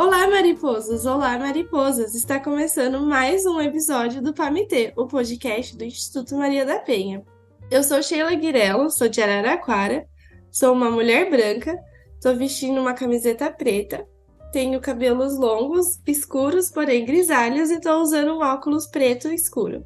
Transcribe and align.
Olá, 0.00 0.28
mariposas! 0.28 1.04
Olá, 1.04 1.36
mariposas! 1.36 2.14
Está 2.14 2.38
começando 2.38 3.00
mais 3.00 3.44
um 3.44 3.60
episódio 3.60 4.22
do 4.22 4.32
PAMITê, 4.32 4.92
o 4.96 5.08
podcast 5.08 5.76
do 5.76 5.82
Instituto 5.82 6.36
Maria 6.36 6.64
da 6.64 6.78
Penha. 6.78 7.24
Eu 7.68 7.82
sou 7.82 8.00
Sheila 8.00 8.32
Guirello, 8.32 8.90
sou 8.90 9.08
de 9.08 9.20
Araraquara, 9.20 10.06
sou 10.52 10.72
uma 10.72 10.88
mulher 10.88 11.28
branca, 11.28 11.76
estou 12.14 12.36
vestindo 12.36 12.80
uma 12.80 12.94
camiseta 12.94 13.50
preta, 13.50 14.06
tenho 14.52 14.80
cabelos 14.80 15.36
longos, 15.36 16.00
escuros, 16.06 16.70
porém 16.70 17.04
grisalhos, 17.04 17.68
e 17.68 17.74
estou 17.74 18.00
usando 18.00 18.34
um 18.34 18.40
óculos 18.40 18.86
preto 18.86 19.26
escuro. 19.26 19.84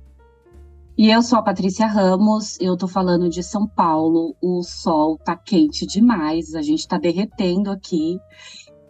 E 0.96 1.10
eu 1.10 1.22
sou 1.22 1.38
a 1.38 1.42
Patrícia 1.42 1.86
Ramos, 1.86 2.60
eu 2.60 2.76
tô 2.76 2.86
falando 2.86 3.30
de 3.30 3.42
São 3.42 3.66
Paulo. 3.66 4.36
O 4.42 4.62
sol 4.62 5.16
tá 5.16 5.34
quente 5.34 5.86
demais, 5.86 6.54
a 6.54 6.60
gente 6.60 6.86
tá 6.86 6.98
derretendo 6.98 7.70
aqui. 7.70 8.20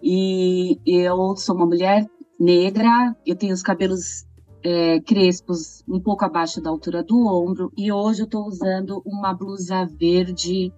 E 0.02 0.80
eu 0.84 1.36
sou 1.36 1.54
uma 1.54 1.66
mulher 1.66 2.06
negra, 2.38 3.16
eu 3.24 3.36
tenho 3.36 3.54
os 3.54 3.62
cabelos 3.62 4.26
é, 4.64 5.00
crespos 5.00 5.84
um 5.88 6.00
pouco 6.00 6.24
abaixo 6.24 6.60
da 6.60 6.70
altura 6.70 7.02
do 7.02 7.26
ombro. 7.26 7.72
E 7.76 7.92
hoje 7.92 8.22
eu 8.22 8.26
tô 8.26 8.44
usando 8.44 9.02
uma 9.06 9.32
blusa 9.32 9.86
verde 9.98 10.72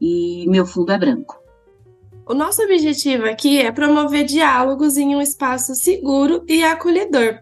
e 0.00 0.46
meu 0.48 0.64
fundo 0.64 0.92
é 0.92 0.98
branco. 0.98 1.38
O 2.28 2.34
nosso 2.34 2.62
objetivo 2.62 3.24
aqui 3.26 3.60
é 3.60 3.70
promover 3.70 4.24
diálogos 4.24 4.96
em 4.96 5.14
um 5.14 5.20
espaço 5.20 5.74
seguro 5.74 6.44
e 6.48 6.64
acolhedor 6.64 7.40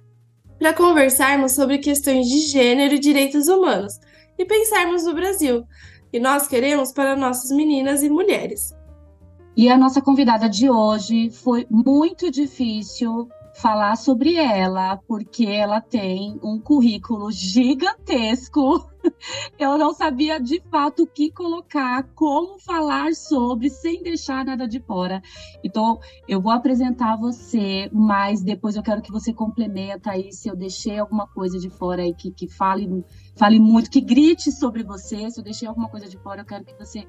para 0.59 0.75
conversarmos 0.75 1.53
sobre 1.53 1.79
questões 1.79 2.29
de 2.29 2.41
gênero 2.41 2.95
e 2.95 2.99
direitos 2.99 3.49
humanos 3.49 3.99
e 4.39 4.45
pensarmos 4.45 5.05
no 5.05 5.15
Brasil. 5.15 5.65
E 6.13 6.21
nós 6.21 6.47
queremos 6.47 6.93
para 6.93 7.17
nossas 7.17 7.51
meninas 7.51 8.03
e 8.03 8.11
mulheres. 8.11 8.75
E 9.57 9.69
a 9.69 9.79
nossa 9.79 10.03
convidada 10.03 10.49
de 10.49 10.69
hoje 10.69 11.31
foi 11.31 11.65
muito 11.71 12.29
difícil 12.29 13.29
falar 13.55 13.97
sobre 13.97 14.35
ela, 14.35 14.97
porque 15.07 15.47
ela 15.47 15.81
tem 15.81 16.39
um 16.43 16.59
currículo 16.59 17.31
gigantesco. 17.31 18.91
Eu 19.59 19.79
não 19.79 19.93
sabia 19.93 20.41
de 20.41 20.61
fato 20.71 21.03
o 21.03 21.07
que 21.07 21.31
colocar, 21.31 22.03
como 22.15 22.59
falar 22.59 23.15
sobre, 23.15 23.69
sem 23.71 24.03
deixar 24.03 24.45
nada 24.45 24.67
de 24.67 24.81
fora. 24.81 25.23
Então, 25.63 26.01
eu 26.27 26.41
vou 26.41 26.51
apresentar 26.51 27.17
você, 27.17 27.91
mas 27.93 28.43
depois 28.43 28.77
eu 28.77 28.83
quero 28.83 29.03
que 29.03 29.13
você 29.13 29.31
complementa 29.31 30.13
aí 30.13 30.33
se 30.33 30.49
eu 30.49 30.57
deixei 30.57 30.99
alguma 30.99 31.27
coisa 31.27 31.59
de 31.59 31.69
fora 31.69 32.03
aí 32.03 32.15
que, 32.15 32.31
que 32.31 32.49
fale, 32.49 33.05
fale 33.37 33.61
muito, 33.61 33.91
que 33.91 34.01
grite 34.01 34.51
sobre 34.51 34.83
você. 34.83 35.31
Se 35.31 35.39
eu 35.39 35.45
deixei 35.45 35.69
alguma 35.69 35.91
coisa 35.91 36.09
de 36.09 36.17
fora, 36.17 36.41
eu 36.41 36.47
quero 36.47 36.65
que 36.65 36.75
você 36.75 37.07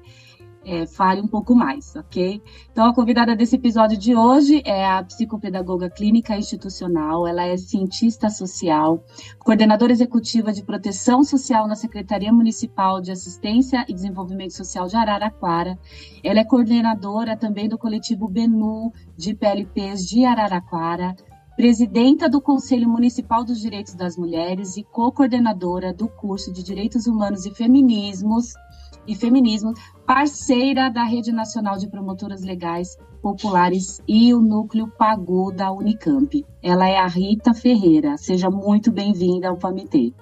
é, 0.66 0.84
fale 0.84 1.20
um 1.20 1.28
pouco 1.28 1.54
mais, 1.54 1.94
ok? 1.94 2.42
Então, 2.72 2.84
a 2.86 2.92
convidada 2.92 3.36
desse 3.36 3.54
episódio 3.54 3.96
de 3.96 4.16
hoje 4.16 4.60
é 4.64 4.84
a 4.84 5.02
psicopedagoga 5.04 5.88
clínica 5.88 6.36
institucional, 6.36 7.24
ela 7.24 7.44
é 7.44 7.56
cientista 7.56 8.28
social, 8.28 9.04
coordenadora 9.38 9.92
executiva 9.92 10.52
de 10.52 10.64
proteção 10.64 11.22
social 11.22 11.68
na 11.68 11.76
Secretaria 11.76 12.32
Municipal 12.32 13.00
de 13.00 13.12
Assistência 13.12 13.84
e 13.88 13.94
Desenvolvimento 13.94 14.54
Social 14.54 14.88
de 14.88 14.96
Araraquara. 14.96 15.78
Ela 16.24 16.40
é 16.40 16.44
coordenadora 16.44 17.36
também 17.36 17.68
do 17.68 17.78
coletivo 17.78 18.26
BENU 18.26 18.92
de 19.16 19.34
PLPs 19.34 20.04
de 20.04 20.24
Araraquara, 20.24 21.14
presidenta 21.56 22.28
do 22.28 22.40
Conselho 22.40 22.88
Municipal 22.88 23.44
dos 23.44 23.60
Direitos 23.60 23.94
das 23.94 24.16
Mulheres 24.16 24.76
e 24.76 24.82
co-coordenadora 24.82 25.94
do 25.94 26.08
curso 26.08 26.52
de 26.52 26.62
Direitos 26.62 27.06
Humanos 27.06 27.46
e 27.46 27.54
Feminismos 27.54 28.52
e 29.06 29.14
Feminismo, 29.14 29.72
parceira 30.06 30.90
da 30.90 31.04
Rede 31.04 31.32
Nacional 31.32 31.76
de 31.76 31.88
Promotoras 31.88 32.42
Legais 32.42 32.96
Populares 33.22 34.00
e 34.06 34.32
o 34.32 34.40
Núcleo 34.40 34.88
Pagu 34.88 35.52
da 35.52 35.72
Unicamp. 35.72 36.44
Ela 36.62 36.88
é 36.88 36.98
a 36.98 37.06
Rita 37.06 37.52
Ferreira. 37.54 38.16
Seja 38.16 38.50
muito 38.50 38.92
bem-vinda 38.92 39.48
ao 39.48 39.56
PAMITê. 39.56 40.12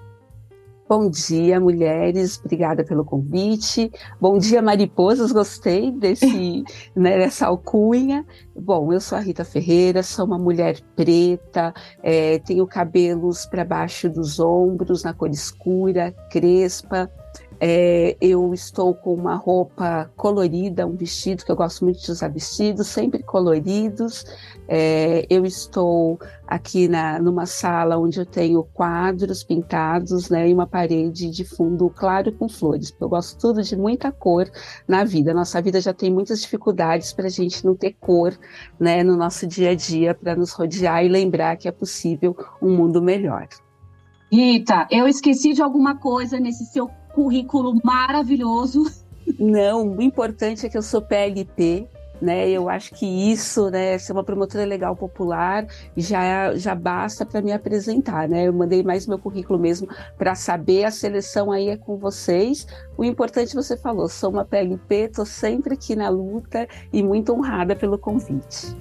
Bom 0.86 1.08
dia, 1.08 1.58
mulheres. 1.58 2.38
Obrigada 2.38 2.84
pelo 2.84 3.06
convite. 3.06 3.90
Bom 4.20 4.36
dia, 4.36 4.60
mariposas. 4.60 5.32
Gostei 5.32 5.90
desse, 5.90 6.62
né, 6.94 7.16
dessa 7.16 7.46
alcunha. 7.46 8.24
Bom, 8.54 8.92
eu 8.92 9.00
sou 9.00 9.16
a 9.16 9.20
Rita 9.20 9.44
Ferreira, 9.44 10.02
sou 10.02 10.26
uma 10.26 10.38
mulher 10.38 10.78
preta, 10.94 11.72
é, 12.02 12.38
tenho 12.38 12.66
cabelos 12.66 13.46
para 13.46 13.64
baixo 13.64 14.10
dos 14.10 14.38
ombros, 14.38 15.02
na 15.02 15.14
cor 15.14 15.30
escura, 15.30 16.14
crespa, 16.30 17.10
é, 17.60 18.16
eu 18.20 18.52
estou 18.52 18.94
com 18.94 19.14
uma 19.14 19.36
roupa 19.36 20.10
colorida, 20.16 20.86
um 20.86 20.96
vestido, 20.96 21.44
que 21.44 21.50
eu 21.50 21.56
gosto 21.56 21.84
muito 21.84 22.00
de 22.00 22.10
usar 22.10 22.28
vestidos, 22.28 22.88
sempre 22.88 23.22
coloridos. 23.22 24.24
É, 24.66 25.26
eu 25.28 25.44
estou 25.44 26.18
aqui 26.46 26.88
na, 26.88 27.18
numa 27.18 27.46
sala 27.46 27.98
onde 27.98 28.18
eu 28.18 28.26
tenho 28.26 28.62
quadros 28.62 29.44
pintados 29.44 30.28
né, 30.30 30.48
e 30.48 30.54
uma 30.54 30.66
parede 30.66 31.30
de 31.30 31.44
fundo 31.44 31.90
claro 31.90 32.32
com 32.32 32.48
flores, 32.48 32.94
eu 33.00 33.08
gosto 33.08 33.38
tudo 33.38 33.62
de 33.62 33.76
muita 33.76 34.10
cor 34.10 34.50
na 34.86 35.04
vida. 35.04 35.34
Nossa 35.34 35.60
vida 35.60 35.80
já 35.80 35.92
tem 35.92 36.10
muitas 36.10 36.40
dificuldades 36.40 37.12
para 37.12 37.26
a 37.26 37.30
gente 37.30 37.64
não 37.64 37.74
ter 37.74 37.94
cor 38.00 38.36
né, 38.78 39.02
no 39.02 39.16
nosso 39.16 39.46
dia 39.46 39.70
a 39.70 39.74
dia, 39.74 40.14
para 40.14 40.34
nos 40.34 40.52
rodear 40.52 41.04
e 41.04 41.08
lembrar 41.08 41.56
que 41.56 41.68
é 41.68 41.72
possível 41.72 42.36
um 42.60 42.76
mundo 42.76 43.02
melhor. 43.02 43.48
Rita, 44.32 44.86
eu 44.90 45.06
esqueci 45.06 45.52
de 45.52 45.62
alguma 45.62 45.96
coisa 45.96 46.40
nesse 46.40 46.64
seu 46.66 46.90
currículo 47.14 47.80
maravilhoso. 47.82 48.84
Não, 49.38 49.96
o 49.96 50.02
importante 50.02 50.66
é 50.66 50.68
que 50.68 50.76
eu 50.76 50.82
sou 50.82 51.00
PLP, 51.00 51.88
né? 52.20 52.48
Eu 52.48 52.68
acho 52.68 52.92
que 52.94 53.06
isso, 53.06 53.70
né, 53.70 53.96
ser 53.98 54.12
uma 54.12 54.24
promotora 54.24 54.64
legal 54.64 54.94
popular 54.94 55.66
já 55.96 56.54
já 56.56 56.74
basta 56.74 57.24
para 57.24 57.40
me 57.40 57.52
apresentar, 57.52 58.28
né? 58.28 58.48
Eu 58.48 58.52
mandei 58.52 58.82
mais 58.82 59.06
meu 59.06 59.18
currículo 59.18 59.58
mesmo 59.58 59.88
para 60.18 60.34
saber 60.34 60.84
a 60.84 60.90
seleção 60.90 61.50
aí 61.50 61.68
é 61.68 61.76
com 61.76 61.96
vocês. 61.96 62.66
O 62.96 63.04
importante 63.04 63.54
você 63.54 63.76
falou, 63.76 64.08
sou 64.08 64.30
uma 64.30 64.44
PLP, 64.44 65.08
tô 65.08 65.24
sempre 65.24 65.74
aqui 65.74 65.96
na 65.96 66.08
luta 66.08 66.68
e 66.92 67.02
muito 67.02 67.32
honrada 67.32 67.74
pelo 67.74 67.98
convite. 67.98 68.76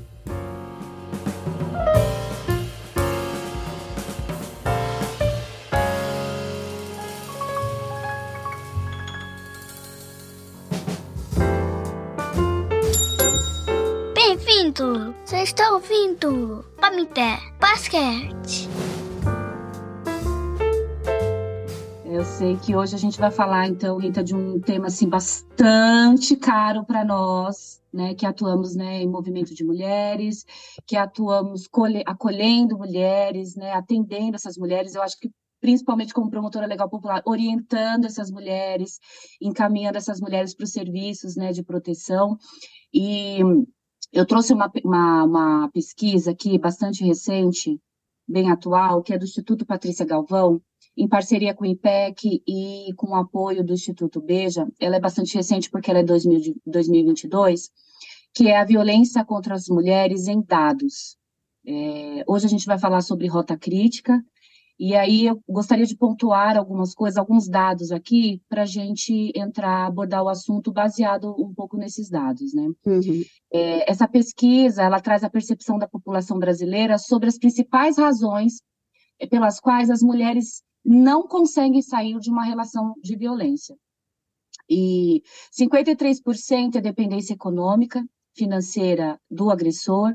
Está 15.43 15.73
ouvindo? 15.73 16.63
Pamité 16.79 17.37
Basquete. 17.59 18.69
Eu 22.05 22.23
sei 22.23 22.55
que 22.55 22.73
hoje 22.73 22.95
a 22.95 22.97
gente 22.97 23.19
vai 23.19 23.29
falar, 23.29 23.67
então, 23.67 23.97
Rita, 23.97 24.23
de 24.23 24.33
um 24.33 24.57
tema 24.61 24.87
assim 24.87 25.09
bastante 25.09 26.37
caro 26.37 26.85
para 26.85 27.03
nós, 27.03 27.81
né, 27.91 28.13
que 28.13 28.25
atuamos 28.25 28.73
né, 28.73 29.01
em 29.01 29.09
movimento 29.09 29.53
de 29.53 29.65
mulheres, 29.65 30.45
que 30.87 30.95
atuamos 30.95 31.67
acolhendo 32.05 32.77
mulheres, 32.77 33.55
né, 33.57 33.73
atendendo 33.73 34.37
essas 34.37 34.57
mulheres. 34.57 34.95
Eu 34.95 35.01
acho 35.01 35.19
que 35.19 35.29
principalmente 35.59 36.13
como 36.13 36.29
promotora 36.29 36.67
legal 36.67 36.89
popular, 36.89 37.21
orientando 37.25 38.05
essas 38.05 38.31
mulheres, 38.31 38.99
encaminhando 39.41 39.97
essas 39.97 40.21
mulheres 40.21 40.55
para 40.55 40.63
os 40.63 40.71
serviços 40.71 41.35
né, 41.35 41.51
de 41.51 41.63
proteção. 41.63 42.37
E 42.93 43.39
eu 44.13 44.25
trouxe 44.27 44.53
uma, 44.53 44.71
uma, 44.85 45.23
uma 45.23 45.69
pesquisa 45.71 46.31
aqui 46.31 46.57
bastante 46.59 47.03
recente, 47.03 47.81
bem 48.27 48.51
atual, 48.51 49.01
que 49.01 49.11
é 49.11 49.17
do 49.17 49.25
Instituto 49.25 49.65
Patrícia 49.65 50.05
Galvão, 50.05 50.61
em 50.95 51.07
parceria 51.07 51.53
com 51.55 51.63
o 51.63 51.67
IPEC 51.67 52.43
e 52.47 52.93
com 52.95 53.07
o 53.07 53.15
apoio 53.15 53.63
do 53.63 53.73
Instituto 53.73 54.21
Beja. 54.21 54.67
Ela 54.79 54.97
é 54.97 54.99
bastante 54.99 55.33
recente 55.33 55.67
porque 55.69 55.89
ela 55.89 55.99
é 55.99 56.03
2000, 56.03 56.55
2022, 56.63 57.71
que 58.35 58.47
é 58.47 58.57
a 58.59 58.63
violência 58.63 59.25
contra 59.25 59.55
as 59.55 59.67
mulheres 59.67 60.27
em 60.27 60.43
dados. 60.43 61.17
É, 61.65 62.23
hoje 62.27 62.45
a 62.45 62.49
gente 62.49 62.67
vai 62.67 62.77
falar 62.77 63.01
sobre 63.01 63.25
rota 63.25 63.57
crítica, 63.57 64.23
e 64.79 64.95
aí 64.95 65.27
eu 65.27 65.41
gostaria 65.47 65.85
de 65.85 65.95
pontuar 65.95 66.57
algumas 66.57 66.93
coisas, 66.95 67.17
alguns 67.17 67.47
dados 67.47 67.91
aqui, 67.91 68.41
para 68.49 68.63
a 68.63 68.65
gente 68.65 69.31
entrar, 69.35 69.85
abordar 69.85 70.23
o 70.23 70.29
assunto 70.29 70.71
baseado 70.71 71.35
um 71.39 71.53
pouco 71.53 71.77
nesses 71.77 72.09
dados, 72.09 72.53
né? 72.53 72.69
Uhum. 72.85 73.23
É, 73.51 73.89
essa 73.89 74.07
pesquisa, 74.07 74.81
ela 74.81 74.99
traz 74.99 75.23
a 75.23 75.29
percepção 75.29 75.77
da 75.77 75.87
população 75.87 76.39
brasileira 76.39 76.97
sobre 76.97 77.29
as 77.29 77.37
principais 77.37 77.97
razões 77.97 78.61
é, 79.19 79.27
pelas 79.27 79.59
quais 79.59 79.89
as 79.89 80.01
mulheres 80.01 80.63
não 80.83 81.27
conseguem 81.27 81.81
sair 81.81 82.19
de 82.19 82.29
uma 82.29 82.43
relação 82.43 82.93
de 83.01 83.15
violência. 83.15 83.75
E 84.69 85.21
53% 85.57 86.75
é 86.75 86.81
dependência 86.81 87.33
econômica, 87.33 88.03
financeira 88.35 89.19
do 89.29 89.51
agressor, 89.51 90.13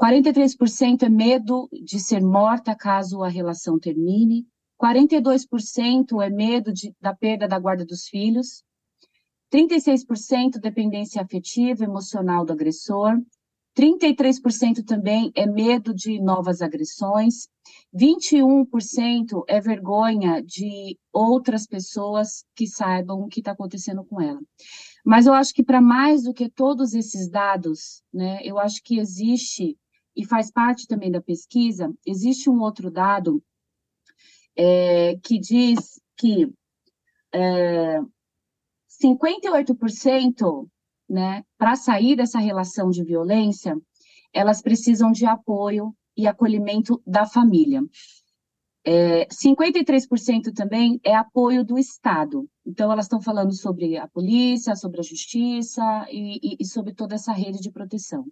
43% 0.00 1.02
é 1.02 1.08
medo 1.08 1.68
de 1.72 1.98
ser 1.98 2.22
morta 2.22 2.74
caso 2.74 3.22
a 3.22 3.28
relação 3.28 3.78
termine. 3.78 4.46
42% 4.80 6.22
é 6.22 6.30
medo 6.30 6.72
de, 6.72 6.94
da 7.00 7.14
perda 7.14 7.48
da 7.48 7.58
guarda 7.58 7.84
dos 7.84 8.06
filhos. 8.06 8.62
36% 9.52 10.60
dependência 10.60 11.20
afetiva, 11.20 11.84
emocional 11.84 12.44
do 12.44 12.52
agressor. 12.52 13.18
33% 13.78 14.84
também 14.84 15.30
é 15.36 15.46
medo 15.46 15.94
de 15.94 16.20
novas 16.20 16.60
agressões, 16.60 17.48
21% 17.94 19.44
é 19.46 19.60
vergonha 19.60 20.42
de 20.42 20.98
outras 21.12 21.64
pessoas 21.64 22.44
que 22.56 22.66
saibam 22.66 23.20
o 23.20 23.28
que 23.28 23.38
está 23.38 23.52
acontecendo 23.52 24.02
com 24.04 24.20
ela. 24.20 24.40
Mas 25.04 25.26
eu 25.26 25.32
acho 25.32 25.54
que 25.54 25.62
para 25.62 25.80
mais 25.80 26.24
do 26.24 26.34
que 26.34 26.50
todos 26.50 26.92
esses 26.92 27.30
dados, 27.30 28.02
né, 28.12 28.40
eu 28.42 28.58
acho 28.58 28.82
que 28.82 28.98
existe, 28.98 29.78
e 30.18 30.24
faz 30.26 30.50
parte 30.50 30.88
também 30.88 31.12
da 31.12 31.22
pesquisa, 31.22 31.94
existe 32.04 32.50
um 32.50 32.60
outro 32.60 32.90
dado 32.90 33.40
é, 34.56 35.16
que 35.22 35.38
diz 35.38 36.00
que 36.16 36.52
é, 37.32 38.00
58%, 39.00 40.68
né, 41.08 41.44
para 41.56 41.76
sair 41.76 42.16
dessa 42.16 42.40
relação 42.40 42.90
de 42.90 43.04
violência, 43.04 43.80
elas 44.32 44.60
precisam 44.60 45.12
de 45.12 45.24
apoio 45.24 45.94
e 46.16 46.26
acolhimento 46.26 47.00
da 47.06 47.24
família. 47.24 47.80
É, 48.84 49.26
53% 49.26 50.52
também 50.52 51.00
é 51.04 51.14
apoio 51.14 51.64
do 51.64 51.78
Estado. 51.78 52.48
Então, 52.66 52.90
elas 52.90 53.04
estão 53.04 53.22
falando 53.22 53.54
sobre 53.54 53.96
a 53.96 54.08
polícia, 54.08 54.74
sobre 54.74 54.98
a 54.98 55.04
justiça 55.04 56.06
e, 56.10 56.40
e, 56.42 56.56
e 56.58 56.64
sobre 56.64 56.92
toda 56.92 57.14
essa 57.14 57.32
rede 57.32 57.60
de 57.60 57.70
proteção. 57.70 58.26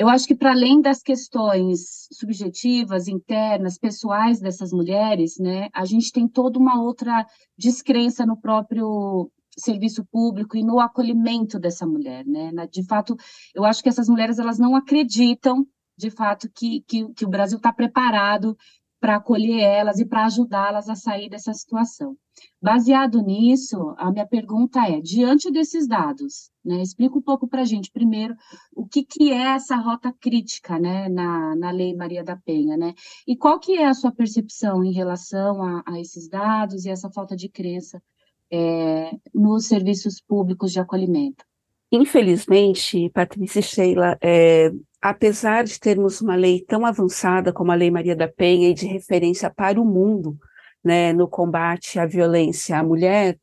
Eu 0.00 0.08
acho 0.08 0.26
que, 0.26 0.34
para 0.34 0.52
além 0.52 0.80
das 0.80 1.02
questões 1.02 2.08
subjetivas, 2.10 3.06
internas, 3.06 3.76
pessoais 3.76 4.40
dessas 4.40 4.72
mulheres, 4.72 5.36
né, 5.38 5.68
a 5.74 5.84
gente 5.84 6.10
tem 6.10 6.26
toda 6.26 6.58
uma 6.58 6.82
outra 6.82 7.26
descrença 7.54 8.24
no 8.24 8.34
próprio 8.34 9.30
serviço 9.58 10.02
público 10.10 10.56
e 10.56 10.64
no 10.64 10.80
acolhimento 10.80 11.58
dessa 11.58 11.86
mulher, 11.86 12.24
né? 12.24 12.50
De 12.72 12.82
fato, 12.82 13.14
eu 13.54 13.62
acho 13.62 13.82
que 13.82 13.90
essas 13.90 14.08
mulheres 14.08 14.38
elas 14.38 14.58
não 14.58 14.74
acreditam, 14.74 15.66
de 15.98 16.08
fato, 16.08 16.48
que, 16.54 16.80
que, 16.88 17.12
que 17.12 17.26
o 17.26 17.28
Brasil 17.28 17.58
está 17.58 17.70
preparado 17.70 18.56
para 19.00 19.16
acolher 19.16 19.60
elas 19.60 19.98
e 19.98 20.04
para 20.04 20.26
ajudá-las 20.26 20.88
a 20.88 20.94
sair 20.94 21.28
dessa 21.28 21.52
situação. 21.52 22.16
Baseado 22.62 23.20
nisso, 23.22 23.94
a 23.96 24.12
minha 24.12 24.26
pergunta 24.26 24.86
é: 24.86 25.00
diante 25.00 25.50
desses 25.50 25.88
dados, 25.88 26.50
né, 26.64 26.82
explica 26.82 27.18
um 27.18 27.22
pouco 27.22 27.48
para 27.48 27.62
a 27.62 27.64
gente, 27.64 27.90
primeiro, 27.90 28.34
o 28.74 28.86
que, 28.86 29.02
que 29.02 29.32
é 29.32 29.54
essa 29.54 29.76
rota 29.76 30.12
crítica 30.20 30.78
né, 30.78 31.08
na, 31.08 31.56
na 31.56 31.70
Lei 31.70 31.94
Maria 31.94 32.22
da 32.22 32.36
Penha, 32.36 32.76
né? 32.76 32.94
E 33.26 33.36
qual 33.36 33.58
que 33.58 33.78
é 33.78 33.86
a 33.86 33.94
sua 33.94 34.12
percepção 34.12 34.84
em 34.84 34.92
relação 34.92 35.62
a, 35.62 35.82
a 35.86 36.00
esses 36.00 36.28
dados 36.28 36.84
e 36.84 36.90
essa 36.90 37.10
falta 37.10 37.34
de 37.34 37.48
crença 37.48 38.00
é, 38.50 39.10
nos 39.32 39.66
serviços 39.66 40.20
públicos 40.20 40.72
de 40.72 40.80
acolhimento. 40.80 41.44
Infelizmente, 41.92 43.10
Patrícia 43.10 43.60
e 43.60 43.62
Sheila, 43.62 44.18
é, 44.20 44.70
apesar 45.00 45.64
de 45.64 45.78
termos 45.78 46.20
uma 46.20 46.36
lei 46.36 46.64
tão 46.64 46.84
avançada 46.84 47.52
como 47.52 47.72
a 47.72 47.74
Lei 47.74 47.90
Maria 47.90 48.14
da 48.14 48.28
Penha 48.28 48.68
e 48.68 48.74
de 48.74 48.86
referência 48.86 49.50
para 49.50 49.80
o 49.80 49.84
mundo 49.84 50.38
né, 50.84 51.12
no 51.12 51.28
combate 51.28 51.98
à 51.98 52.06
violência 52.06 52.78
à 52.78 52.82
mulher, 52.82 53.38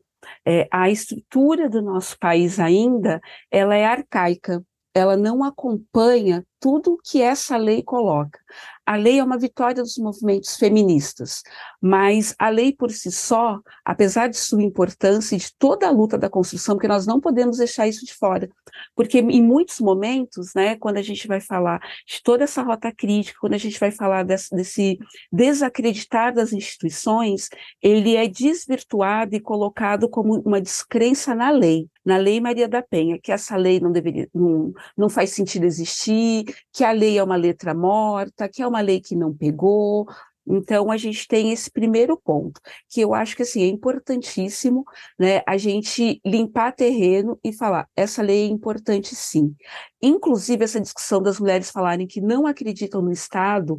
é, 0.45 0.68
a 0.71 0.89
estrutura 0.89 1.69
do 1.69 1.81
nosso 1.81 2.18
país 2.19 2.59
ainda 2.59 3.21
ela 3.51 3.75
é 3.75 3.86
arcaica, 3.86 4.63
ela 4.94 5.15
não 5.15 5.44
acompanha 5.44 6.44
tudo 6.67 6.99
que 7.01 7.21
essa 7.21 7.55
lei 7.55 7.81
coloca. 7.81 8.37
A 8.85 8.95
lei 8.97 9.19
é 9.19 9.23
uma 9.23 9.37
vitória 9.37 9.83
dos 9.83 9.97
movimentos 9.97 10.55
feministas, 10.55 11.43
mas 11.81 12.33
a 12.37 12.49
lei 12.49 12.73
por 12.73 12.89
si 12.91 13.11
só, 13.11 13.59
apesar 13.83 14.27
de 14.27 14.37
sua 14.37 14.63
importância 14.63 15.35
e 15.35 15.39
de 15.39 15.53
toda 15.57 15.87
a 15.87 15.91
luta 15.91 16.17
da 16.17 16.29
construção, 16.29 16.75
porque 16.75 16.87
nós 16.87 17.05
não 17.05 17.19
podemos 17.19 17.57
deixar 17.57 17.87
isso 17.87 18.05
de 18.05 18.13
fora, 18.13 18.49
porque 18.95 19.19
em 19.19 19.41
muitos 19.43 19.79
momentos, 19.79 20.53
né, 20.53 20.75
quando 20.77 20.97
a 20.97 21.01
gente 21.01 21.27
vai 21.27 21.41
falar 21.41 21.79
de 22.05 22.21
toda 22.23 22.45
essa 22.45 22.61
rota 22.61 22.93
crítica, 22.93 23.39
quando 23.41 23.53
a 23.53 23.57
gente 23.57 23.79
vai 23.79 23.91
falar 23.91 24.23
desse, 24.23 24.55
desse 24.55 24.99
desacreditar 25.31 26.33
das 26.33 26.53
instituições, 26.53 27.49
ele 27.81 28.15
é 28.15 28.27
desvirtuado 28.27 29.35
e 29.35 29.39
colocado 29.39 30.09
como 30.09 30.39
uma 30.41 30.61
descrença 30.61 31.35
na 31.35 31.49
lei, 31.49 31.89
na 32.05 32.15
Lei 32.15 32.39
Maria 32.39 32.69
da 32.69 32.81
Penha, 32.81 33.19
que 33.21 33.33
essa 33.33 33.57
lei 33.57 33.81
não 33.81 33.91
deveria, 33.91 34.29
não, 34.33 34.71
não 34.95 35.09
faz 35.09 35.31
sentido 35.31 35.65
existir, 35.65 36.45
que 36.74 36.83
a 36.83 36.92
lei 36.92 37.18
é 37.18 37.24
uma 37.24 37.36
letra 37.36 37.74
morta, 37.74 38.48
que 38.50 38.62
é 38.62 38.68
uma 38.68 38.81
lei 38.81 39.00
que 39.00 39.15
não 39.15 39.33
pegou. 39.33 40.07
Então, 40.50 40.89
a 40.89 40.95
gente 40.95 41.27
tem 41.27 41.51
esse 41.51 41.69
primeiro 41.69 42.15
ponto, 42.15 42.62
que 42.89 43.01
eu 43.01 43.13
acho 43.13 43.36
que 43.36 43.42
assim, 43.42 43.63
é 43.63 43.68
importantíssimo 43.68 44.86
né, 45.19 45.42
a 45.45 45.57
gente 45.57 46.21
limpar 46.25 46.71
terreno 46.71 47.38
e 47.44 47.51
falar, 47.51 47.89
essa 47.95 48.21
lei 48.21 48.45
é 48.45 48.48
importante 48.48 49.13
sim. 49.13 49.54
Inclusive, 50.01 50.63
essa 50.63 50.80
discussão 50.80 51.21
das 51.21 51.39
mulheres 51.39 51.69
falarem 51.69 52.07
que 52.07 52.21
não 52.21 52.48
acreditam 52.48 53.01
no 53.01 53.12
Estado, 53.12 53.77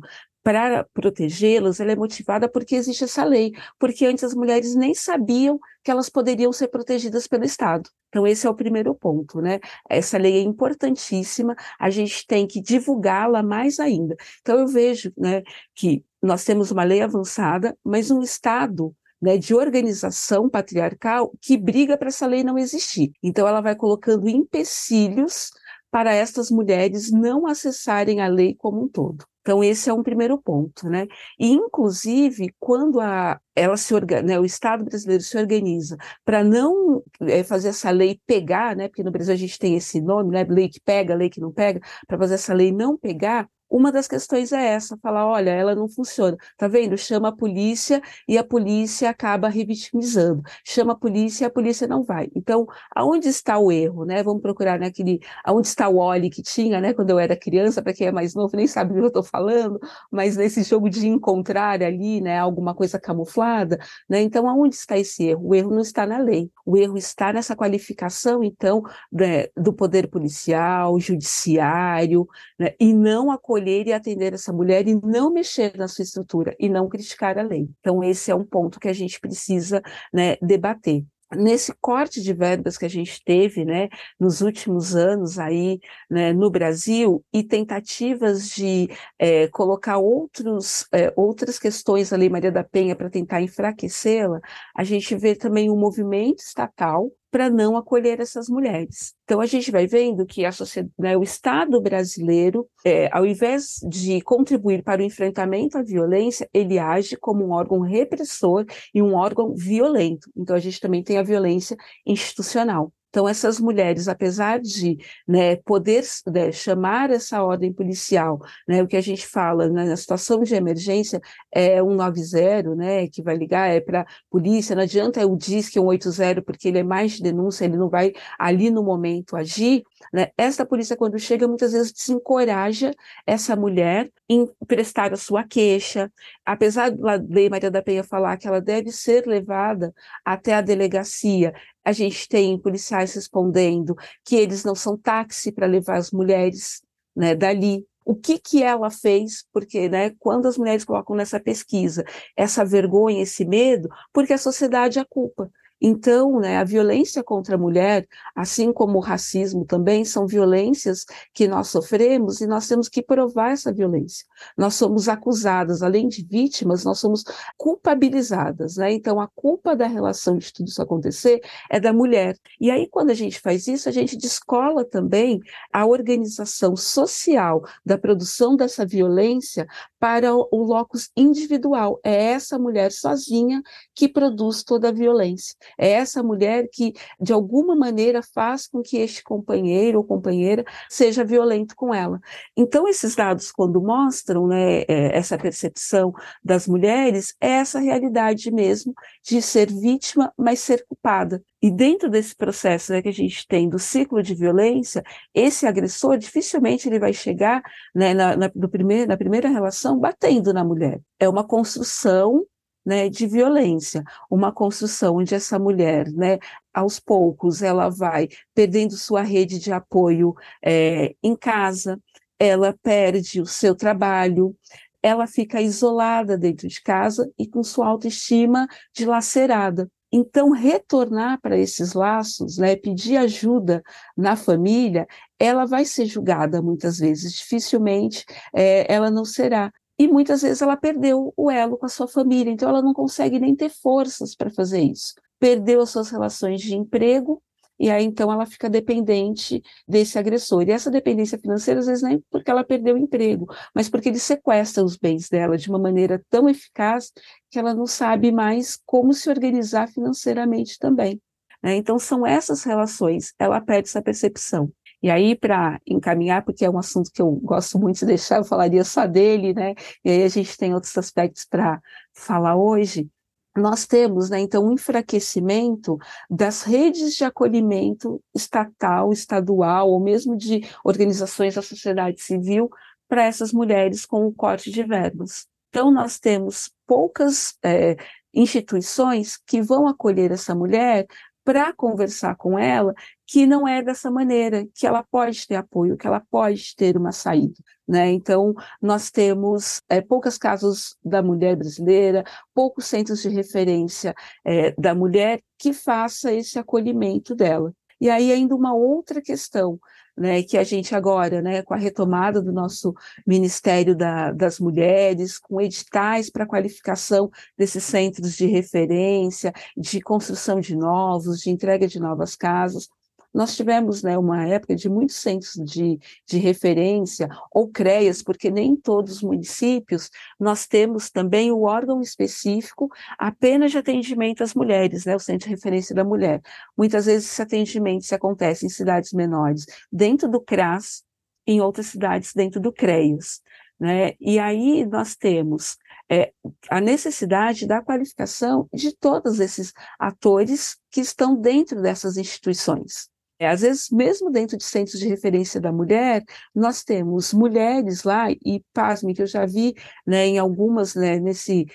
para 0.48 0.82
protegê-las, 0.94 1.78
ela 1.78 1.92
é 1.92 1.94
motivada 1.94 2.48
porque 2.48 2.74
existe 2.74 3.04
essa 3.04 3.22
lei, 3.22 3.52
porque 3.78 4.06
antes 4.06 4.24
as 4.24 4.32
mulheres 4.32 4.74
nem 4.74 4.94
sabiam 4.94 5.60
que 5.84 5.90
elas 5.90 6.08
poderiam 6.08 6.50
ser 6.54 6.68
protegidas 6.68 7.26
pelo 7.26 7.44
Estado. 7.44 7.90
Então, 8.08 8.26
esse 8.26 8.46
é 8.46 8.50
o 8.50 8.54
primeiro 8.54 8.94
ponto, 8.94 9.42
né? 9.42 9.60
Essa 9.90 10.16
lei 10.16 10.38
é 10.38 10.40
importantíssima, 10.40 11.54
a 11.78 11.90
gente 11.90 12.26
tem 12.26 12.46
que 12.46 12.62
divulgá-la 12.62 13.42
mais 13.42 13.78
ainda. 13.78 14.16
Então, 14.40 14.58
eu 14.58 14.66
vejo 14.66 15.12
né, 15.18 15.42
que 15.74 16.02
nós 16.22 16.44
temos 16.44 16.70
uma 16.70 16.82
lei 16.82 17.02
avançada, 17.02 17.76
mas 17.84 18.10
um 18.10 18.22
Estado 18.22 18.96
né, 19.20 19.36
de 19.36 19.54
organização 19.54 20.48
patriarcal 20.48 21.30
que 21.42 21.58
briga 21.58 21.98
para 21.98 22.08
essa 22.08 22.26
lei 22.26 22.42
não 22.42 22.56
existir. 22.56 23.12
Então, 23.22 23.46
ela 23.46 23.60
vai 23.60 23.76
colocando 23.76 24.26
empecilhos 24.30 25.50
para 25.90 26.14
estas 26.14 26.50
mulheres 26.50 27.10
não 27.10 27.46
acessarem 27.46 28.22
a 28.22 28.28
lei 28.28 28.54
como 28.54 28.82
um 28.82 28.88
todo. 28.88 29.26
Então, 29.48 29.64
esse 29.64 29.88
é 29.88 29.94
um 29.94 30.02
primeiro 30.02 30.36
ponto, 30.36 30.90
né? 30.90 31.06
E, 31.38 31.50
inclusive, 31.52 32.54
quando 32.60 33.00
a, 33.00 33.40
ela 33.56 33.78
se 33.78 33.94
né, 34.22 34.38
o 34.38 34.44
Estado 34.44 34.84
brasileiro 34.84 35.22
se 35.22 35.38
organiza 35.38 35.96
para 36.22 36.44
não 36.44 37.02
é, 37.22 37.42
fazer 37.42 37.68
essa 37.68 37.90
lei 37.90 38.20
pegar, 38.26 38.76
né? 38.76 38.88
Porque 38.88 39.02
no 39.02 39.10
Brasil 39.10 39.32
a 39.32 39.36
gente 39.38 39.58
tem 39.58 39.74
esse 39.74 40.02
nome, 40.02 40.32
né? 40.32 40.44
Lei 40.44 40.68
que 40.68 40.78
pega, 40.78 41.14
lei 41.14 41.30
que 41.30 41.40
não 41.40 41.50
pega, 41.50 41.80
para 42.06 42.18
fazer 42.18 42.34
essa 42.34 42.52
lei 42.52 42.70
não 42.70 42.94
pegar, 42.98 43.48
uma 43.70 43.92
das 43.92 44.08
questões 44.08 44.52
é 44.52 44.68
essa, 44.68 44.96
falar, 44.98 45.26
olha, 45.26 45.50
ela 45.50 45.74
não 45.74 45.88
funciona. 45.88 46.36
Tá 46.56 46.68
vendo? 46.68 46.96
Chama 46.96 47.28
a 47.28 47.32
polícia 47.32 48.02
e 48.26 48.38
a 48.38 48.44
polícia 48.44 49.10
acaba 49.10 49.48
revitimizando. 49.48 50.42
Chama 50.64 50.92
a 50.92 50.96
polícia 50.96 51.44
e 51.44 51.46
a 51.46 51.50
polícia 51.50 51.86
não 51.86 52.02
vai. 52.02 52.28
Então, 52.34 52.66
aonde 52.94 53.28
está 53.28 53.58
o 53.58 53.70
erro, 53.70 54.04
né? 54.04 54.22
Vamos 54.22 54.42
procurar 54.42 54.78
naquele, 54.78 55.20
aonde 55.44 55.68
está 55.68 55.88
o 55.88 55.98
Oli 55.98 56.30
que 56.30 56.42
tinha, 56.42 56.80
né, 56.80 56.92
quando 56.94 57.10
eu 57.10 57.18
era 57.18 57.36
criança, 57.36 57.82
para 57.82 57.92
quem 57.92 58.06
é 58.06 58.12
mais 58.12 58.34
novo 58.34 58.56
nem 58.56 58.66
sabe 58.66 58.92
do 58.92 58.96
que 58.96 59.04
eu 59.04 59.08
estou 59.08 59.22
falando, 59.22 59.78
mas 60.10 60.36
nesse 60.36 60.62
jogo 60.62 60.88
de 60.88 61.06
encontrar 61.06 61.82
ali, 61.82 62.20
né, 62.20 62.38
alguma 62.38 62.74
coisa 62.74 62.98
camuflada, 62.98 63.78
né? 64.08 64.20
Então, 64.22 64.48
aonde 64.48 64.74
está 64.76 64.96
esse 64.98 65.24
erro? 65.24 65.48
O 65.48 65.54
erro 65.54 65.70
não 65.70 65.80
está 65.80 66.06
na 66.06 66.18
lei. 66.18 66.50
O 66.64 66.76
erro 66.76 66.96
está 66.96 67.32
nessa 67.32 67.54
qualificação, 67.56 68.42
então, 68.42 68.82
né, 69.12 69.46
do 69.56 69.72
poder 69.72 70.08
policial, 70.08 70.98
judiciário, 71.00 72.26
né, 72.58 72.74
e 72.80 72.92
não 72.94 73.30
a 73.30 73.38
acolher 73.58 73.86
e 73.86 73.92
atender 73.92 74.32
essa 74.32 74.52
mulher 74.52 74.86
e 74.86 74.94
não 74.94 75.32
mexer 75.32 75.76
na 75.76 75.88
sua 75.88 76.02
estrutura 76.02 76.54
e 76.58 76.68
não 76.68 76.88
criticar 76.88 77.38
a 77.38 77.42
lei. 77.42 77.68
Então, 77.80 78.02
esse 78.02 78.30
é 78.30 78.34
um 78.34 78.44
ponto 78.44 78.78
que 78.78 78.88
a 78.88 78.92
gente 78.92 79.20
precisa 79.20 79.82
né, 80.12 80.36
debater 80.40 81.04
nesse 81.36 81.74
corte 81.78 82.22
de 82.22 82.32
verbas 82.32 82.78
que 82.78 82.86
a 82.86 82.88
gente 82.88 83.22
teve, 83.22 83.62
né, 83.62 83.90
nos 84.18 84.40
últimos 84.40 84.96
anos 84.96 85.38
aí, 85.38 85.78
né, 86.08 86.32
no 86.32 86.50
Brasil, 86.50 87.22
e 87.30 87.42
tentativas 87.42 88.48
de 88.48 88.88
é, 89.18 89.46
colocar 89.48 89.98
outros, 89.98 90.86
é, 90.90 91.12
outras 91.14 91.58
questões 91.58 92.08
da 92.08 92.16
Lei 92.16 92.30
Maria 92.30 92.50
da 92.50 92.64
Penha 92.64 92.96
para 92.96 93.10
tentar 93.10 93.42
enfraquecê-la, 93.42 94.40
a 94.74 94.84
gente 94.84 95.14
vê 95.16 95.34
também 95.34 95.70
um 95.70 95.76
movimento 95.76 96.38
estatal 96.38 97.10
para 97.30 97.50
não 97.50 97.76
acolher 97.76 98.20
essas 98.20 98.48
mulheres. 98.48 99.14
Então 99.24 99.40
a 99.40 99.46
gente 99.46 99.70
vai 99.70 99.86
vendo 99.86 100.24
que 100.24 100.44
a 100.44 100.52
sociedade, 100.52 100.92
né, 100.98 101.16
o 101.16 101.22
Estado 101.22 101.80
brasileiro, 101.80 102.68
é, 102.84 103.08
ao 103.12 103.26
invés 103.26 103.80
de 103.88 104.20
contribuir 104.22 104.82
para 104.82 105.02
o 105.02 105.04
enfrentamento 105.04 105.76
à 105.76 105.82
violência, 105.82 106.48
ele 106.52 106.78
age 106.78 107.16
como 107.16 107.44
um 107.44 107.50
órgão 107.50 107.80
repressor 107.80 108.64
e 108.94 109.02
um 109.02 109.14
órgão 109.14 109.54
violento. 109.54 110.30
Então 110.36 110.56
a 110.56 110.60
gente 110.60 110.80
também 110.80 111.02
tem 111.02 111.18
a 111.18 111.22
violência 111.22 111.76
institucional. 112.06 112.92
Então, 113.10 113.28
essas 113.28 113.58
mulheres, 113.58 114.06
apesar 114.06 114.60
de 114.60 114.98
né, 115.26 115.56
poder 115.56 116.04
né, 116.26 116.52
chamar 116.52 117.10
essa 117.10 117.42
ordem 117.42 117.72
policial, 117.72 118.38
né, 118.66 118.82
o 118.82 118.86
que 118.86 118.96
a 118.96 119.00
gente 119.00 119.26
fala 119.26 119.68
né, 119.68 119.84
na 119.84 119.96
situação 119.96 120.42
de 120.42 120.54
emergência 120.54 121.20
é 121.50 121.82
190, 121.82 122.74
né, 122.74 123.08
que 123.08 123.22
vai 123.22 123.36
ligar 123.36 123.68
é 123.70 123.80
para 123.80 124.06
polícia, 124.30 124.76
não 124.76 124.82
adianta 124.82 125.26
o 125.26 125.36
DISC 125.36 125.74
180, 125.74 126.42
porque 126.42 126.68
ele 126.68 126.78
é 126.78 126.82
mais 126.82 127.12
de 127.12 127.22
denúncia, 127.22 127.64
ele 127.64 127.76
não 127.76 127.88
vai 127.88 128.12
ali 128.38 128.70
no 128.70 128.82
momento 128.82 129.36
agir. 129.36 129.82
Né? 130.12 130.30
Essa 130.36 130.64
polícia, 130.64 130.96
quando 130.96 131.18
chega, 131.18 131.46
muitas 131.46 131.72
vezes 131.72 131.92
desencoraja 131.92 132.92
essa 133.26 133.54
mulher 133.56 134.10
em 134.28 134.46
prestar 134.66 135.12
a 135.12 135.16
sua 135.16 135.44
queixa, 135.44 136.10
apesar 136.44 136.90
da 136.90 137.14
Lei 137.14 137.48
Maria 137.48 137.70
da 137.70 137.82
Penha 137.82 138.02
falar 138.02 138.36
que 138.36 138.48
ela 138.48 138.60
deve 138.60 138.90
ser 138.90 139.26
levada 139.26 139.94
até 140.24 140.54
a 140.54 140.60
delegacia, 140.60 141.54
a 141.84 141.92
gente 141.92 142.28
tem 142.28 142.58
policiais 142.58 143.14
respondendo 143.14 143.96
que 144.24 144.36
eles 144.36 144.64
não 144.64 144.74
são 144.74 144.96
táxi 144.96 145.52
para 145.52 145.66
levar 145.66 145.96
as 145.96 146.10
mulheres, 146.10 146.82
né, 147.14 147.34
dali. 147.34 147.86
O 148.04 148.14
que, 148.14 148.38
que 148.38 148.62
ela 148.62 148.90
fez? 148.90 149.44
Porque, 149.52 149.88
né, 149.88 150.14
quando 150.18 150.48
as 150.48 150.56
mulheres 150.56 150.84
colocam 150.84 151.14
nessa 151.14 151.38
pesquisa 151.38 152.04
essa 152.36 152.64
vergonha, 152.64 153.22
esse 153.22 153.44
medo, 153.44 153.88
porque 154.12 154.32
a 154.32 154.38
sociedade 154.38 154.98
a 154.98 155.04
culpa. 155.04 155.50
Então, 155.80 156.40
né, 156.40 156.58
a 156.58 156.64
violência 156.64 157.22
contra 157.22 157.54
a 157.54 157.58
mulher, 157.58 158.06
assim 158.34 158.72
como 158.72 158.98
o 158.98 159.00
racismo 159.00 159.64
também, 159.64 160.04
são 160.04 160.26
violências 160.26 161.04
que 161.32 161.46
nós 161.46 161.68
sofremos 161.68 162.40
e 162.40 162.46
nós 162.46 162.66
temos 162.66 162.88
que 162.88 163.02
provar 163.02 163.52
essa 163.52 163.72
violência. 163.72 164.26
Nós 164.56 164.74
somos 164.74 165.08
acusadas, 165.08 165.82
além 165.82 166.08
de 166.08 166.24
vítimas, 166.24 166.84
nós 166.84 166.98
somos 166.98 167.24
culpabilizadas. 167.56 168.76
Né? 168.76 168.92
Então, 168.92 169.20
a 169.20 169.28
culpa 169.28 169.76
da 169.76 169.86
relação 169.86 170.36
de 170.36 170.52
tudo 170.52 170.68
isso 170.68 170.82
acontecer 170.82 171.40
é 171.70 171.78
da 171.78 171.92
mulher. 171.92 172.36
E 172.60 172.70
aí, 172.70 172.88
quando 172.88 173.10
a 173.10 173.14
gente 173.14 173.40
faz 173.40 173.68
isso, 173.68 173.88
a 173.88 173.92
gente 173.92 174.16
descola 174.16 174.84
também 174.84 175.40
a 175.72 175.86
organização 175.86 176.76
social 176.76 177.62
da 177.84 177.96
produção 177.96 178.56
dessa 178.56 178.84
violência 178.84 179.66
para 179.98 180.34
o, 180.34 180.48
o 180.50 180.62
locus 180.62 181.10
individual. 181.16 182.00
É 182.02 182.32
essa 182.32 182.58
mulher 182.58 182.92
sozinha 182.92 183.62
que 183.98 184.08
produz 184.08 184.62
toda 184.62 184.90
a 184.90 184.92
violência. 184.92 185.56
É 185.76 185.90
essa 185.90 186.22
mulher 186.22 186.68
que, 186.72 186.92
de 187.20 187.32
alguma 187.32 187.74
maneira, 187.74 188.22
faz 188.22 188.68
com 188.68 188.80
que 188.80 188.96
este 188.96 189.24
companheiro 189.24 189.98
ou 189.98 190.04
companheira 190.04 190.64
seja 190.88 191.24
violento 191.24 191.74
com 191.74 191.92
ela. 191.92 192.20
Então, 192.56 192.86
esses 192.86 193.16
dados, 193.16 193.50
quando 193.50 193.82
mostram 193.82 194.46
né, 194.46 194.82
é, 194.82 195.18
essa 195.18 195.36
percepção 195.36 196.12
das 196.44 196.68
mulheres, 196.68 197.34
é 197.40 197.48
essa 197.48 197.80
realidade 197.80 198.52
mesmo 198.52 198.94
de 199.20 199.42
ser 199.42 199.68
vítima, 199.68 200.32
mas 200.38 200.60
ser 200.60 200.86
culpada. 200.86 201.42
E 201.60 201.68
dentro 201.68 202.08
desse 202.08 202.36
processo 202.36 202.92
né, 202.92 203.02
que 203.02 203.08
a 203.08 203.12
gente 203.12 203.48
tem 203.48 203.68
do 203.68 203.80
ciclo 203.80 204.22
de 204.22 204.32
violência, 204.32 205.02
esse 205.34 205.66
agressor 205.66 206.16
dificilmente 206.18 206.88
ele 206.88 207.00
vai 207.00 207.12
chegar 207.12 207.60
né, 207.92 208.14
na, 208.14 208.36
na, 208.36 208.48
primeir, 208.48 209.08
na 209.08 209.16
primeira 209.16 209.48
relação 209.48 209.98
batendo 209.98 210.54
na 210.54 210.62
mulher. 210.62 211.00
É 211.18 211.28
uma 211.28 211.42
construção 211.42 212.46
né, 212.88 213.10
de 213.10 213.26
violência, 213.26 214.02
uma 214.30 214.50
construção 214.50 215.16
onde 215.16 215.34
essa 215.34 215.58
mulher, 215.58 216.10
né, 216.10 216.38
aos 216.72 216.98
poucos, 216.98 217.60
ela 217.60 217.90
vai 217.90 218.28
perdendo 218.54 218.96
sua 218.96 219.20
rede 219.20 219.58
de 219.58 219.70
apoio 219.70 220.34
é, 220.64 221.14
em 221.22 221.36
casa, 221.36 222.00
ela 222.38 222.74
perde 222.82 223.42
o 223.42 223.46
seu 223.46 223.74
trabalho, 223.74 224.56
ela 225.02 225.26
fica 225.26 225.60
isolada 225.60 226.38
dentro 226.38 226.66
de 226.66 226.80
casa 226.80 227.30
e 227.38 227.46
com 227.46 227.62
sua 227.62 227.86
autoestima 227.86 228.66
dilacerada. 228.94 229.90
Então, 230.10 230.50
retornar 230.50 231.38
para 231.42 231.58
esses 231.58 231.92
laços, 231.92 232.56
né, 232.56 232.74
pedir 232.74 233.18
ajuda 233.18 233.82
na 234.16 234.34
família, 234.34 235.06
ela 235.38 235.66
vai 235.66 235.84
ser 235.84 236.06
julgada 236.06 236.62
muitas 236.62 236.96
vezes, 236.98 237.34
dificilmente 237.34 238.24
é, 238.54 238.90
ela 238.90 239.10
não 239.10 239.26
será 239.26 239.70
e 239.98 240.06
muitas 240.06 240.42
vezes 240.42 240.62
ela 240.62 240.76
perdeu 240.76 241.32
o 241.36 241.50
elo 241.50 241.76
com 241.76 241.86
a 241.86 241.88
sua 241.88 242.06
família, 242.06 242.50
então 242.50 242.68
ela 242.68 242.80
não 242.80 242.94
consegue 242.94 243.40
nem 243.40 243.54
ter 243.56 243.68
forças 243.68 244.34
para 244.34 244.50
fazer 244.50 244.80
isso. 244.80 245.14
Perdeu 245.38 245.80
as 245.80 245.90
suas 245.90 246.10
relações 246.10 246.60
de 246.60 246.76
emprego, 246.76 247.42
e 247.78 247.90
aí 247.90 248.04
então 248.04 248.30
ela 248.32 248.46
fica 248.46 248.68
dependente 248.68 249.62
desse 249.86 250.18
agressor. 250.18 250.62
E 250.62 250.72
essa 250.72 250.90
dependência 250.90 251.38
financeira, 251.38 251.80
às 251.80 251.86
vezes, 251.86 252.02
nem 252.02 252.22
porque 252.30 252.50
ela 252.50 252.64
perdeu 252.64 252.94
o 252.94 252.98
emprego, 252.98 253.46
mas 253.74 253.88
porque 253.88 254.08
ele 254.08 254.18
sequestra 254.18 254.84
os 254.84 254.96
bens 254.96 255.28
dela 255.28 255.56
de 255.56 255.68
uma 255.68 255.78
maneira 255.78 256.24
tão 256.30 256.48
eficaz 256.48 257.12
que 257.50 257.58
ela 257.58 257.74
não 257.74 257.86
sabe 257.86 258.32
mais 258.32 258.78
como 258.86 259.12
se 259.12 259.28
organizar 259.28 259.88
financeiramente 259.88 260.78
também. 260.78 261.20
Né? 261.62 261.76
Então, 261.76 261.98
são 261.98 262.26
essas 262.26 262.62
relações, 262.64 263.32
ela 263.38 263.60
perde 263.60 263.88
essa 263.88 264.02
percepção. 264.02 264.72
E 265.02 265.10
aí, 265.10 265.36
para 265.36 265.80
encaminhar, 265.86 266.44
porque 266.44 266.64
é 266.64 266.70
um 266.70 266.78
assunto 266.78 267.10
que 267.12 267.22
eu 267.22 267.30
gosto 267.32 267.78
muito 267.78 268.00
de 268.00 268.06
deixar, 268.06 268.38
eu 268.38 268.44
falaria 268.44 268.84
só 268.84 269.06
dele, 269.06 269.54
né? 269.54 269.74
E 270.04 270.10
aí 270.10 270.22
a 270.24 270.28
gente 270.28 270.56
tem 270.56 270.74
outros 270.74 270.96
aspectos 270.98 271.44
para 271.44 271.80
falar 272.12 272.56
hoje. 272.56 273.08
Nós 273.56 273.86
temos, 273.86 274.30
né, 274.30 274.40
então, 274.40 274.66
um 274.66 274.72
enfraquecimento 274.72 275.98
das 276.30 276.62
redes 276.62 277.14
de 277.14 277.24
acolhimento 277.24 278.22
estatal, 278.34 279.12
estadual, 279.12 279.90
ou 279.90 280.00
mesmo 280.00 280.36
de 280.36 280.62
organizações 280.84 281.54
da 281.54 281.62
sociedade 281.62 282.20
civil 282.20 282.70
para 283.08 283.24
essas 283.24 283.52
mulheres 283.52 284.04
com 284.04 284.26
o 284.26 284.32
corte 284.32 284.70
de 284.70 284.82
verbas. 284.84 285.46
Então, 285.70 285.90
nós 285.90 286.18
temos 286.18 286.70
poucas 286.86 287.56
é, 287.62 287.96
instituições 288.32 289.36
que 289.36 289.60
vão 289.60 289.88
acolher 289.88 290.30
essa 290.30 290.54
mulher 290.54 291.06
para 291.44 291.72
conversar 291.72 292.36
com 292.36 292.58
ela 292.58 292.94
que 293.28 293.46
não 293.46 293.68
é 293.68 293.82
dessa 293.82 294.10
maneira, 294.10 294.66
que 294.74 294.86
ela 294.86 295.02
pode 295.02 295.46
ter 295.46 295.56
apoio, 295.56 295.98
que 295.98 296.06
ela 296.06 296.18
pode 296.30 296.74
ter 296.74 296.96
uma 296.96 297.12
saída. 297.12 297.62
Né? 297.86 298.10
Então, 298.10 298.54
nós 298.80 299.10
temos 299.10 299.82
é, 299.86 300.00
poucos 300.00 300.38
casos 300.38 300.96
da 301.04 301.22
mulher 301.22 301.54
brasileira, 301.54 302.24
poucos 302.54 302.86
centros 302.86 303.20
de 303.20 303.28
referência 303.28 304.14
é, 304.42 304.72
da 304.78 304.94
mulher 304.94 305.42
que 305.58 305.74
faça 305.74 306.32
esse 306.32 306.58
acolhimento 306.58 307.34
dela. 307.34 307.74
E 308.00 308.08
aí, 308.08 308.32
ainda 308.32 308.56
uma 308.56 308.72
outra 308.72 309.20
questão, 309.20 309.78
né, 310.16 310.42
que 310.42 310.56
a 310.56 310.64
gente 310.64 310.94
agora, 310.94 311.42
né, 311.42 311.62
com 311.62 311.74
a 311.74 311.76
retomada 311.76 312.40
do 312.40 312.52
nosso 312.52 312.94
Ministério 313.26 313.94
da, 313.94 314.32
das 314.32 314.58
Mulheres, 314.58 315.38
com 315.38 315.60
editais 315.60 316.30
para 316.30 316.46
qualificação 316.46 317.30
desses 317.58 317.84
centros 317.84 318.36
de 318.36 318.46
referência, 318.46 319.52
de 319.76 320.00
construção 320.00 320.60
de 320.60 320.74
novos, 320.74 321.40
de 321.40 321.50
entrega 321.50 321.86
de 321.86 322.00
novas 322.00 322.34
casas, 322.34 322.88
nós 323.32 323.56
tivemos 323.56 324.02
né, 324.02 324.16
uma 324.16 324.46
época 324.46 324.74
de 324.74 324.88
muitos 324.88 325.16
centros 325.16 325.54
de, 325.54 325.98
de 326.26 326.38
referência, 326.38 327.28
ou 327.52 327.68
CREAS, 327.68 328.22
porque 328.22 328.50
nem 328.50 328.72
em 328.72 328.76
todos 328.76 329.16
os 329.16 329.22
municípios 329.22 330.10
nós 330.38 330.66
temos 330.66 331.10
também 331.10 331.52
o 331.52 331.62
órgão 331.62 332.00
específico 332.00 332.88
apenas 333.18 333.70
de 333.70 333.78
atendimento 333.78 334.42
às 334.42 334.54
mulheres, 334.54 335.04
né, 335.04 335.14
o 335.14 335.20
Centro 335.20 335.48
de 335.48 335.54
Referência 335.54 335.94
da 335.94 336.04
Mulher. 336.04 336.40
Muitas 336.76 337.06
vezes 337.06 337.30
esse 337.30 337.42
atendimento 337.42 338.04
se 338.04 338.14
acontece 338.14 338.66
em 338.66 338.68
cidades 338.68 339.12
menores, 339.12 339.66
dentro 339.92 340.28
do 340.28 340.40
CRAS, 340.40 341.04
em 341.46 341.60
outras 341.60 341.86
cidades 341.86 342.32
dentro 342.34 342.60
do 342.60 342.72
CREAS. 342.72 343.40
Né? 343.78 344.14
E 344.20 344.38
aí 344.38 344.84
nós 344.84 345.14
temos 345.14 345.78
é, 346.10 346.32
a 346.68 346.80
necessidade 346.80 347.66
da 347.66 347.82
qualificação 347.82 348.68
de 348.72 348.94
todos 348.96 349.38
esses 349.40 349.72
atores 349.98 350.76
que 350.90 351.00
estão 351.00 351.36
dentro 351.36 351.80
dessas 351.80 352.16
instituições. 352.16 353.08
É, 353.38 353.48
às 353.48 353.60
vezes, 353.60 353.88
mesmo 353.90 354.30
dentro 354.30 354.56
de 354.56 354.64
centros 354.64 354.98
de 354.98 355.08
referência 355.08 355.60
da 355.60 355.72
mulher, 355.72 356.24
nós 356.54 356.82
temos 356.82 357.32
mulheres 357.32 358.02
lá, 358.02 358.30
e 358.30 358.64
pasme, 358.72 359.14
que 359.14 359.22
eu 359.22 359.26
já 359.26 359.46
vi 359.46 359.74
né, 360.06 360.26
em 360.26 360.38
algumas, 360.38 360.94
né, 360.94 361.20
nesse, 361.20 361.66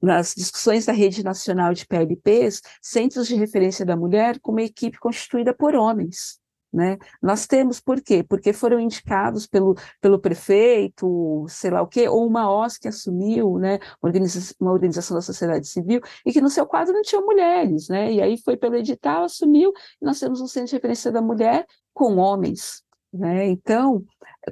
nas 0.00 0.34
discussões 0.34 0.86
da 0.86 0.92
Rede 0.92 1.24
Nacional 1.24 1.74
de 1.74 1.86
PLPs, 1.86 2.62
centros 2.80 3.26
de 3.26 3.34
referência 3.34 3.84
da 3.84 3.96
mulher 3.96 4.38
com 4.40 4.52
uma 4.52 4.62
equipe 4.62 4.98
constituída 4.98 5.52
por 5.54 5.74
homens. 5.74 6.41
Né? 6.72 6.96
Nós 7.20 7.46
temos 7.46 7.80
por 7.80 8.00
quê? 8.00 8.22
Porque 8.22 8.52
foram 8.52 8.80
indicados 8.80 9.46
pelo, 9.46 9.76
pelo 10.00 10.18
prefeito, 10.18 11.44
sei 11.46 11.70
lá 11.70 11.82
o 11.82 11.86
quê, 11.86 12.08
ou 12.08 12.26
uma 12.26 12.50
OS 12.50 12.78
que 12.78 12.88
assumiu, 12.88 13.58
né, 13.58 13.78
uma, 14.02 14.72
organização, 14.72 15.14
da 15.14 15.20
sociedade 15.20 15.66
civil, 15.66 16.00
e 16.24 16.32
que 16.32 16.40
no 16.40 16.48
seu 16.48 16.66
quadro 16.66 16.94
não 16.94 17.02
tinha 17.02 17.20
mulheres, 17.20 17.88
né? 17.88 18.10
E 18.12 18.22
aí 18.22 18.38
foi 18.38 18.56
pelo 18.56 18.76
edital, 18.76 19.24
assumiu, 19.24 19.70
e 20.00 20.04
nós 20.04 20.18
temos 20.18 20.40
um 20.40 20.46
centro 20.46 20.70
de 20.70 20.76
referência 20.76 21.12
da 21.12 21.20
mulher 21.20 21.66
com 21.92 22.16
homens. 22.16 22.82
Né? 23.12 23.48
Então, 23.48 24.02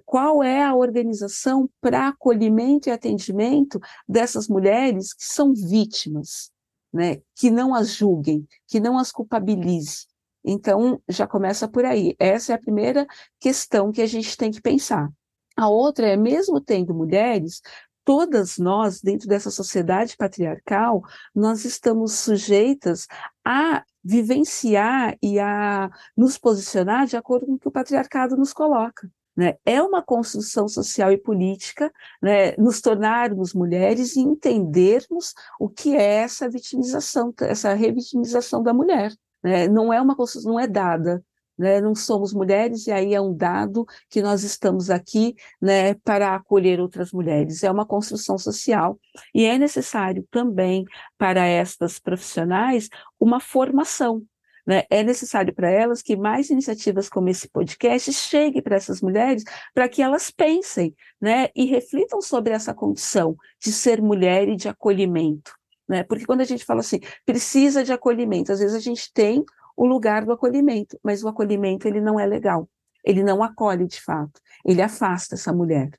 qual 0.05 0.43
é 0.43 0.63
a 0.63 0.75
organização 0.75 1.71
para 1.81 2.09
acolhimento 2.09 2.89
e 2.89 2.93
atendimento 2.93 3.81
dessas 4.07 4.47
mulheres 4.49 5.15
que 5.15 5.25
são 5.25 5.55
vítimas, 5.55 6.53
né? 6.93 7.23
que 7.35 7.51
não 7.51 7.75
as 7.75 7.95
julguem, 7.95 8.47
que 8.67 8.79
não 8.79 8.99
as 8.99 9.11
culpabilize, 9.11 10.10
então, 10.45 11.01
já 11.09 11.27
começa 11.27 11.69
por 11.69 11.85
aí. 11.85 12.15
Essa 12.19 12.53
é 12.53 12.55
a 12.55 12.61
primeira 12.61 13.07
questão 13.39 13.93
que 13.93 14.03
a 14.03 14.07
gente 14.07 14.37
tem 14.37 14.51
que 14.51 14.61
pensar. 14.61 15.11
A 15.57 15.69
outra 15.69 16.07
é, 16.07 16.17
mesmo 16.17 16.61
tendo 16.61 16.95
mulheres, 16.95 17.61
todas 18.05 18.59
nós, 18.59 19.01
dentro 19.01 19.29
dessa 19.29 19.51
sociedade 19.51 20.17
patriarcal, 20.17 21.03
nós 21.35 21.65
estamos 21.65 22.15
sujeitas 22.15 23.07
a 23.45 23.85
vivenciar 24.03 25.17
e 25.23 25.39
a 25.39 25.91
nos 26.17 26.39
posicionar 26.39 27.07
de 27.07 27.17
acordo 27.17 27.47
com 27.47 27.55
o 27.55 27.59
que 27.59 27.69
o 27.69 27.73
patriarcado 27.73 28.37
nos 28.37 28.53
coloca. 28.53 29.11
Né? 29.37 29.57
É 29.65 29.83
uma 29.83 30.03
construção 30.03 30.67
social 30.69 31.13
e 31.13 31.19
política 31.19 31.93
né, 32.21 32.53
nos 32.57 32.81
tornarmos 32.81 33.55
mulheres 33.55 34.17
e 34.17 34.21
entendermos 34.21 35.35
o 35.59 35.69
que 35.69 35.97
é 35.97 36.17
essa 36.17 36.49
vitimização, 36.49 37.33
essa 37.41 37.73
revitimização 37.75 38.63
da 38.63 38.75
mulher. 38.75 39.13
Né? 39.43 39.69
Não 39.69 39.93
é 39.93 40.01
uma 40.01 40.17
não 40.45 40.59
é 40.61 40.67
dada, 40.67 41.25
né? 41.59 41.81
não 41.81 41.95
somos 41.95 42.33
mulheres 42.33 42.87
e 42.87 42.93
aí 42.93 43.15
é 43.15 43.21
um 43.21 43.35
dado 43.35 43.87
que 44.09 44.23
nós 44.23 44.43
estamos 44.43 44.91
aqui 44.91 45.35
né, 45.61 45.95
para 45.95 46.35
acolher 46.35 46.81
outras 46.81 47.13
mulheres. 47.13 47.63
É 47.63 47.71
uma 47.71 47.87
construção 47.87 48.39
social 48.39 48.99
e 49.35 49.45
é 49.45 49.59
necessário 49.59 50.27
também 50.31 50.85
para 51.19 51.47
estas 51.47 51.99
profissionais 51.99 52.89
uma 53.19 53.41
formação. 53.41 54.23
Né? 54.67 54.85
É 54.91 55.03
necessário 55.03 55.55
para 55.55 55.71
elas 55.71 56.03
que 56.03 56.17
mais 56.17 56.49
iniciativas 56.51 57.09
como 57.09 57.29
esse 57.29 57.49
podcast 57.49 58.13
cheguem 58.13 58.63
para 58.63 58.77
essas 58.77 59.01
mulheres, 59.01 59.43
para 59.75 59.89
que 59.89 60.03
elas 60.03 60.31
pensem 60.31 60.95
né, 61.21 61.49
e 61.55 61.65
reflitam 61.65 62.21
sobre 62.21 62.53
essa 62.53 62.73
condição 62.73 63.37
de 63.59 63.73
ser 63.73 64.01
mulher 64.01 64.49
e 64.49 64.57
de 64.57 64.69
acolhimento. 64.69 65.60
Né? 65.91 66.05
Porque 66.05 66.25
quando 66.25 66.41
a 66.41 66.45
gente 66.45 66.65
fala 66.65 66.79
assim, 66.79 67.01
precisa 67.27 67.83
de 67.83 67.93
acolhimento, 67.93 68.53
às 68.53 68.61
vezes 68.61 68.77
a 68.77 68.81
gente 68.81 69.13
tem 69.13 69.45
o 69.77 69.85
lugar 69.85 70.25
do 70.25 70.31
acolhimento, 70.31 70.97
mas 71.03 71.25
o 71.25 71.29
acolhimento 71.29 71.89
ele 71.89 72.01
não 72.01 72.19
é 72.21 72.25
legal, 72.25 72.69
ele 73.05 73.25
não 73.25 73.43
acolhe 73.43 73.89
de 73.89 74.01
fato, 74.01 74.41
ele 74.65 74.81
afasta 74.81 75.35
essa 75.35 75.53
mulher. 75.53 75.91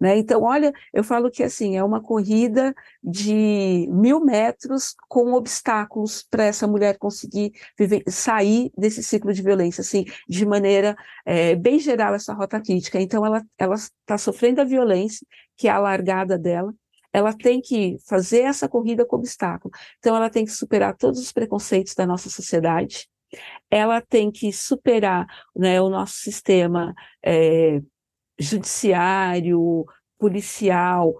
Né? 0.00 0.16
Então, 0.16 0.42
olha, 0.42 0.72
eu 0.94 1.02
falo 1.02 1.28
que 1.28 1.42
assim 1.42 1.76
é 1.76 1.82
uma 1.82 2.00
corrida 2.00 2.72
de 3.02 3.88
mil 3.90 4.24
metros 4.24 4.94
com 5.08 5.32
obstáculos 5.32 6.24
para 6.30 6.44
essa 6.44 6.68
mulher 6.68 6.96
conseguir 6.98 7.52
viver, 7.76 8.04
sair 8.06 8.70
desse 8.78 9.02
ciclo 9.02 9.32
de 9.32 9.42
violência, 9.42 9.80
assim, 9.80 10.04
de 10.28 10.46
maneira 10.46 10.96
é, 11.26 11.56
bem 11.56 11.80
geral 11.80 12.14
essa 12.14 12.32
rota 12.32 12.60
crítica. 12.60 13.00
Então, 13.00 13.26
ela 13.26 13.74
está 13.74 14.16
sofrendo 14.18 14.60
a 14.60 14.64
violência 14.64 15.26
que 15.56 15.66
é 15.66 15.70
a 15.72 15.78
largada 15.78 16.38
dela. 16.38 16.72
Ela 17.12 17.32
tem 17.32 17.60
que 17.60 17.96
fazer 18.06 18.40
essa 18.42 18.68
corrida 18.68 19.04
com 19.04 19.16
obstáculo. 19.16 19.72
Então, 19.98 20.16
ela 20.16 20.30
tem 20.30 20.44
que 20.44 20.50
superar 20.50 20.96
todos 20.96 21.20
os 21.20 21.32
preconceitos 21.32 21.94
da 21.94 22.06
nossa 22.06 22.30
sociedade. 22.30 23.08
Ela 23.70 24.00
tem 24.00 24.30
que 24.30 24.52
superar 24.52 25.26
né, 25.54 25.80
o 25.80 25.88
nosso 25.88 26.14
sistema 26.14 26.94
é, 27.24 27.80
judiciário, 28.38 29.84
policial, 30.18 31.14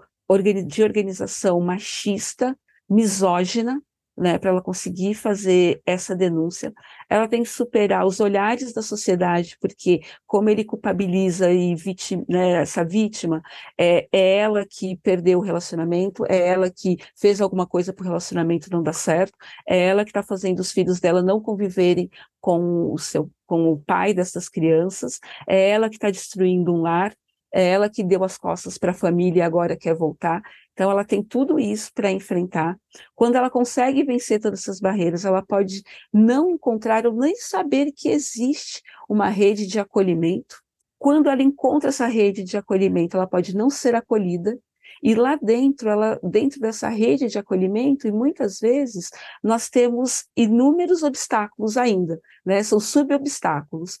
de 0.67 0.83
organização 0.83 1.59
machista, 1.59 2.57
misógina, 2.89 3.81
né, 4.15 4.37
para 4.37 4.51
ela 4.51 4.61
conseguir 4.61 5.15
fazer 5.15 5.81
essa 5.85 6.15
denúncia. 6.15 6.73
Ela 7.09 7.27
tem 7.27 7.43
que 7.43 7.49
superar 7.49 8.05
os 8.05 8.19
olhares 8.19 8.73
da 8.73 8.81
sociedade, 8.81 9.57
porque 9.59 10.01
como 10.25 10.49
ele 10.49 10.63
culpabiliza 10.63 11.51
e 11.51 11.75
vitima, 11.75 12.23
né, 12.29 12.61
essa 12.61 12.83
vítima, 12.85 13.41
é, 13.77 14.07
é, 14.11 14.37
ela 14.37 14.65
que 14.65 14.95
perdeu 14.97 15.39
o 15.39 15.41
relacionamento, 15.41 16.25
é 16.27 16.47
ela 16.47 16.69
que 16.69 16.97
fez 17.15 17.41
alguma 17.41 17.65
coisa 17.65 17.91
para 17.93 18.03
o 18.03 18.07
relacionamento 18.07 18.69
não 18.71 18.83
dar 18.83 18.93
certo, 18.93 19.37
é 19.67 19.79
ela 19.87 20.03
que 20.03 20.11
está 20.11 20.23
fazendo 20.23 20.59
os 20.59 20.71
filhos 20.71 20.99
dela 20.99 21.21
não 21.21 21.41
conviverem 21.41 22.09
com 22.39 22.91
o 22.93 22.97
seu 22.97 23.29
com 23.45 23.71
o 23.71 23.77
pai 23.77 24.13
dessas 24.15 24.49
crianças, 24.49 25.19
é 25.47 25.69
ela 25.69 25.87
que 25.89 25.95
está 25.95 26.09
destruindo 26.09 26.73
um 26.73 26.81
lar, 26.81 27.13
é 27.53 27.69
ela 27.69 27.87
que 27.89 28.03
deu 28.03 28.23
as 28.23 28.37
costas 28.37 28.77
para 28.79 28.91
a 28.91 28.95
família 28.95 29.39
e 29.39 29.41
agora 29.43 29.77
quer 29.77 29.93
voltar. 29.93 30.41
Então, 30.73 30.89
ela 30.89 31.05
tem 31.05 31.23
tudo 31.23 31.59
isso 31.59 31.91
para 31.93 32.11
enfrentar. 32.11 32.77
Quando 33.15 33.35
ela 33.35 33.49
consegue 33.49 34.03
vencer 34.03 34.39
todas 34.39 34.61
essas 34.61 34.79
barreiras, 34.79 35.23
ela 35.23 35.41
pode 35.41 35.83
não 36.11 36.49
encontrar 36.49 37.05
ou 37.05 37.13
nem 37.13 37.35
saber 37.35 37.91
que 37.91 38.09
existe 38.09 38.81
uma 39.07 39.29
rede 39.29 39.67
de 39.67 39.79
acolhimento. 39.79 40.61
Quando 40.97 41.29
ela 41.29 41.43
encontra 41.43 41.89
essa 41.89 42.07
rede 42.07 42.43
de 42.43 42.57
acolhimento, 42.57 43.15
ela 43.15 43.27
pode 43.27 43.55
não 43.55 43.69
ser 43.69 43.93
acolhida. 43.93 44.57
E 45.01 45.13
lá 45.13 45.35
dentro, 45.35 45.89
ela, 45.89 46.19
dentro 46.23 46.59
dessa 46.59 46.87
rede 46.87 47.27
de 47.27 47.37
acolhimento, 47.37 48.07
e 48.07 48.11
muitas 48.11 48.59
vezes 48.59 49.09
nós 49.43 49.69
temos 49.69 50.25
inúmeros 50.35 51.03
obstáculos 51.03 51.77
ainda, 51.77 52.19
né? 52.45 52.63
São 52.63 52.79
subobstáculos 52.79 53.99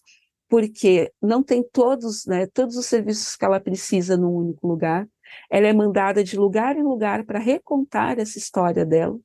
porque 0.53 1.11
não 1.19 1.41
tem 1.41 1.63
todos, 1.63 2.27
né, 2.27 2.45
todos 2.45 2.77
os 2.77 2.85
serviços 2.85 3.35
que 3.35 3.43
ela 3.43 3.59
precisa 3.59 4.15
num 4.15 4.35
único 4.35 4.67
lugar. 4.67 5.07
Ela 5.49 5.67
é 5.67 5.73
mandada 5.73 6.23
de 6.23 6.37
lugar 6.37 6.77
em 6.77 6.83
lugar 6.83 7.23
para 7.25 7.39
recontar 7.39 8.19
essa 8.19 8.37
história 8.37 8.85
dela, 8.85 9.19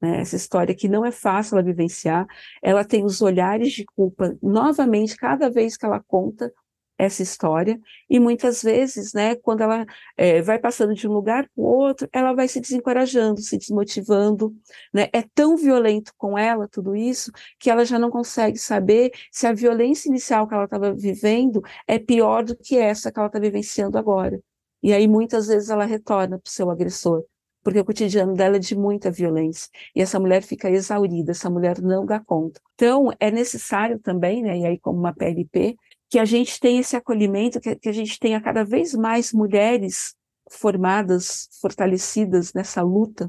né, 0.00 0.20
essa 0.20 0.36
história 0.36 0.74
que 0.74 0.88
não 0.88 1.04
é 1.04 1.12
fácil 1.12 1.56
ela 1.56 1.64
vivenciar. 1.64 2.26
Ela 2.62 2.84
tem 2.84 3.04
os 3.04 3.22
olhares 3.22 3.72
de 3.72 3.84
culpa 3.84 4.36
novamente 4.42 5.16
cada 5.16 5.50
vez 5.50 5.76
que 5.76 5.86
ela 5.86 6.02
conta 6.06 6.52
essa 6.98 7.22
história, 7.22 7.78
e 8.08 8.18
muitas 8.18 8.62
vezes, 8.62 9.12
né, 9.12 9.34
quando 9.36 9.60
ela 9.60 9.84
é, 10.16 10.40
vai 10.40 10.58
passando 10.58 10.94
de 10.94 11.06
um 11.06 11.12
lugar 11.12 11.44
para 11.44 11.62
o 11.62 11.66
outro, 11.66 12.08
ela 12.12 12.32
vai 12.32 12.48
se 12.48 12.60
desencorajando, 12.60 13.40
se 13.42 13.58
desmotivando, 13.58 14.54
né, 14.92 15.08
é 15.12 15.22
tão 15.34 15.56
violento 15.56 16.12
com 16.16 16.38
ela 16.38 16.66
tudo 16.68 16.96
isso, 16.96 17.30
que 17.58 17.70
ela 17.70 17.84
já 17.84 17.98
não 17.98 18.10
consegue 18.10 18.58
saber 18.58 19.10
se 19.30 19.46
a 19.46 19.52
violência 19.52 20.08
inicial 20.08 20.48
que 20.48 20.54
ela 20.54 20.64
estava 20.64 20.94
vivendo 20.94 21.62
é 21.86 21.98
pior 21.98 22.44
do 22.44 22.56
que 22.56 22.78
essa 22.78 23.12
que 23.12 23.18
ela 23.18 23.28
está 23.28 23.38
vivenciando 23.38 23.98
agora. 23.98 24.40
E 24.86 24.92
aí 24.92 25.08
muitas 25.08 25.48
vezes 25.48 25.68
ela 25.68 25.84
retorna 25.84 26.38
para 26.38 26.48
o 26.48 26.48
seu 26.48 26.70
agressor, 26.70 27.24
porque 27.64 27.80
o 27.80 27.84
cotidiano 27.84 28.34
dela 28.34 28.54
é 28.54 28.60
de 28.60 28.76
muita 28.76 29.10
violência, 29.10 29.68
e 29.92 30.00
essa 30.00 30.20
mulher 30.20 30.44
fica 30.44 30.70
exaurida, 30.70 31.32
essa 31.32 31.50
mulher 31.50 31.82
não 31.82 32.06
dá 32.06 32.20
conta. 32.20 32.60
Então, 32.76 33.12
é 33.18 33.28
necessário 33.28 33.98
também, 33.98 34.44
né, 34.44 34.58
e 34.58 34.64
aí 34.64 34.78
como 34.78 35.00
uma 35.00 35.12
PLP, 35.12 35.76
que 36.08 36.20
a 36.20 36.24
gente 36.24 36.60
tenha 36.60 36.80
esse 36.80 36.94
acolhimento, 36.94 37.58
que, 37.60 37.74
que 37.74 37.88
a 37.88 37.92
gente 37.92 38.16
tenha 38.20 38.40
cada 38.40 38.64
vez 38.64 38.94
mais 38.94 39.32
mulheres 39.32 40.14
formadas, 40.48 41.48
fortalecidas 41.60 42.52
nessa 42.54 42.80
luta 42.80 43.28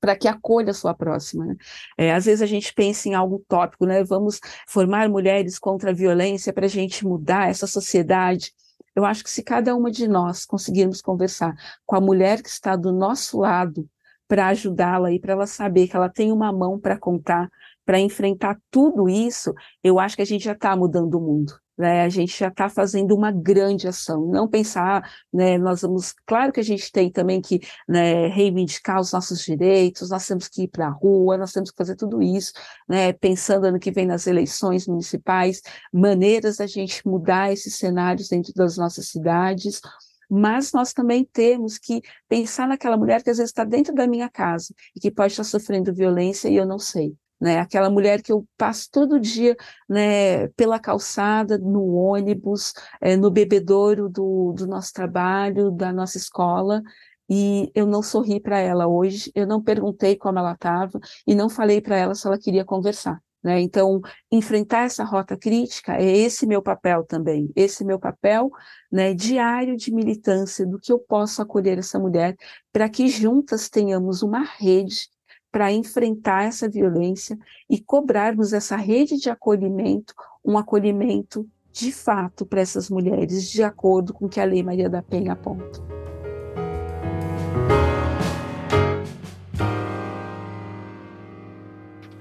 para 0.00 0.16
que 0.16 0.26
acolha 0.26 0.72
a 0.72 0.74
sua 0.74 0.92
próxima. 0.92 1.46
Né? 1.46 1.56
É, 1.96 2.12
às 2.12 2.24
vezes 2.24 2.42
a 2.42 2.46
gente 2.46 2.74
pensa 2.74 3.08
em 3.08 3.14
algo 3.14 3.44
tópico, 3.48 3.86
né? 3.86 4.02
Vamos 4.02 4.40
formar 4.66 5.08
mulheres 5.08 5.56
contra 5.56 5.90
a 5.90 5.94
violência 5.94 6.52
para 6.52 6.66
a 6.66 6.68
gente 6.68 7.06
mudar 7.06 7.48
essa 7.48 7.68
sociedade. 7.68 8.52
Eu 8.96 9.04
acho 9.04 9.22
que 9.22 9.30
se 9.30 9.42
cada 9.42 9.76
uma 9.76 9.90
de 9.90 10.08
nós 10.08 10.46
conseguirmos 10.46 11.02
conversar 11.02 11.54
com 11.84 11.94
a 11.94 12.00
mulher 12.00 12.42
que 12.42 12.48
está 12.48 12.74
do 12.74 12.92
nosso 12.92 13.38
lado 13.40 13.88
para 14.26 14.48
ajudá-la 14.48 15.12
e 15.12 15.20
para 15.20 15.34
ela 15.34 15.46
saber 15.46 15.86
que 15.86 15.94
ela 15.94 16.08
tem 16.08 16.32
uma 16.32 16.50
mão 16.50 16.80
para 16.80 16.98
contar, 16.98 17.50
para 17.84 18.00
enfrentar 18.00 18.58
tudo 18.70 19.08
isso, 19.08 19.54
eu 19.84 20.00
acho 20.00 20.16
que 20.16 20.22
a 20.22 20.26
gente 20.26 20.46
já 20.46 20.52
está 20.52 20.74
mudando 20.74 21.14
o 21.14 21.20
mundo 21.20 21.60
né, 21.76 22.02
a 22.02 22.08
gente 22.08 22.38
já 22.38 22.48
está 22.48 22.68
fazendo 22.68 23.14
uma 23.14 23.30
grande 23.30 23.86
ação. 23.86 24.26
Não 24.26 24.48
pensar, 24.48 25.10
né, 25.32 25.58
nós 25.58 25.82
vamos, 25.82 26.14
claro 26.26 26.52
que 26.52 26.60
a 26.60 26.64
gente 26.64 26.90
tem 26.90 27.10
também 27.10 27.40
que 27.40 27.60
né, 27.88 28.28
reivindicar 28.28 29.00
os 29.00 29.12
nossos 29.12 29.40
direitos, 29.44 30.10
nós 30.10 30.26
temos 30.26 30.48
que 30.48 30.62
ir 30.62 30.68
para 30.68 30.86
a 30.88 30.90
rua, 30.90 31.36
nós 31.36 31.52
temos 31.52 31.70
que 31.70 31.76
fazer 31.76 31.96
tudo 31.96 32.22
isso, 32.22 32.52
né, 32.88 33.12
pensando 33.12 33.66
ano 33.66 33.78
que 33.78 33.90
vem 33.90 34.06
nas 34.06 34.26
eleições 34.26 34.86
municipais, 34.86 35.60
maneiras 35.92 36.56
da 36.56 36.66
gente 36.66 37.06
mudar 37.06 37.52
esses 37.52 37.76
cenários 37.76 38.28
dentro 38.28 38.52
das 38.54 38.76
nossas 38.76 39.08
cidades, 39.08 39.80
mas 40.28 40.72
nós 40.72 40.92
também 40.92 41.24
temos 41.24 41.78
que 41.78 42.02
pensar 42.28 42.66
naquela 42.66 42.96
mulher 42.96 43.22
que 43.22 43.30
às 43.30 43.36
vezes 43.38 43.50
está 43.50 43.64
dentro 43.64 43.94
da 43.94 44.06
minha 44.06 44.28
casa 44.28 44.74
e 44.94 45.00
que 45.00 45.10
pode 45.10 45.32
estar 45.32 45.44
sofrendo 45.44 45.94
violência 45.94 46.48
e 46.48 46.56
eu 46.56 46.66
não 46.66 46.78
sei 46.78 47.16
né? 47.40 47.58
Aquela 47.58 47.90
mulher 47.90 48.22
que 48.22 48.32
eu 48.32 48.46
passo 48.56 48.88
todo 48.90 49.20
dia, 49.20 49.56
né, 49.88 50.48
pela 50.48 50.78
calçada, 50.78 51.58
no 51.58 51.94
ônibus, 51.94 52.72
é, 53.00 53.16
no 53.16 53.30
bebedouro 53.30 54.08
do, 54.08 54.52
do 54.56 54.66
nosso 54.66 54.92
trabalho, 54.92 55.70
da 55.70 55.92
nossa 55.92 56.16
escola, 56.16 56.82
e 57.28 57.70
eu 57.74 57.86
não 57.86 58.02
sorri 58.02 58.40
para 58.40 58.58
ela 58.58 58.86
hoje, 58.86 59.30
eu 59.34 59.46
não 59.46 59.62
perguntei 59.62 60.16
como 60.16 60.38
ela 60.38 60.52
estava 60.52 60.98
e 61.26 61.34
não 61.34 61.48
falei 61.48 61.80
para 61.80 61.96
ela 61.96 62.14
se 62.14 62.26
ela 62.26 62.38
queria 62.38 62.64
conversar. 62.64 63.20
Né? 63.42 63.60
Então, 63.60 64.00
enfrentar 64.30 64.84
essa 64.84 65.04
rota 65.04 65.36
crítica 65.36 65.96
é 65.96 66.04
esse 66.04 66.46
meu 66.46 66.62
papel 66.62 67.04
também, 67.04 67.50
esse 67.54 67.84
meu 67.84 67.98
papel 67.98 68.50
né, 68.90 69.14
diário 69.14 69.76
de 69.76 69.92
militância 69.92 70.66
do 70.66 70.78
que 70.80 70.92
eu 70.92 70.98
posso 70.98 71.42
acolher 71.42 71.78
essa 71.78 71.98
mulher 71.98 72.34
para 72.72 72.88
que 72.88 73.08
juntas 73.08 73.68
tenhamos 73.68 74.22
uma 74.22 74.42
rede 74.42 75.08
para 75.56 75.72
enfrentar 75.72 76.44
essa 76.44 76.68
violência 76.68 77.38
e 77.66 77.80
cobrarmos 77.80 78.52
essa 78.52 78.76
rede 78.76 79.16
de 79.16 79.30
acolhimento, 79.30 80.12
um 80.44 80.58
acolhimento 80.58 81.48
de 81.72 81.90
fato 81.90 82.44
para 82.44 82.60
essas 82.60 82.90
mulheres, 82.90 83.50
de 83.50 83.62
acordo 83.62 84.12
com 84.12 84.26
o 84.26 84.28
que 84.28 84.38
a 84.38 84.44
Lei 84.44 84.62
Maria 84.62 84.90
da 84.90 85.00
Penha 85.00 85.32
aponta. 85.32 85.80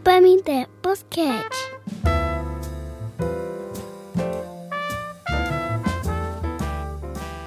Pamité 0.01 0.65
Podcast. 0.81 1.75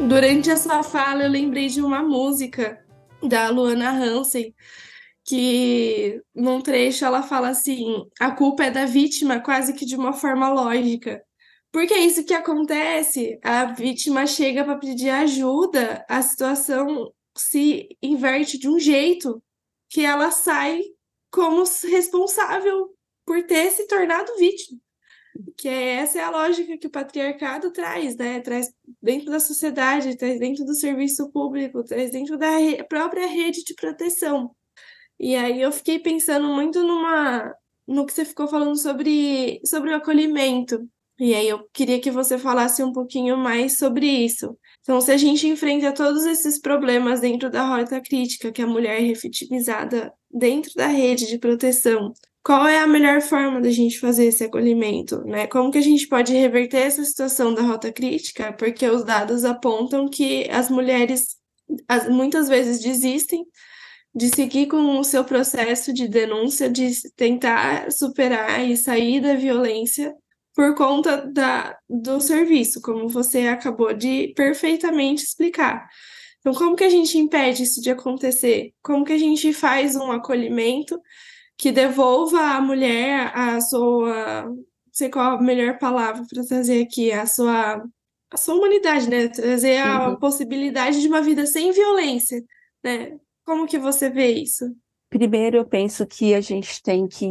Durante 0.07 0.51
a 0.51 0.57
sua 0.59 0.83
fala, 0.83 1.23
eu 1.23 1.31
lembrei 1.31 1.69
de 1.69 1.81
uma 1.81 2.03
música 2.03 2.79
da 3.27 3.49
Luana 3.49 3.91
Hansen, 3.91 4.55
que 5.29 6.23
num 6.35 6.63
trecho 6.63 7.05
ela 7.05 7.23
fala 7.23 7.51
assim: 7.51 8.07
a 8.19 8.31
culpa 8.31 8.65
é 8.65 8.71
da 8.71 8.87
vítima, 8.87 9.41
quase 9.41 9.75
que 9.75 9.85
de 9.85 9.95
uma 9.95 10.15
forma 10.15 10.49
lógica. 10.49 11.23
Porque 11.71 11.93
é 11.95 12.01
isso 12.01 12.25
que 12.25 12.33
acontece. 12.35 13.39
A 13.45 13.67
vítima 13.67 14.27
chega 14.27 14.65
para 14.65 14.79
pedir 14.79 15.11
ajuda, 15.11 16.05
a 16.09 16.23
situação 16.23 17.13
se 17.37 17.89
inverte 18.03 18.59
de 18.59 18.69
um 18.69 18.79
jeito 18.79 19.43
que 19.91 20.05
ela 20.05 20.31
sai 20.31 20.83
como 21.31 21.63
responsável 21.85 22.95
por 23.27 23.43
ter 23.45 23.71
se 23.71 23.87
tornado 23.87 24.35
vítima. 24.39 24.81
Que 25.59 25.69
é, 25.69 25.97
essa 25.97 26.19
é 26.19 26.23
a 26.23 26.31
lógica 26.31 26.79
que 26.79 26.87
o 26.87 26.91
patriarcado 26.91 27.71
traz, 27.71 28.17
né? 28.17 28.41
Traz 28.41 28.73
dentro 29.03 29.31
da 29.31 29.41
sociedade, 29.41 30.17
traz 30.17 30.39
dentro 30.41 30.65
do 30.65 30.75
serviço 30.75 31.31
público, 31.33 31.85
traz 31.85 32.11
dentro 32.11 32.39
da 32.39 32.51
re 32.57 32.83
própria 32.85 33.27
rede 33.27 33.63
de 33.65 33.75
proteção. 33.75 34.57
E 35.19 35.35
aí 35.35 35.61
eu 35.61 35.73
fiquei 35.73 35.99
pensando 35.99 36.49
muito 36.49 36.83
numa, 36.83 37.55
no 37.87 38.07
que 38.07 38.13
você 38.13 38.25
ficou 38.25 38.47
falando 38.47 38.77
sobre, 38.77 39.61
sobre 39.65 39.91
o 39.91 39.97
acolhimento. 39.97 40.89
E 41.19 41.35
aí 41.35 41.49
eu 41.49 41.69
queria 41.73 42.01
que 42.01 42.11
você 42.11 42.39
falasse 42.39 42.83
um 42.83 42.93
pouquinho 42.93 43.37
mais 43.37 43.77
sobre 43.77 44.07
isso. 44.07 44.57
Então, 44.83 45.01
se 45.01 45.11
a 45.11 45.17
gente 45.17 45.49
enfrenta 45.49 45.93
todos 45.93 46.25
esses 46.25 46.61
problemas 46.61 47.21
dentro 47.21 47.51
da 47.51 47.65
rota 47.65 48.01
crítica, 48.01 48.53
que 48.53 48.63
a 48.63 48.67
mulher 48.67 49.01
é 49.01 49.05
revitimizada 49.05 50.13
dentro 50.31 50.73
da 50.77 50.87
rede 50.87 51.27
de 51.27 51.39
proteção, 51.39 52.13
qual 52.45 52.67
é 52.69 52.79
a 52.79 52.87
melhor 52.87 53.21
forma 53.21 53.61
da 53.61 53.71
gente 53.71 53.99
fazer 53.99 54.27
esse 54.27 54.45
acolhimento, 54.45 55.23
né? 55.25 55.47
Como 55.49 55.73
que 55.73 55.79
a 55.79 55.83
gente 55.83 56.07
pode 56.07 56.33
reverter 56.33 56.79
essa 56.79 57.05
situação 57.05 57.53
da 57.53 57.63
rota 57.63 57.93
crítica? 57.93 58.53
Porque 58.53 58.89
os 58.89 59.05
dados 59.05 59.45
apontam 59.45 60.09
que 60.09 60.49
as 60.51 60.71
mulheres 60.71 61.37
as, 61.87 62.09
muitas 62.09 62.49
vezes 62.49 62.81
desistem 62.81 63.45
de 64.15 64.29
seguir 64.29 64.67
com 64.67 64.99
o 64.99 65.05
seu 65.05 65.25
processo 65.25 65.93
de 65.93 66.09
denúncia, 66.09 66.69
de 66.69 66.91
tentar 67.15 67.93
superar 67.93 68.69
e 68.69 68.77
sair 68.77 69.21
da 69.21 69.35
violência 69.35 70.15
por 70.55 70.75
conta 70.75 71.19
da, 71.19 71.79
do 71.89 72.21
serviço, 72.21 72.81
como 72.81 73.09
você 73.09 73.47
acabou 73.47 73.95
de 73.95 74.33
perfeitamente 74.35 75.23
explicar. 75.23 75.89
Então, 76.41 76.53
como 76.53 76.75
que 76.75 76.85
a 76.85 76.89
gente 76.89 77.19
impede 77.19 77.63
isso 77.63 77.81
de 77.81 77.91
acontecer? 77.91 78.73
Como 78.83 79.05
que 79.05 79.13
a 79.13 79.19
gente 79.19 79.53
faz 79.53 79.95
um 79.95 80.11
acolhimento 80.11 81.01
que 81.57 81.71
devolva 81.71 82.41
à 82.41 82.61
mulher 82.61 83.31
a 83.35 83.61
sua, 83.61 84.45
não 84.45 84.65
sei 84.93 85.11
qual 85.11 85.37
a 85.37 85.43
melhor 85.43 85.79
palavra 85.79 86.25
para 86.29 86.45
trazer 86.45 86.83
aqui, 86.83 87.13
a 87.13 87.27
sua, 87.27 87.85
a 88.31 88.37
sua 88.37 88.55
humanidade, 88.55 89.09
né? 89.11 89.29
Trazer 89.29 89.79
a 89.79 90.09
uhum. 90.09 90.17
possibilidade 90.17 91.01
de 91.01 91.09
uma 91.09 91.21
vida 91.21 91.47
sem 91.47 91.73
violência, 91.73 92.43
né? 92.83 93.19
Como 93.49 93.67
que 93.67 93.79
você 93.79 94.11
vê 94.11 94.31
isso? 94.31 94.77
Primeiro, 95.09 95.57
eu 95.57 95.65
penso 95.65 96.07
que 96.07 96.35
a 96.35 96.41
gente 96.43 96.83
tem 96.83 97.09
que 97.09 97.27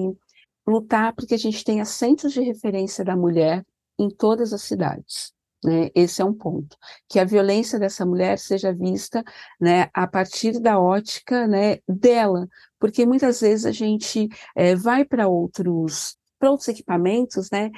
lutar 0.65 1.13
porque 1.13 1.35
a 1.35 1.37
gente 1.37 1.63
tenha 1.63 1.85
centros 1.85 2.33
de 2.33 2.41
referência 2.41 3.05
da 3.05 3.15
mulher 3.15 3.63
em 3.99 4.09
todas 4.09 4.51
as 4.51 4.63
cidades. 4.63 5.31
Né? 5.63 5.91
Esse 5.93 6.19
é 6.23 6.25
um 6.25 6.33
ponto. 6.33 6.75
Que 7.07 7.19
a 7.19 7.23
violência 7.23 7.77
dessa 7.77 8.03
mulher 8.03 8.39
seja 8.39 8.73
vista 8.73 9.23
né, 9.61 9.91
a 9.93 10.07
partir 10.07 10.59
da 10.59 10.79
ótica 10.79 11.45
né, 11.45 11.77
dela, 11.87 12.47
porque 12.79 13.05
muitas 13.05 13.39
vezes 13.39 13.67
a 13.67 13.71
gente 13.71 14.27
é, 14.55 14.75
vai 14.75 15.05
para 15.05 15.27
outros, 15.27 16.17
outros 16.41 16.67
equipamentos 16.67 17.51
né, 17.51 17.69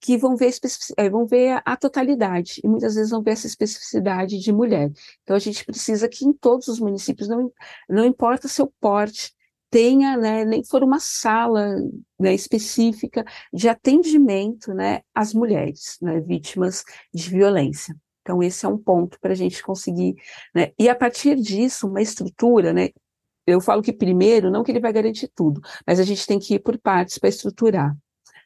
que 0.00 0.16
vão 0.16 0.36
ver, 0.36 0.50
eh, 0.96 1.10
vão 1.10 1.26
ver 1.26 1.50
a, 1.52 1.62
a, 1.64 1.76
totalidade, 1.76 2.60
e 2.64 2.68
muitas 2.68 2.94
vezes 2.94 3.10
vão 3.10 3.22
ver 3.22 3.32
essa 3.32 3.46
especificidade 3.46 4.38
de 4.38 4.52
mulher. 4.52 4.90
Então, 5.22 5.36
a 5.36 5.38
gente 5.38 5.64
precisa 5.64 6.08
que 6.08 6.24
em 6.24 6.32
todos 6.32 6.68
os 6.68 6.80
municípios, 6.80 7.28
não, 7.28 7.52
não 7.88 8.04
importa 8.04 8.48
seu 8.48 8.72
porte, 8.80 9.32
tenha, 9.70 10.16
né, 10.16 10.44
nem 10.44 10.64
for 10.64 10.82
uma 10.82 10.98
sala 10.98 11.76
né, 12.18 12.34
específica 12.34 13.24
de 13.52 13.68
atendimento 13.68 14.74
né, 14.74 15.02
às 15.14 15.32
mulheres 15.32 15.96
né, 16.02 16.20
vítimas 16.20 16.82
de 17.14 17.30
violência. 17.30 17.94
Então, 18.22 18.42
esse 18.42 18.66
é 18.66 18.68
um 18.68 18.78
ponto 18.78 19.18
para 19.20 19.32
a 19.32 19.36
gente 19.36 19.62
conseguir. 19.62 20.16
Né, 20.54 20.72
e 20.78 20.88
a 20.88 20.94
partir 20.94 21.36
disso, 21.36 21.86
uma 21.86 22.02
estrutura, 22.02 22.72
né, 22.72 22.88
eu 23.46 23.60
falo 23.60 23.82
que 23.82 23.92
primeiro, 23.92 24.50
não 24.50 24.62
que 24.62 24.72
ele 24.72 24.80
vai 24.80 24.92
garantir 24.92 25.28
tudo, 25.34 25.60
mas 25.86 26.00
a 26.00 26.04
gente 26.04 26.26
tem 26.26 26.38
que 26.38 26.54
ir 26.54 26.60
por 26.60 26.78
partes 26.78 27.18
para 27.18 27.28
estruturar. 27.28 27.96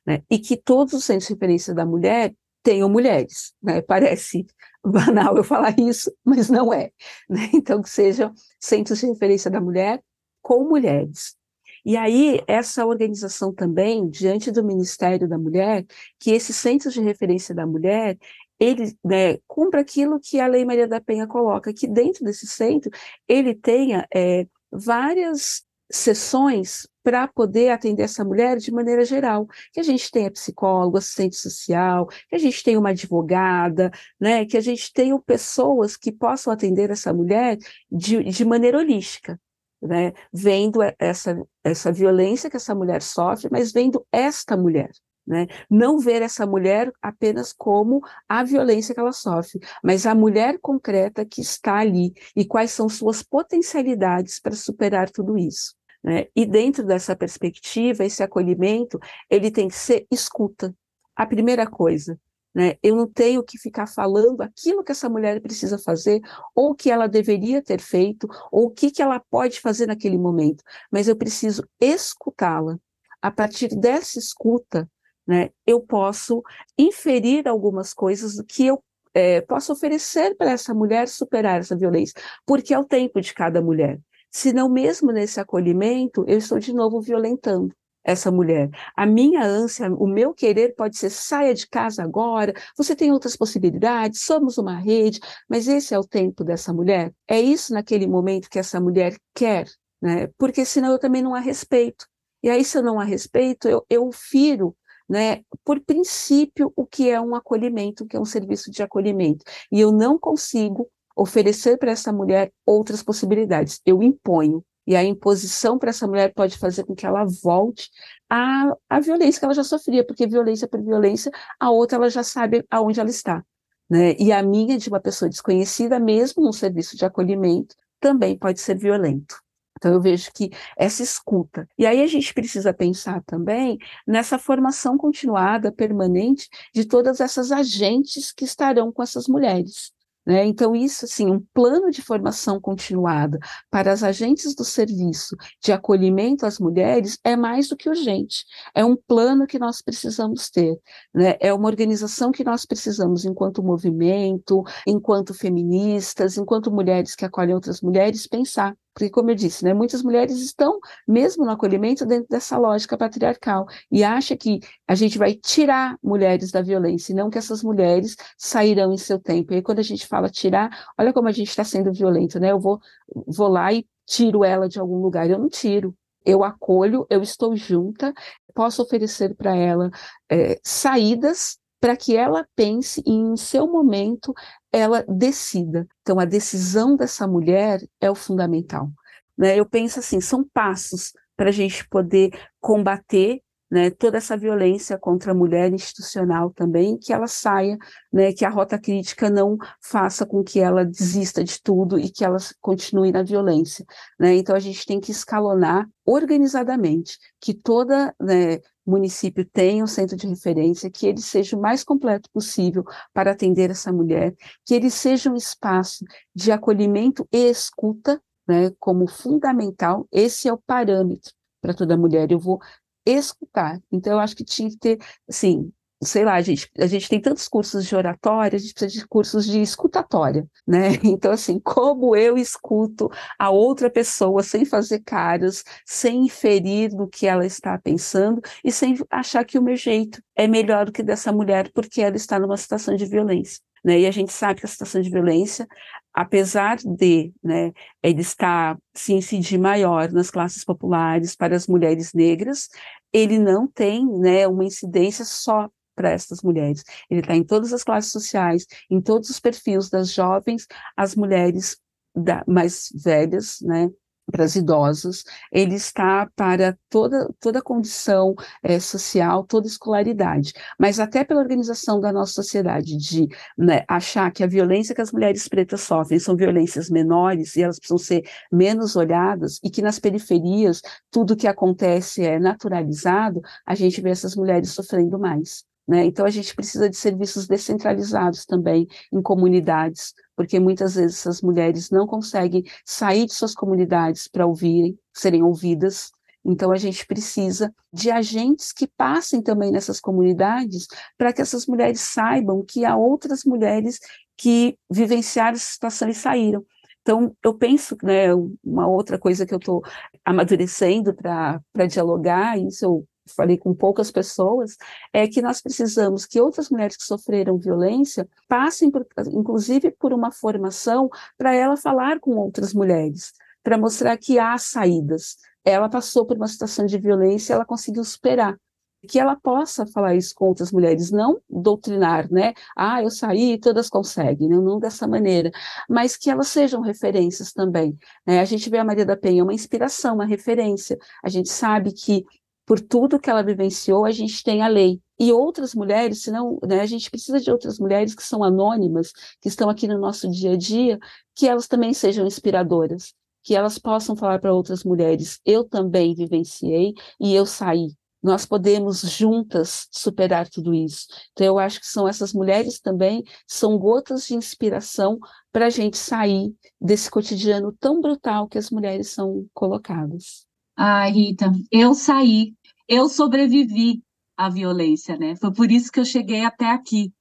Né, 0.07 0.23
e 0.31 0.38
que 0.38 0.57
todos 0.57 0.93
os 0.93 1.05
centros 1.05 1.29
de 1.29 1.35
referência 1.35 1.75
da 1.75 1.87
mulher 1.87 2.35
tenham 2.62 2.88
mulheres. 2.88 3.55
Né, 3.62 3.81
parece 3.83 4.47
banal 4.85 5.37
eu 5.37 5.45
falar 5.45 5.79
isso, 5.79 6.14
mas 6.25 6.51
não 6.51 6.73
é. 6.73 6.90
Né, 7.29 7.51
então, 7.55 7.83
que 7.83 7.90
sejam 7.90 8.33
centros 8.61 9.01
de 9.01 9.07
referência 9.07 9.51
da 9.51 9.61
mulher 9.61 10.03
com 10.43 10.64
mulheres. 10.64 11.37
E 11.85 11.99
aí, 11.99 12.43
essa 12.47 12.87
organização 12.87 13.53
também, 13.53 14.09
diante 14.09 14.51
do 14.51 14.64
Ministério 14.64 15.29
da 15.29 15.37
Mulher, 15.37 15.85
que 16.19 16.31
esses 16.31 16.57
centros 16.57 16.95
de 16.95 17.01
referência 17.03 17.55
da 17.55 17.67
mulher, 17.67 18.17
ele 18.59 18.97
né, 19.05 19.37
cumpra 19.47 19.81
aquilo 19.81 20.19
que 20.19 20.40
a 20.40 20.47
Lei 20.47 20.64
Maria 20.64 20.88
da 20.88 21.01
Penha 21.01 21.27
coloca, 21.27 21.75
que 21.75 21.87
dentro 21.87 22.25
desse 22.25 22.47
centro 22.47 22.90
ele 23.29 23.55
tenha 23.55 24.07
é, 24.14 24.47
várias 24.73 25.62
sessões 25.90 26.87
para 27.03 27.29
poder 27.29 27.70
atender 27.70 28.05
essa 28.05 28.25
mulher 28.25 28.57
de 28.57 28.73
maneira 28.73 29.05
geral, 29.05 29.47
que 29.73 29.79
a 29.79 29.83
gente 29.83 30.11
tenha 30.11 30.31
psicólogo, 30.31 30.97
assistente 30.97 31.37
social, 31.37 32.07
que 32.07 32.35
a 32.35 32.38
gente 32.38 32.62
tenha 32.62 32.79
uma 32.79 32.90
advogada, 32.90 33.90
né, 34.18 34.47
que 34.47 34.57
a 34.57 34.61
gente 34.61 34.92
tenha 34.92 35.18
pessoas 35.20 35.97
que 35.97 36.11
possam 36.11 36.53
atender 36.53 36.90
essa 36.90 37.12
mulher 37.12 37.59
de, 37.90 38.25
de 38.25 38.44
maneira 38.44 38.79
holística, 38.79 39.38
né, 39.83 40.12
vendo 40.33 40.81
essa, 40.99 41.37
essa 41.62 41.92
violência 41.92 42.49
que 42.49 42.57
essa 42.57 42.75
mulher 42.75 43.03
sofre, 43.03 43.49
mas 43.53 43.70
vendo 43.70 44.07
esta 44.11 44.57
mulher. 44.57 44.90
Né? 45.26 45.46
Não 45.70 45.98
ver 45.98 46.20
essa 46.20 46.46
mulher 46.46 46.92
apenas 47.00 47.52
como 47.52 48.02
a 48.28 48.44
violência 48.44 48.94
que 48.94 49.00
ela 49.00 49.12
sofre, 49.12 49.58
mas 49.82 50.04
a 50.04 50.14
mulher 50.14 50.58
concreta 50.60 51.24
que 51.24 51.40
está 51.40 51.76
ali 51.76 52.12
e 52.37 52.44
quais 52.44 52.72
são 52.72 52.88
suas 52.88 53.22
potencialidades 53.22 54.38
para 54.38 54.54
superar 54.54 55.10
tudo 55.10 55.38
isso. 55.38 55.74
Né? 56.02 56.26
E 56.37 56.44
dentro 56.44 56.84
dessa 56.84 57.16
perspectiva, 57.16 58.04
esse 58.04 58.22
acolhimento, 58.22 58.98
ele 59.30 59.50
tem 59.50 59.68
que 59.68 59.74
ser 59.74 60.06
escuta. 60.10 60.74
A 61.16 61.24
primeira 61.24 61.66
coisa, 61.66 62.18
né? 62.54 62.76
Eu 62.82 62.94
não 62.94 63.06
tenho 63.06 63.42
que 63.42 63.58
ficar 63.58 63.87
falando 63.87 64.40
aquilo 64.42 64.84
que 64.84 64.92
essa 64.92 65.08
mulher 65.08 65.40
precisa 65.40 65.76
fazer, 65.76 66.20
ou 66.54 66.74
que 66.74 66.90
ela 66.90 67.08
deveria 67.08 67.60
ter 67.60 67.80
feito, 67.80 68.28
ou 68.52 68.66
o 68.66 68.70
que, 68.70 68.90
que 68.90 69.02
ela 69.02 69.18
pode 69.18 69.60
fazer 69.60 69.87
naquele 69.87 70.16
momento, 70.16 70.62
mas 70.90 71.08
eu 71.08 71.16
preciso 71.16 71.66
escutá-la. 71.80 72.78
A 73.20 73.30
partir 73.30 73.68
dessa 73.68 74.18
escuta, 74.18 74.88
né, 75.26 75.50
eu 75.66 75.80
posso 75.80 76.42
inferir 76.78 77.48
algumas 77.48 77.94
coisas 77.94 78.40
que 78.46 78.66
eu 78.66 78.82
é, 79.14 79.40
posso 79.40 79.72
oferecer 79.72 80.37
para 80.37 80.50
essa 80.50 80.74
mulher 80.74 81.08
superar 81.08 81.60
essa 81.60 81.76
violência, 81.76 82.20
porque 82.44 82.74
é 82.74 82.78
o 82.78 82.84
tempo 82.84 83.20
de 83.20 83.32
cada 83.32 83.62
mulher. 83.62 84.00
Senão, 84.30 84.68
mesmo 84.68 85.12
nesse 85.12 85.38
acolhimento, 85.38 86.24
eu 86.26 86.38
estou 86.38 86.58
de 86.58 86.72
novo 86.72 87.00
violentando 87.00 87.72
essa 88.02 88.30
mulher. 88.30 88.68
A 88.94 89.06
minha 89.06 89.42
ânsia, 89.42 89.90
o 89.94 90.06
meu 90.06 90.34
querer 90.34 90.74
pode 90.74 90.98
ser 90.98 91.08
saia 91.10 91.54
de 91.54 91.66
casa 91.66 92.02
agora, 92.02 92.52
você 92.76 92.94
tem 92.94 93.10
outras 93.12 93.37
possibilidades, 93.37 94.22
somos 94.22 94.58
uma 94.58 94.76
rede, 94.76 95.20
mas 95.48 95.66
esse 95.66 95.94
é 95.94 95.98
o 95.98 96.06
tempo 96.06 96.44
dessa 96.44 96.72
mulher. 96.72 97.12
É 97.26 97.40
isso 97.40 97.72
naquele 97.72 98.06
momento 98.06 98.50
que 98.50 98.58
essa 98.58 98.80
mulher 98.80 99.16
quer, 99.32 99.66
né? 100.02 100.28
Porque 100.37 100.64
senão 100.64 100.92
eu 100.92 100.98
também 100.98 101.22
não 101.22 101.34
a 101.34 101.40
respeito. 101.40 102.06
E 102.42 102.50
aí, 102.50 102.62
se 102.62 102.76
eu 102.76 102.82
não 102.82 103.00
a 103.00 103.04
respeito, 103.04 103.66
eu, 103.66 103.87
eu 103.88 104.12
firo 104.12 104.76
né, 105.09 105.43
por 105.64 105.81
princípio, 105.81 106.73
o 106.75 106.87
que 106.87 107.11
é 107.11 107.21
um 107.21 107.35
acolhimento, 107.35 108.05
o 108.05 108.07
que 108.07 108.17
é 108.17 108.21
um 108.21 108.25
serviço 108.25 108.71
de 108.71 108.83
acolhimento. 108.83 109.45
E 109.71 109.81
eu 109.81 109.93
não 109.93 110.19
consigo 110.19 110.88
oferecer 111.17 111.79
para 111.79 111.93
essa 111.93 112.12
mulher 112.12 112.53
outras 112.67 113.03
possibilidades. 113.03 113.81
Eu 113.85 114.03
imponho. 114.03 114.64
E 114.87 114.95
a 114.95 115.03
imposição 115.03 115.79
para 115.79 115.90
essa 115.90 116.07
mulher 116.07 116.35
pode 116.35 116.59
fazer 116.59 116.85
com 116.85 116.95
que 116.95 117.07
ela 117.07 117.25
volte 117.43 117.88
à, 118.29 118.77
à 118.88 119.01
violência 119.01 119.38
que 119.38 119.45
ela 119.45 119.55
já 119.55 119.64
sofria, 119.64 120.05
porque 120.07 120.27
violência 120.27 120.69
por 120.69 120.83
violência, 120.83 121.31
a 121.59 121.71
outra 121.71 121.97
ela 121.97 122.11
já 122.11 122.23
sabe 122.23 122.67
aonde 122.71 123.01
ela 123.01 123.09
está. 123.09 123.43
Né? 123.88 124.14
E 124.19 124.31
a 124.31 124.43
minha, 124.43 124.77
de 124.77 124.88
uma 124.90 125.01
pessoa 125.01 125.29
desconhecida, 125.29 125.99
mesmo 125.99 126.43
no 126.43 126.53
serviço 126.53 126.97
de 126.97 127.05
acolhimento, 127.05 127.75
também 127.99 128.37
pode 128.37 128.61
ser 128.61 128.77
violento. 128.77 129.43
Então, 129.76 129.92
eu 129.92 130.00
vejo 130.00 130.30
que 130.32 130.50
essa 130.76 131.02
escuta. 131.02 131.68
E 131.78 131.87
aí 131.87 132.02
a 132.02 132.06
gente 132.06 132.32
precisa 132.32 132.72
pensar 132.72 133.22
também 133.24 133.78
nessa 134.06 134.38
formação 134.38 134.96
continuada, 134.96 135.72
permanente, 135.72 136.48
de 136.74 136.84
todas 136.84 137.20
essas 137.20 137.52
agentes 137.52 138.32
que 138.32 138.44
estarão 138.44 138.92
com 138.92 139.02
essas 139.02 139.26
mulheres. 139.28 139.92
Né? 140.26 140.46
Então, 140.46 140.74
isso, 140.74 141.04
assim, 141.04 141.30
um 141.30 141.40
plano 141.52 141.90
de 141.90 142.00
formação 142.00 142.60
continuada 142.60 143.38
para 143.70 143.92
as 143.92 144.02
agentes 144.02 144.54
do 144.54 144.64
serviço 144.64 145.37
de 145.62 145.70
acolhimento 145.70 146.46
às 146.46 146.58
mulheres 146.58 147.18
é 147.22 147.37
mais 147.37 147.68
do 147.68 147.76
que 147.76 147.88
urgente. 147.88 148.44
É 148.74 148.84
um 148.84 148.96
plano 148.96 149.46
que 149.46 149.58
nós 149.58 149.82
precisamos 149.82 150.48
ter. 150.48 150.78
Né? 151.14 151.37
É 151.40 151.52
uma 151.52 151.68
organização 151.68 152.32
que 152.32 152.44
nós 152.44 152.64
precisamos, 152.64 153.24
enquanto 153.24 153.62
movimento, 153.62 154.62
enquanto 154.87 155.34
feministas, 155.34 156.38
enquanto 156.38 156.72
mulheres 156.72 157.14
que 157.14 157.24
acolhem 157.24 157.54
outras 157.54 157.80
mulheres, 157.82 158.26
pensar 158.26 158.74
porque, 158.94 159.11
como 159.11 159.30
eu 159.30 159.35
disse, 159.35 159.64
né, 159.64 159.74
muitas 159.74 160.02
mulheres 160.02 160.38
estão, 160.40 160.78
mesmo 161.07 161.44
no 161.44 161.50
acolhimento, 161.50 162.07
dentro 162.07 162.28
dessa 162.28 162.57
lógica 162.57 162.96
patriarcal 162.96 163.66
e 163.90 164.04
acha 164.04 164.37
que 164.37 164.61
a 164.87 164.94
gente 164.94 165.18
vai 165.18 165.35
tirar 165.35 165.98
mulheres 166.02 166.50
da 166.52 166.62
violência, 166.62 167.12
e 167.12 167.14
não 167.16 167.28
que 167.28 167.37
essas 167.38 167.62
mulheres 167.62 168.16
sairão 168.38 168.92
em 168.92 168.96
seu 168.96 169.18
tempo. 169.18 169.52
E 169.52 169.57
aí, 169.57 169.62
quando 169.62 169.80
a 169.80 169.83
gente 169.83 170.07
fala 170.07 170.30
tirar, 170.30 170.70
olha 170.98 171.12
como 171.12 171.28
a 171.28 171.33
gente 171.33 171.48
está 171.48 171.64
sendo 171.64 171.92
violento, 171.92 172.38
né? 172.38 172.52
Eu 172.52 172.61
vou, 172.61 172.80
vou 173.26 173.48
lá 173.48 173.72
e 173.72 173.85
tiro 174.07 174.44
ela 174.44 174.68
de 174.68 174.78
algum 174.78 175.00
lugar. 175.00 175.28
Eu 175.28 175.38
não 175.38 175.48
tiro. 175.48 175.94
Eu 176.24 176.42
acolho, 176.42 177.07
eu 177.11 177.20
estou 177.22 177.54
junta, 177.54 178.12
posso 178.54 178.83
oferecer 178.83 179.35
para 179.35 179.54
ela 179.54 179.90
é, 180.30 180.59
saídas 180.62 181.59
para 181.85 181.98
que 181.98 182.16
ela 182.16 182.46
pense 182.57 183.02
em 183.04 183.37
seu 183.37 183.66
momento, 183.66 184.33
ela 184.76 185.04
decida. 185.08 185.87
Então, 186.02 186.18
a 186.18 186.24
decisão 186.24 186.96
dessa 186.96 187.26
mulher 187.26 187.80
é 188.00 188.10
o 188.10 188.14
fundamental. 188.14 188.90
Né? 189.37 189.58
Eu 189.58 189.66
penso 189.66 190.00
assim, 190.00 190.20
são 190.20 190.44
passos 190.52 191.12
para 191.37 191.48
a 191.48 191.52
gente 191.52 191.88
poder 191.88 192.30
combater 192.60 193.40
né, 193.74 193.90
toda 193.90 194.18
essa 194.18 194.37
violência 194.37 194.96
contra 194.96 195.32
a 195.32 195.34
mulher 195.34 195.72
institucional 195.72 196.50
também, 196.50 196.96
que 196.96 197.12
ela 197.12 197.26
saia, 197.26 197.76
né, 198.12 198.32
que 198.32 198.44
a 198.44 198.48
rota 198.48 198.78
crítica 198.78 199.28
não 199.28 199.58
faça 199.82 200.24
com 200.24 200.44
que 200.44 200.60
ela 200.60 200.84
desista 200.84 201.42
de 201.42 201.60
tudo 201.60 201.98
e 201.98 202.08
que 202.08 202.24
ela 202.24 202.37
continue 202.60 203.10
na 203.10 203.24
violência. 203.24 203.84
Né? 204.16 204.37
Então, 204.37 204.54
a 204.54 204.60
gente 204.60 204.87
tem 204.87 205.00
que 205.00 205.10
escalonar 205.10 205.88
organizadamente, 206.06 207.18
que 207.40 207.52
toda 207.52 208.14
né, 208.20 208.60
município 208.87 209.44
tenha 209.44 209.82
um 209.82 209.88
centro 209.88 210.16
de 210.16 210.28
referência, 210.28 210.88
que 210.88 211.08
ele 211.08 211.20
seja 211.20 211.56
o 211.56 211.60
mais 211.60 211.82
completo 211.82 212.30
possível 212.32 212.84
para 213.12 213.32
atender 213.32 213.72
essa 213.72 213.92
mulher, 213.92 214.37
que 214.64 214.72
ele 214.72 214.88
seja 214.88 215.28
um 215.28 215.34
espaço 215.34 216.04
de 216.32 216.52
acolhimento 216.52 217.26
e 217.32 217.50
escuta, 217.50 218.22
né, 218.46 218.70
como 218.78 219.08
fundamental, 219.08 220.06
esse 220.12 220.46
é 220.46 220.52
o 220.52 220.62
parâmetro 220.64 221.32
para 221.60 221.74
toda 221.74 221.96
mulher. 221.96 222.30
Eu 222.30 222.38
vou 222.38 222.60
escutar. 223.07 223.81
Então, 223.93 224.14
eu 224.14 224.21
acho 224.21 224.37
que 224.37 224.45
tinha 224.45 224.71
que 224.71 224.77
ter, 224.77 224.99
assim, 225.29 225.73
sei 226.03 226.25
lá, 226.25 226.35
a 226.35 226.40
gente, 226.43 226.71
a 226.79 226.87
gente 226.87 227.09
tem 227.09 227.21
tantos 227.21 227.49
cursos 227.49 227.87
de 227.87 227.95
oratória, 227.97 228.57
a 228.57 228.61
gente 228.61 228.75
precisa 228.75 229.01
de 229.01 229.07
cursos 229.07 229.47
de 229.47 229.61
escutatória, 229.61 230.47
né? 230.67 230.88
Então, 231.05 231.33
assim, 231.33 231.59
como 231.61 232.17
eu 232.17 232.37
escuto 232.37 233.11
a 233.38 233.51
outra 233.51 233.90
pessoa 233.90 234.43
sem 234.43 234.64
fazer 234.64 235.01
caras, 235.01 235.64
sem 235.87 236.27
inferir 236.27 236.93
no 236.93 237.09
que 237.09 237.27
ela 237.27 237.47
está 237.47 237.79
pensando 237.79 238.40
e 238.64 238.73
sem 238.73 238.97
achar 239.11 239.45
que 239.45 239.59
o 239.59 239.62
meu 239.62 239.77
jeito 239.77 240.23
é 240.37 240.47
melhor 240.47 240.87
do 240.87 240.93
que 240.93 241.03
dessa 241.03 241.33
mulher 241.33 241.71
porque 241.73 242.03
ela 242.03 242.17
está 242.17 242.38
numa 242.38 242.57
situação 242.57 242.97
de 242.97 243.07
violência. 243.07 243.61
Né? 243.85 244.01
E 244.01 244.07
a 244.07 244.11
gente 244.11 244.33
sabe 244.33 244.61
que 244.61 244.67
a 244.67 244.69
situação 244.69 245.03
de 245.03 245.11
violência, 245.11 245.69
apesar 246.14 246.77
de 246.77 247.33
né, 247.42 247.72
ele 248.03 248.20
estar 248.20 248.79
se 248.94 249.12
incidir 249.12 249.59
maior 249.59 250.11
nas 250.12 250.31
classes 250.31 250.64
populares 250.64 251.35
para 251.35 251.57
as 251.57 251.66
mulheres 251.66 252.12
negras, 252.14 252.68
ele 253.12 253.38
não 253.38 253.66
tem 253.66 254.07
né, 254.07 254.46
uma 254.46 254.64
incidência 254.64 255.24
só 255.24 255.68
para 255.94 256.11
essas 256.11 256.42
mulheres. 256.42 256.85
Ele 257.11 257.20
está 257.20 257.35
em 257.35 257.44
todas 257.44 257.72
as 257.72 257.83
classes 257.83 258.12
sociais, 258.12 258.64
em 258.90 259.00
todos 259.00 259.29
os 259.29 259.40
perfis 259.40 259.90
das 259.90 260.12
jovens, 260.12 260.66
as 260.96 261.14
mulheres 261.14 261.77
da, 262.14 262.44
mais 262.46 262.88
velhas, 262.94 263.59
né, 263.61 263.90
para 264.30 264.44
as 264.44 264.56
idosas, 264.56 265.24
ele 265.52 265.74
está 265.74 266.28
para 266.34 266.76
toda, 266.88 267.28
toda 267.40 267.62
condição 267.62 268.34
é, 268.62 268.78
social, 268.80 269.44
toda 269.44 269.66
escolaridade, 269.66 270.52
mas 270.78 270.98
até 270.98 271.24
pela 271.24 271.40
organização 271.40 272.00
da 272.00 272.12
nossa 272.12 272.32
sociedade, 272.32 272.96
de 272.96 273.28
né, 273.56 273.84
achar 273.88 274.30
que 274.32 274.42
a 274.42 274.46
violência 274.46 274.94
que 274.94 275.02
as 275.02 275.12
mulheres 275.12 275.48
pretas 275.48 275.82
sofrem 275.82 276.18
são 276.18 276.37
violências 276.37 276.90
menores 276.90 277.56
e 277.56 277.62
elas 277.62 277.78
precisam 277.78 277.98
ser 277.98 278.22
menos 278.50 278.96
olhadas, 278.96 279.60
e 279.62 279.70
que 279.70 279.82
nas 279.82 279.98
periferias 279.98 280.80
tudo 281.10 281.37
que 281.37 281.46
acontece 281.46 282.22
é 282.24 282.38
naturalizado, 282.38 283.40
a 283.66 283.74
gente 283.74 284.00
vê 284.00 284.10
essas 284.10 284.34
mulheres 284.37 284.70
sofrendo 284.70 285.18
mais. 285.18 285.64
Né? 285.87 286.07
Então, 286.07 286.25
a 286.25 286.31
gente 286.31 286.55
precisa 286.55 286.88
de 286.88 286.97
serviços 286.97 287.47
descentralizados 287.47 288.47
também 288.47 288.87
em 289.12 289.20
comunidades, 289.20 290.14
porque 290.35 290.59
muitas 290.59 290.94
vezes 290.94 291.18
essas 291.18 291.42
mulheres 291.42 291.90
não 291.90 292.07
conseguem 292.07 292.64
sair 292.85 293.27
de 293.27 293.35
suas 293.35 293.55
comunidades 293.55 294.27
para 294.27 294.47
ouvirem, 294.47 294.99
serem 295.12 295.42
ouvidas. 295.42 296.11
Então, 296.42 296.73
a 296.73 296.77
gente 296.77 297.07
precisa 297.07 297.75
de 297.92 298.11
agentes 298.11 298.73
que 298.73 298.87
passem 298.87 299.42
também 299.42 299.70
nessas 299.70 300.01
comunidades 300.01 300.87
para 301.18 301.33
que 301.33 301.42
essas 301.42 301.66
mulheres 301.66 302.01
saibam 302.01 302.64
que 302.64 302.85
há 302.85 302.97
outras 302.97 303.44
mulheres 303.44 303.99
que 304.37 304.79
vivenciaram 304.90 305.55
essa 305.55 305.73
situação 305.73 306.09
e 306.09 306.14
saíram. 306.14 306.64
Então, 307.03 307.37
eu 307.44 307.53
penso, 307.55 307.97
né, 308.03 308.29
uma 308.64 308.87
outra 308.88 309.18
coisa 309.18 309.44
que 309.44 309.53
eu 309.53 309.59
estou 309.59 309.83
amadurecendo 310.25 311.14
para 311.14 311.87
dialogar, 311.87 312.59
isso 312.59 312.85
eu 312.85 313.07
falei 313.26 313.56
com 313.56 313.74
poucas 313.74 314.10
pessoas, 314.10 314.76
é 315.12 315.26
que 315.26 315.40
nós 315.40 315.60
precisamos 315.60 316.26
que 316.26 316.40
outras 316.40 316.70
mulheres 316.70 316.96
que 316.96 317.04
sofreram 317.04 317.58
violência 317.58 318.28
passem, 318.48 318.90
por, 318.90 319.06
inclusive, 319.32 319.90
por 319.92 320.12
uma 320.12 320.30
formação 320.30 321.08
para 321.37 321.54
ela 321.54 321.76
falar 321.76 322.20
com 322.20 322.37
outras 322.37 322.74
mulheres, 322.74 323.32
para 323.62 323.78
mostrar 323.78 324.16
que 324.16 324.38
há 324.38 324.56
saídas. 324.58 325.37
Ela 325.64 325.88
passou 325.88 326.26
por 326.26 326.37
uma 326.37 326.48
situação 326.48 326.84
de 326.84 326.98
violência, 326.98 327.54
ela 327.54 327.64
conseguiu 327.64 328.04
superar. 328.04 328.58
Que 329.06 329.18
ela 329.18 329.37
possa 329.37 329.87
falar 329.87 330.14
isso 330.14 330.34
com 330.34 330.46
outras 330.46 330.72
mulheres, 330.72 331.10
não 331.10 331.38
doutrinar, 331.48 332.26
né? 332.32 332.54
Ah, 332.74 333.02
eu 333.02 333.10
saí, 333.10 333.58
todas 333.58 333.90
conseguem, 333.90 334.48
não, 334.48 334.62
não 334.62 334.78
dessa 334.78 335.06
maneira, 335.06 335.50
mas 335.87 336.16
que 336.16 336.30
elas 336.30 336.48
sejam 336.48 336.80
referências 336.80 337.52
também. 337.52 337.98
Né? 338.26 338.40
A 338.40 338.46
gente 338.46 338.70
vê 338.70 338.78
a 338.78 338.84
Maria 338.84 339.04
da 339.04 339.14
Penha 339.14 339.42
uma 339.44 339.52
inspiração, 339.52 340.14
uma 340.14 340.24
referência. 340.24 340.96
A 341.22 341.28
gente 341.28 341.50
sabe 341.50 341.92
que 341.92 342.24
por 342.66 342.81
tudo 342.81 343.18
que 343.18 343.31
ela 343.31 343.42
vivenciou, 343.42 344.05
a 344.05 344.11
gente 344.11 344.42
tem 344.42 344.62
a 344.62 344.68
lei. 344.68 345.00
E 345.18 345.33
outras 345.33 345.74
mulheres, 345.74 346.22
senão, 346.22 346.59
né, 346.66 346.81
a 346.81 346.87
gente 346.87 347.11
precisa 347.11 347.40
de 347.40 347.50
outras 347.50 347.79
mulheres 347.79 348.14
que 348.14 348.22
são 348.22 348.42
anônimas, 348.42 349.12
que 349.40 349.48
estão 349.48 349.68
aqui 349.68 349.87
no 349.87 349.98
nosso 349.98 350.29
dia 350.31 350.53
a 350.53 350.57
dia, 350.57 350.98
que 351.35 351.46
elas 351.46 351.68
também 351.68 351.92
sejam 351.94 352.27
inspiradoras, 352.27 353.14
que 353.42 353.55
elas 353.55 353.79
possam 353.79 354.16
falar 354.16 354.40
para 354.40 354.55
outras 354.55 354.83
mulheres: 354.85 355.40
eu 355.44 355.64
também 355.64 356.14
vivenciei 356.14 356.94
e 357.20 357.35
eu 357.35 357.46
saí. 357.46 357.94
Nós 358.22 358.46
podemos 358.46 359.03
juntas 359.03 359.87
superar 359.92 360.48
tudo 360.48 360.72
isso. 360.72 361.07
Então, 361.33 361.46
eu 361.46 361.59
acho 361.59 361.79
que 361.79 361.87
são 361.87 362.09
essas 362.09 362.33
mulheres 362.33 362.81
também, 362.81 363.22
são 363.46 363.79
gotas 363.79 364.27
de 364.27 364.35
inspiração 364.35 365.18
para 365.53 365.66
a 365.66 365.70
gente 365.70 365.98
sair 365.98 366.55
desse 366.81 367.11
cotidiano 367.11 367.70
tão 367.79 368.00
brutal 368.00 368.48
que 368.48 368.57
as 368.57 368.70
mulheres 368.70 369.11
são 369.11 369.46
colocadas. 369.53 370.46
Ai, 370.76 371.10
Rita, 371.12 371.52
eu 371.70 371.94
saí, 371.94 372.54
eu 372.88 373.08
sobrevivi 373.08 374.02
à 374.37 374.48
violência, 374.48 375.16
né? 375.16 375.37
Foi 375.37 375.52
por 375.52 375.70
isso 375.70 375.90
que 375.90 376.00
eu 376.00 376.04
cheguei 376.04 376.44
até 376.44 376.70
aqui, 376.70 377.12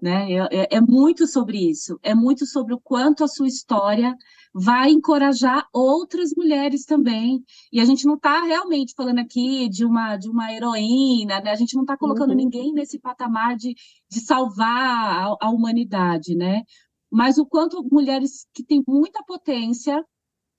né? 0.00 0.32
É, 0.32 0.76
é 0.76 0.80
muito 0.80 1.26
sobre 1.26 1.58
isso, 1.58 1.98
é 2.02 2.14
muito 2.14 2.46
sobre 2.46 2.74
o 2.74 2.80
quanto 2.80 3.24
a 3.24 3.28
sua 3.28 3.48
história 3.48 4.16
vai 4.52 4.90
encorajar 4.90 5.66
outras 5.72 6.30
mulheres 6.36 6.84
também. 6.84 7.42
E 7.72 7.80
a 7.80 7.84
gente 7.84 8.04
não 8.06 8.14
está 8.14 8.42
realmente 8.42 8.94
falando 8.96 9.18
aqui 9.18 9.68
de 9.68 9.84
uma, 9.84 10.16
de 10.16 10.28
uma 10.28 10.52
heroína, 10.52 11.40
né? 11.40 11.50
A 11.50 11.56
gente 11.56 11.74
não 11.74 11.82
está 11.82 11.96
colocando 11.96 12.30
uhum. 12.30 12.36
ninguém 12.36 12.72
nesse 12.72 12.98
patamar 12.98 13.56
de, 13.56 13.74
de 14.10 14.20
salvar 14.20 14.68
a, 14.68 15.36
a 15.40 15.50
humanidade, 15.50 16.34
né? 16.36 16.62
Mas 17.10 17.38
o 17.38 17.46
quanto 17.46 17.82
mulheres 17.90 18.46
que 18.54 18.64
têm 18.64 18.82
muita 18.86 19.22
potência 19.24 20.04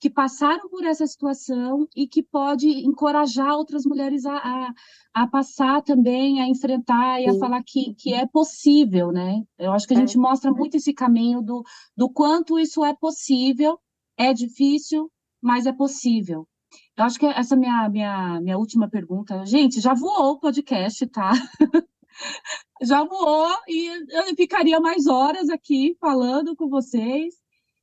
que 0.02 0.10
passaram 0.10 0.68
por 0.68 0.84
essa 0.84 1.06
situação 1.06 1.86
e 1.94 2.08
que 2.08 2.24
pode 2.24 2.66
encorajar 2.66 3.54
outras 3.54 3.86
mulheres 3.86 4.26
a, 4.26 4.34
a, 4.34 4.74
a 5.14 5.26
passar 5.28 5.80
também, 5.80 6.42
a 6.42 6.48
enfrentar 6.48 7.20
e 7.20 7.28
a 7.28 7.32
Sim. 7.32 7.38
falar 7.38 7.62
que, 7.64 7.94
que 7.94 8.12
é 8.12 8.26
possível, 8.26 9.12
né? 9.12 9.44
Eu 9.56 9.70
acho 9.70 9.86
que 9.86 9.94
a 9.94 9.96
é. 9.96 10.00
gente 10.00 10.18
mostra 10.18 10.50
muito 10.50 10.76
esse 10.76 10.92
caminho 10.92 11.40
do, 11.40 11.62
do 11.96 12.10
quanto 12.10 12.58
isso 12.58 12.84
é 12.84 12.92
possível, 12.92 13.78
é 14.16 14.34
difícil, 14.34 15.08
mas 15.40 15.66
é 15.66 15.72
possível. 15.72 16.48
Eu 16.96 17.04
acho 17.04 17.16
que 17.16 17.26
essa 17.26 17.54
é 17.54 17.56
a 17.56 17.60
minha, 17.60 17.88
minha, 17.88 18.40
minha 18.40 18.58
última 18.58 18.90
pergunta. 18.90 19.46
Gente, 19.46 19.80
já 19.80 19.94
voou 19.94 20.32
o 20.32 20.40
podcast, 20.40 21.06
tá? 21.06 21.30
já 22.82 23.04
voou 23.04 23.54
e 23.68 23.86
eu 23.86 24.34
ficaria 24.36 24.80
mais 24.80 25.06
horas 25.06 25.48
aqui 25.48 25.96
falando 26.00 26.56
com 26.56 26.68
vocês 26.68 27.41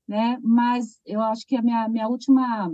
né? 0.10 0.40
Mas 0.42 1.00
eu 1.06 1.22
acho 1.22 1.46
que 1.46 1.56
a 1.56 1.62
minha, 1.62 1.88
minha 1.88 2.08
última, 2.08 2.74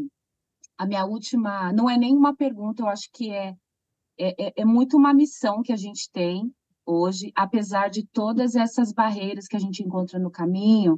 a 0.78 0.86
minha 0.88 1.06
última, 1.06 1.74
não 1.74 1.90
é 1.90 1.98
nem 1.98 2.16
uma 2.16 2.34
pergunta, 2.34 2.82
eu 2.82 2.88
acho 2.88 3.10
que 3.14 3.30
é, 3.30 3.54
é, 4.18 4.48
é, 4.48 4.54
é 4.62 4.66
muito 4.66 4.96
uma 4.96 5.14
missão 5.14 5.62
que 5.62 5.74
a 5.74 5.76
gente 5.76 6.10
tem 6.14 6.50
hoje, 6.86 7.34
apesar 7.36 7.90
de 7.90 8.06
todas 8.08 8.56
essas 8.56 8.94
barreiras 8.94 9.48
que 9.48 9.56
a 9.58 9.60
gente 9.60 9.84
encontra 9.84 10.18
no 10.18 10.32
caminho. 10.32 10.98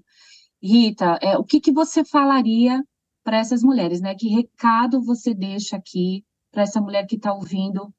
Rita, 0.62 1.18
é, 1.24 1.38
o 1.40 1.44
que, 1.44 1.60
que 1.60 1.72
você 1.72 2.06
falaria 2.06 2.84
para 3.24 3.38
essas 3.38 3.64
mulheres, 3.64 4.00
né? 4.00 4.14
Que 4.14 4.30
recado 4.30 5.02
você 5.02 5.34
deixa 5.34 5.76
aqui 5.76 6.24
para 6.52 6.64
essa 6.64 6.80
mulher 6.80 7.08
que 7.08 7.16
está 7.16 7.34
ouvindo 7.34 7.92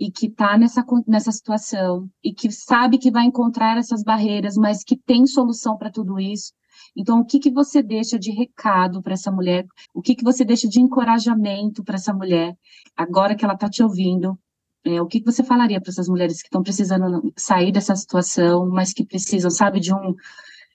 e 0.00 0.10
que 0.10 0.26
está 0.26 0.58
nessa, 0.58 0.84
nessa 1.06 1.30
situação 1.30 2.10
e 2.24 2.34
que 2.34 2.50
sabe 2.50 2.98
que 2.98 3.10
vai 3.10 3.24
encontrar 3.24 3.78
essas 3.78 4.02
barreiras, 4.02 4.56
mas 4.56 4.82
que 4.82 4.96
tem 4.96 5.26
solução 5.26 5.76
para 5.76 5.92
tudo 5.92 6.18
isso? 6.18 6.52
Então, 6.98 7.20
o 7.20 7.24
que, 7.24 7.38
que 7.38 7.50
você 7.52 7.80
deixa 7.80 8.18
de 8.18 8.32
recado 8.32 9.00
para 9.00 9.12
essa 9.12 9.30
mulher? 9.30 9.64
O 9.94 10.02
que, 10.02 10.16
que 10.16 10.24
você 10.24 10.44
deixa 10.44 10.68
de 10.68 10.80
encorajamento 10.80 11.84
para 11.84 11.94
essa 11.94 12.12
mulher, 12.12 12.56
agora 12.96 13.36
que 13.36 13.44
ela 13.44 13.54
está 13.54 13.70
te 13.70 13.84
ouvindo? 13.84 14.36
É, 14.84 15.00
o 15.00 15.06
que, 15.06 15.20
que 15.20 15.26
você 15.26 15.44
falaria 15.44 15.80
para 15.80 15.90
essas 15.90 16.08
mulheres 16.08 16.42
que 16.42 16.48
estão 16.48 16.60
precisando 16.60 17.32
sair 17.36 17.70
dessa 17.70 17.94
situação, 17.94 18.68
mas 18.68 18.92
que 18.92 19.06
precisam, 19.06 19.48
sabe, 19.48 19.78
de 19.78 19.94
um, 19.94 20.12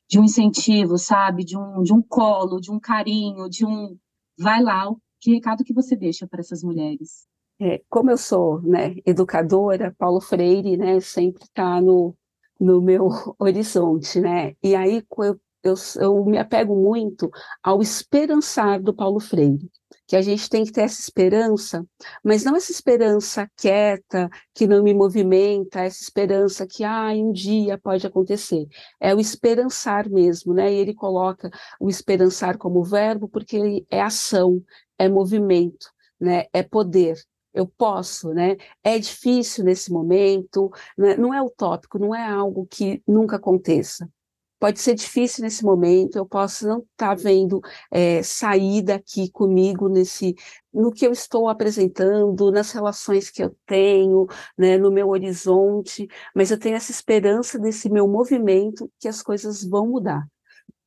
de 0.07 0.17
um 0.17 0.23
incentivo, 0.23 0.97
sabe, 0.97 1.43
de 1.43 1.57
um, 1.57 1.83
de 1.83 1.91
um 1.91 2.01
colo, 2.01 2.61
de 2.61 2.71
um 2.71 2.79
carinho, 2.79 3.49
de 3.49 3.65
um. 3.65 3.97
Vai 4.39 4.63
lá, 4.63 4.89
que 5.19 5.33
recado 5.33 5.63
que 5.65 5.73
você 5.73 5.93
deixa 5.93 6.25
para 6.25 6.39
essas 6.39 6.63
mulheres? 6.63 7.27
É, 7.59 7.81
como 7.89 8.09
eu 8.09 8.17
sou 8.17 8.61
né, 8.61 8.95
educadora, 9.05 9.93
Paulo 9.97 10.21
Freire 10.21 10.77
né, 10.77 11.01
sempre 11.01 11.43
está 11.43 11.81
no, 11.81 12.15
no 12.59 12.81
meu 12.81 13.09
horizonte, 13.37 14.21
né? 14.21 14.55
E 14.63 14.73
aí 14.73 15.03
eu 15.17 15.39
eu, 15.63 15.75
eu 15.99 16.25
me 16.25 16.37
apego 16.37 16.75
muito 16.75 17.31
ao 17.63 17.81
esperançar 17.81 18.81
do 18.81 18.93
Paulo 18.93 19.19
Freire, 19.19 19.71
que 20.05 20.15
a 20.15 20.21
gente 20.21 20.49
tem 20.49 20.65
que 20.65 20.71
ter 20.71 20.81
essa 20.81 20.99
esperança, 20.99 21.85
mas 22.23 22.43
não 22.43 22.55
essa 22.55 22.71
esperança 22.71 23.49
quieta, 23.55 24.29
que 24.53 24.67
não 24.67 24.83
me 24.83 24.93
movimenta, 24.93 25.81
essa 25.81 26.03
esperança 26.03 26.67
que 26.67 26.83
ah, 26.83 27.11
um 27.15 27.31
dia 27.31 27.77
pode 27.77 28.05
acontecer. 28.05 28.67
É 28.99 29.15
o 29.15 29.19
esperançar 29.19 30.09
mesmo, 30.09 30.53
né? 30.53 30.71
E 30.71 30.75
ele 30.75 30.93
coloca 30.93 31.49
o 31.79 31.89
esperançar 31.89 32.57
como 32.57 32.83
verbo 32.83 33.29
porque 33.29 33.85
é 33.89 34.01
ação, 34.01 34.61
é 34.97 35.07
movimento, 35.07 35.87
né? 36.19 36.45
É 36.53 36.61
poder 36.61 37.17
eu 37.53 37.67
posso, 37.67 38.33
né? 38.33 38.57
É 38.83 38.97
difícil 38.97 39.63
nesse 39.63 39.91
momento, 39.91 40.71
né? 40.97 41.15
não 41.15 41.33
é 41.33 41.41
utópico, 41.41 41.99
não 41.99 42.13
é 42.15 42.25
algo 42.27 42.65
que 42.65 43.01
nunca 43.07 43.35
aconteça. 43.35 44.09
Pode 44.63 44.79
ser 44.79 44.95
difícil 44.95 45.43
nesse 45.43 45.61
momento, 45.61 46.15
eu 46.15 46.25
posso 46.25 46.65
não 46.65 46.77
estar 46.77 47.09
tá 47.09 47.15
vendo 47.15 47.59
é, 47.91 48.23
saída 48.23 48.95
aqui 48.95 49.29
comigo 49.29 49.89
nesse, 49.89 50.35
no 50.73 50.89
que 50.89 51.05
eu 51.05 51.11
estou 51.11 51.49
apresentando, 51.49 52.49
nas 52.49 52.71
relações 52.71 53.29
que 53.29 53.43
eu 53.43 53.53
tenho, 53.65 54.25
né, 54.57 54.77
no 54.77 54.89
meu 54.89 55.09
horizonte, 55.09 56.07
mas 56.33 56.49
eu 56.49 56.57
tenho 56.57 56.77
essa 56.77 56.91
esperança 56.91 57.59
desse 57.59 57.89
meu 57.89 58.07
movimento 58.07 58.89
que 59.01 59.09
as 59.09 59.21
coisas 59.21 59.65
vão 59.65 59.85
mudar. 59.85 60.25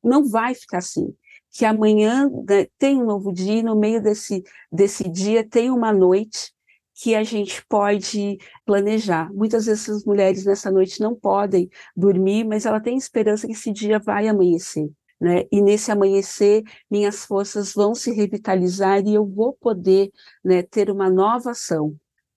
Não 0.03 0.27
vai 0.27 0.55
ficar 0.55 0.79
assim 0.79 1.15
que 1.51 1.63
amanhã 1.63 2.27
né, 2.49 2.65
tem 2.79 2.99
um 2.99 3.05
novo 3.05 3.31
dia, 3.31 3.61
no 3.61 3.75
meio 3.75 4.01
desse, 4.01 4.43
desse 4.71 5.07
dia 5.07 5.47
tem 5.47 5.69
uma 5.69 5.93
noite 5.93 6.51
que 6.99 7.13
a 7.13 7.23
gente 7.23 7.63
pode 7.67 8.39
planejar. 8.65 9.31
Muitas 9.31 9.67
vezes 9.67 9.87
as 9.87 10.03
mulheres 10.03 10.45
nessa 10.45 10.71
noite 10.71 10.99
não 10.99 11.13
podem 11.15 11.69
dormir, 11.95 12.43
mas 12.43 12.65
ela 12.65 12.79
tem 12.79 12.97
esperança 12.97 13.45
que 13.45 13.53
esse 13.53 13.71
dia 13.71 13.99
vai 13.99 14.27
amanhecer. 14.27 14.89
Né? 15.21 15.45
E 15.51 15.61
nesse 15.61 15.91
amanhecer, 15.91 16.63
minhas 16.89 17.23
forças 17.23 17.73
vão 17.73 17.93
se 17.93 18.11
revitalizar 18.11 19.05
e 19.05 19.13
eu 19.13 19.25
vou 19.25 19.53
poder 19.53 20.11
né, 20.43 20.63
ter 20.63 20.89
uma 20.89 21.07
nova 21.07 21.51
ação. 21.51 21.95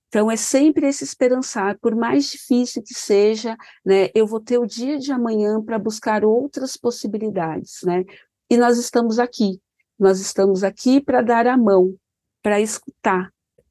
Então, 0.09 0.31
é 0.31 0.37
sempre 0.37 0.89
esse 0.89 1.05
esperançar, 1.05 1.79
por 1.79 1.95
mais 1.95 2.31
difícil 2.31 2.83
que 2.83 2.95
seja, 2.95 3.57
né, 3.85 4.11
eu 4.15 4.27
vou 4.27 4.41
ter 4.41 4.59
o 4.59 4.67
dia 4.67 4.99
de 4.99 5.13
amanhã 5.13 5.63
para 5.63 5.79
buscar 5.79 6.25
outras 6.25 6.77
possibilidades. 6.77 7.81
Né? 7.83 8.05
E 8.51 8.59
nós 8.59 8.77
estamos 8.77 9.19
aqui, 9.19 9.59
nós 9.99 10.21
estamos 10.21 10.65
aqui 10.65 11.01
para 11.01 11.23
dar 11.23 11.47
a 11.47 11.57
mão, 11.57 11.95
para 12.43 12.61
escutar, 12.61 13.31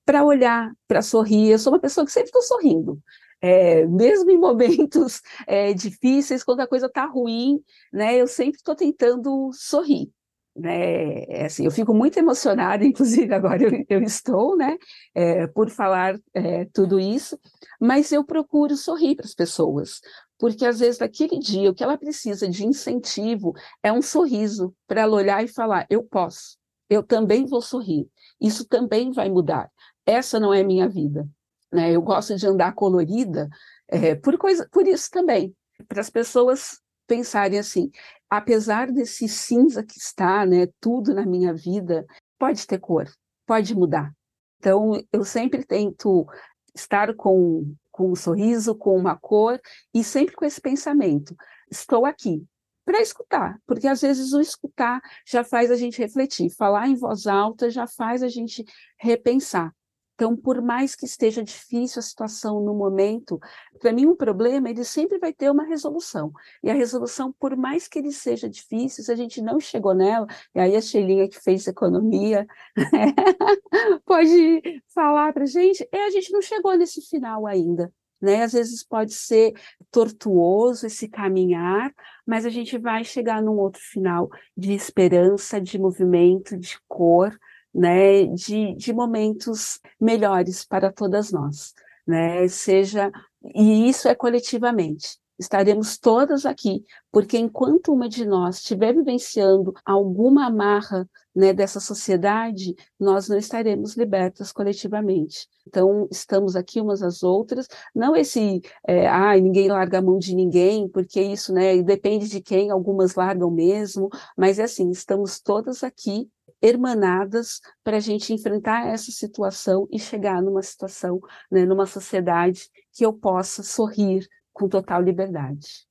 para 0.10 0.26
olhar, 0.26 0.74
para 0.88 1.04
sorrir. 1.04 1.52
Eu 1.52 1.60
sou 1.60 1.72
uma 1.72 1.80
pessoa 1.80 2.04
que 2.04 2.12
sempre 2.12 2.30
estou 2.30 2.42
sorrindo. 2.42 3.00
É, 3.40 3.86
mesmo 3.86 4.32
em 4.32 4.40
momentos 4.40 5.22
é, 5.46 5.72
difíceis, 5.72 6.44
quando 6.44 6.62
a 6.62 6.68
coisa 6.68 6.88
está 6.88 7.06
ruim, 7.06 7.64
né, 7.94 8.18
eu 8.18 8.26
sempre 8.26 8.58
estou 8.58 8.74
tentando 8.74 9.52
sorrir. 9.54 10.10
Né, 10.56 11.26
é 11.26 11.46
assim, 11.46 11.64
eu 11.64 11.70
fico 11.70 11.94
muito 11.94 12.18
emocionada, 12.18 12.84
inclusive 12.84 13.32
agora 13.32 13.62
eu, 13.62 13.86
eu 13.88 14.02
estou, 14.02 14.58
né, 14.58 14.78
é, 15.14 15.46
por 15.46 15.70
falar 15.70 16.20
é, 16.34 16.66
tudo 16.74 17.00
isso, 17.00 17.40
mas 17.80 18.12
eu 18.12 18.24
procuro 18.24 18.76
sorrir 18.76 19.16
para 19.16 19.28
as 19.28 19.36
pessoas, 19.36 20.02
porque 20.40 20.66
às 20.66 20.80
vezes 20.80 21.00
naquele 21.00 21.38
dia 21.38 21.70
o 21.70 21.74
que 21.76 21.84
ela 21.84 22.00
precisa 22.00 22.50
de 22.50 22.66
incentivo 22.66 23.54
é 23.84 23.94
um 23.94 24.02
sorriso 24.02 24.74
para 24.88 25.02
ela 25.02 25.16
olhar 25.16 25.44
e 25.44 25.48
falar: 25.48 25.86
eu 25.88 26.04
posso, 26.04 26.58
eu 26.90 27.04
também 27.04 27.46
vou 27.46 27.62
sorrir, 27.62 28.10
isso 28.42 28.66
também 28.68 29.12
vai 29.12 29.30
mudar 29.30 29.70
essa 30.10 30.40
não 30.40 30.54
é 30.54 30.64
minha 30.64 30.88
vida. 30.88 31.28
Né? 31.72 31.92
Eu 31.92 32.02
gosto 32.02 32.36
de 32.36 32.48
andar 32.48 32.74
colorida 32.74 33.50
é, 33.88 34.16
por, 34.16 34.38
coisa, 34.38 34.68
por 34.72 34.88
isso 34.88 35.10
também, 35.12 35.56
para 35.88 36.02
as 36.02 36.10
pessoas 36.10 36.80
pensarem 37.08 37.58
assim, 37.58 37.90
apesar 38.30 38.92
desse 38.92 39.28
cinza 39.28 39.84
que 39.84 39.98
está, 39.98 40.46
né, 40.46 40.68
tudo 40.80 41.14
na 41.14 41.26
minha 41.26 41.54
vida, 41.54 42.06
pode 42.38 42.66
ter 42.68 42.80
cor, 42.80 43.10
pode 43.46 43.76
mudar. 43.76 44.14
Então, 44.60 45.02
eu 45.12 45.24
sempre 45.24 45.66
tento 45.66 46.28
estar 46.76 47.16
com, 47.16 47.74
com 47.92 48.12
um 48.12 48.16
sorriso, 48.16 48.76
com 48.76 48.96
uma 48.96 49.18
cor, 49.18 49.60
e 49.94 50.04
sempre 50.04 50.36
com 50.36 50.46
esse 50.46 50.62
pensamento: 50.62 51.36
estou 51.72 52.06
aqui 52.06 52.46
para 52.86 53.02
escutar, 53.02 53.60
porque 53.66 53.88
às 53.88 54.02
vezes 54.02 54.34
o 54.34 54.42
escutar 54.42 55.00
já 55.26 55.44
faz 55.44 55.72
a 55.72 55.76
gente 55.76 56.00
refletir, 56.00 56.50
falar 56.56 56.88
em 56.88 56.96
voz 56.96 57.28
alta 57.28 57.70
já 57.70 57.88
faz 57.88 58.22
a 58.22 58.28
gente 58.28 58.66
repensar. 59.00 59.74
Então, 60.20 60.36
por 60.36 60.62
mais 60.62 60.96
que 60.96 61.06
esteja 61.06 61.42
difícil 61.42 62.02
a 62.02 62.04
situação 62.04 62.60
no 62.60 62.74
momento, 62.74 63.40
para 63.80 63.94
mim 63.94 64.06
um 64.06 64.18
problema 64.18 64.70
ele 64.70 64.84
sempre 64.84 65.18
vai 65.18 65.32
ter 65.32 65.50
uma 65.50 65.64
resolução. 65.64 66.34
E 66.62 66.70
a 66.70 66.74
resolução, 66.74 67.34
por 67.40 67.56
mais 67.56 67.88
que 67.88 68.00
ele 68.00 68.12
seja 68.12 68.50
difícil, 68.50 69.02
se 69.02 69.10
a 69.14 69.16
gente 69.16 69.42
não 69.42 69.62
chegou 69.62 69.94
nela, 69.94 70.28
e 70.54 70.60
aí 70.60 70.76
a 70.76 70.82
Sheilinha 70.82 71.30
que 71.30 71.40
fez 71.40 71.66
economia 71.68 72.46
né, 72.76 73.14
pode 74.06 74.84
falar 74.94 75.32
para 75.32 75.44
a 75.44 75.48
gente, 75.48 75.88
é 75.90 76.04
a 76.04 76.10
gente 76.10 76.34
não 76.34 76.42
chegou 76.42 76.76
nesse 76.76 77.00
final 77.02 77.48
ainda. 77.48 77.90
Né? 78.22 78.44
Às 78.44 78.52
vezes 78.52 78.84
pode 78.84 79.14
ser 79.14 79.54
tortuoso 79.90 80.86
esse 80.86 81.08
caminhar, 81.08 81.94
mas 82.28 82.46
a 82.46 82.50
gente 82.50 82.78
vai 82.78 83.06
chegar 83.06 83.42
num 83.42 83.58
outro 83.58 83.82
final 83.82 84.30
de 84.58 84.74
esperança, 84.74 85.62
de 85.62 85.80
movimento, 85.80 86.58
de 86.58 86.78
cor, 86.90 87.40
né, 87.74 88.26
de, 88.26 88.76
de 88.76 88.94
momentos 88.94 89.80
melhores 90.00 90.66
para 90.66 90.92
todas 90.92 91.32
nós, 91.32 91.74
né, 92.08 92.48
seja, 92.48 93.12
e 93.56 93.90
isso 93.90 94.08
é 94.08 94.16
coletivamente, 94.16 95.20
estaremos 95.40 95.98
todas 95.98 96.46
aqui, 96.46 96.84
porque 97.12 97.38
enquanto 97.38 97.94
uma 97.94 98.10
de 98.10 98.26
nós 98.26 98.58
estiver 98.58 98.94
vivenciando 98.94 99.74
alguma 99.86 100.48
amarra 100.48 101.10
né, 101.34 101.54
dessa 101.54 101.80
sociedade, 101.80 102.76
nós 103.00 103.30
não 103.30 103.38
estaremos 103.38 103.96
libertas 103.96 104.52
coletivamente. 104.52 105.48
Então, 105.66 106.08
estamos 106.12 106.56
aqui 106.56 106.82
umas 106.82 107.02
às 107.02 107.24
outras, 107.24 107.68
não 107.96 108.16
esse, 108.16 108.62
é, 108.86 109.08
ah, 109.08 109.36
ninguém 109.40 109.70
larga 109.70 110.00
a 110.00 110.02
mão 110.02 110.18
de 110.18 110.36
ninguém, 110.36 110.90
porque 110.90 111.22
isso, 111.22 111.54
né, 111.54 111.82
depende 111.82 112.28
de 112.28 112.42
quem, 112.42 112.70
algumas 112.70 113.16
largam 113.16 113.50
mesmo, 113.50 114.10
mas 114.36 114.60
é 114.60 114.64
assim, 114.64 114.90
estamos 114.92 115.40
todas 115.40 115.84
aqui 115.84 116.30
hermanadas 116.62 117.60
para 117.84 117.98
a 117.98 118.00
gente 118.00 118.34
enfrentar 118.34 118.88
essa 118.88 119.12
situação 119.12 119.88
e 119.92 120.00
chegar 120.00 120.42
numa 120.42 120.62
situação, 120.62 121.20
né, 121.52 121.66
numa 121.66 121.86
sociedade 121.86 122.70
que 122.94 123.06
eu 123.06 123.14
possa 123.14 123.64
sorrir 123.64 124.28
com 124.52 124.68
total 124.68 125.02
liberdade. 125.02 125.88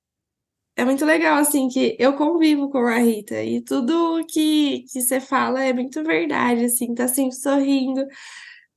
É 0.76 0.84
muito 0.84 1.04
legal, 1.04 1.38
assim, 1.38 1.68
que 1.68 1.96
eu 1.98 2.12
convivo 2.16 2.70
com 2.70 2.78
a 2.78 2.98
Rita 2.98 3.42
e 3.42 3.60
tudo 3.60 4.24
que, 4.28 4.84
que 4.92 5.00
você 5.00 5.20
fala 5.20 5.64
é 5.64 5.72
muito 5.72 6.04
verdade, 6.04 6.66
assim, 6.66 6.94
tá 6.94 7.08
sempre 7.08 7.34
sorrindo, 7.34 8.06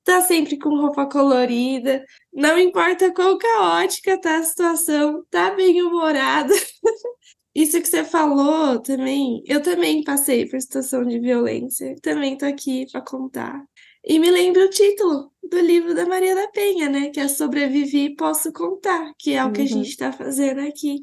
tá 0.04 0.21
sempre 0.21 0.58
com 0.58 0.69
roupa 0.69 1.08
colorida, 1.08 2.04
não 2.34 2.58
importa 2.58 3.13
quão 3.13 3.38
caótica 3.38 4.19
tá 4.19 4.38
a 4.39 4.43
situação, 4.43 5.23
tá 5.30 5.51
bem 5.51 5.82
humorada. 5.84 6.54
Isso 7.53 7.81
que 7.81 7.87
você 7.87 8.03
falou 8.03 8.79
também, 8.79 9.43
eu 9.45 9.61
também 9.61 10.03
passei 10.03 10.45
por 10.47 10.61
situação 10.61 11.03
de 11.05 11.19
violência, 11.19 11.95
também 12.01 12.37
tô 12.37 12.45
aqui 12.45 12.85
para 12.89 13.01
contar. 13.01 13.65
E 14.03 14.17
me 14.19 14.31
lembra 14.31 14.65
o 14.65 14.69
título 14.69 15.31
do 15.43 15.59
livro 15.59 15.93
da 15.93 16.05
Maria 16.05 16.33
da 16.33 16.47
Penha, 16.47 16.89
né? 16.89 17.09
Que 17.09 17.19
é 17.19 17.27
Sobrevivi 17.27 18.05
e 18.05 18.15
Posso 18.15 18.51
Contar, 18.53 19.13
que 19.17 19.33
é 19.33 19.43
o 19.43 19.51
que 19.51 19.61
a 19.61 19.65
gente 19.65 19.89
está 19.89 20.11
fazendo 20.11 20.61
aqui. 20.61 21.01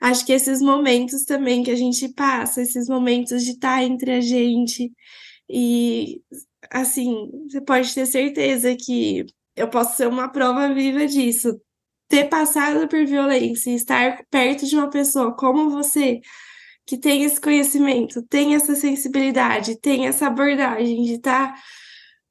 Acho 0.00 0.24
que 0.24 0.32
esses 0.32 0.62
momentos 0.62 1.24
também 1.24 1.62
que 1.62 1.70
a 1.70 1.76
gente 1.76 2.08
passa, 2.14 2.62
esses 2.62 2.88
momentos 2.88 3.44
de 3.44 3.52
estar 3.52 3.82
entre 3.84 4.12
a 4.12 4.20
gente, 4.20 4.90
e 5.48 6.22
assim, 6.70 7.30
você 7.48 7.60
pode 7.60 7.94
ter 7.94 8.06
certeza 8.06 8.74
que 8.76 9.26
eu 9.54 9.68
posso 9.68 9.96
ser 9.96 10.08
uma 10.08 10.28
prova 10.28 10.72
viva 10.72 11.06
disso 11.06 11.60
ter 12.10 12.28
passado 12.28 12.88
por 12.88 13.06
violência 13.06 13.70
e 13.70 13.76
estar 13.76 14.24
perto 14.28 14.66
de 14.66 14.74
uma 14.76 14.90
pessoa 14.90 15.32
como 15.34 15.70
você, 15.70 16.20
que 16.84 16.98
tem 16.98 17.22
esse 17.24 17.40
conhecimento, 17.40 18.20
tem 18.24 18.56
essa 18.56 18.74
sensibilidade, 18.74 19.80
tem 19.80 20.08
essa 20.08 20.26
abordagem 20.26 21.04
de 21.04 21.14
estar 21.14 21.54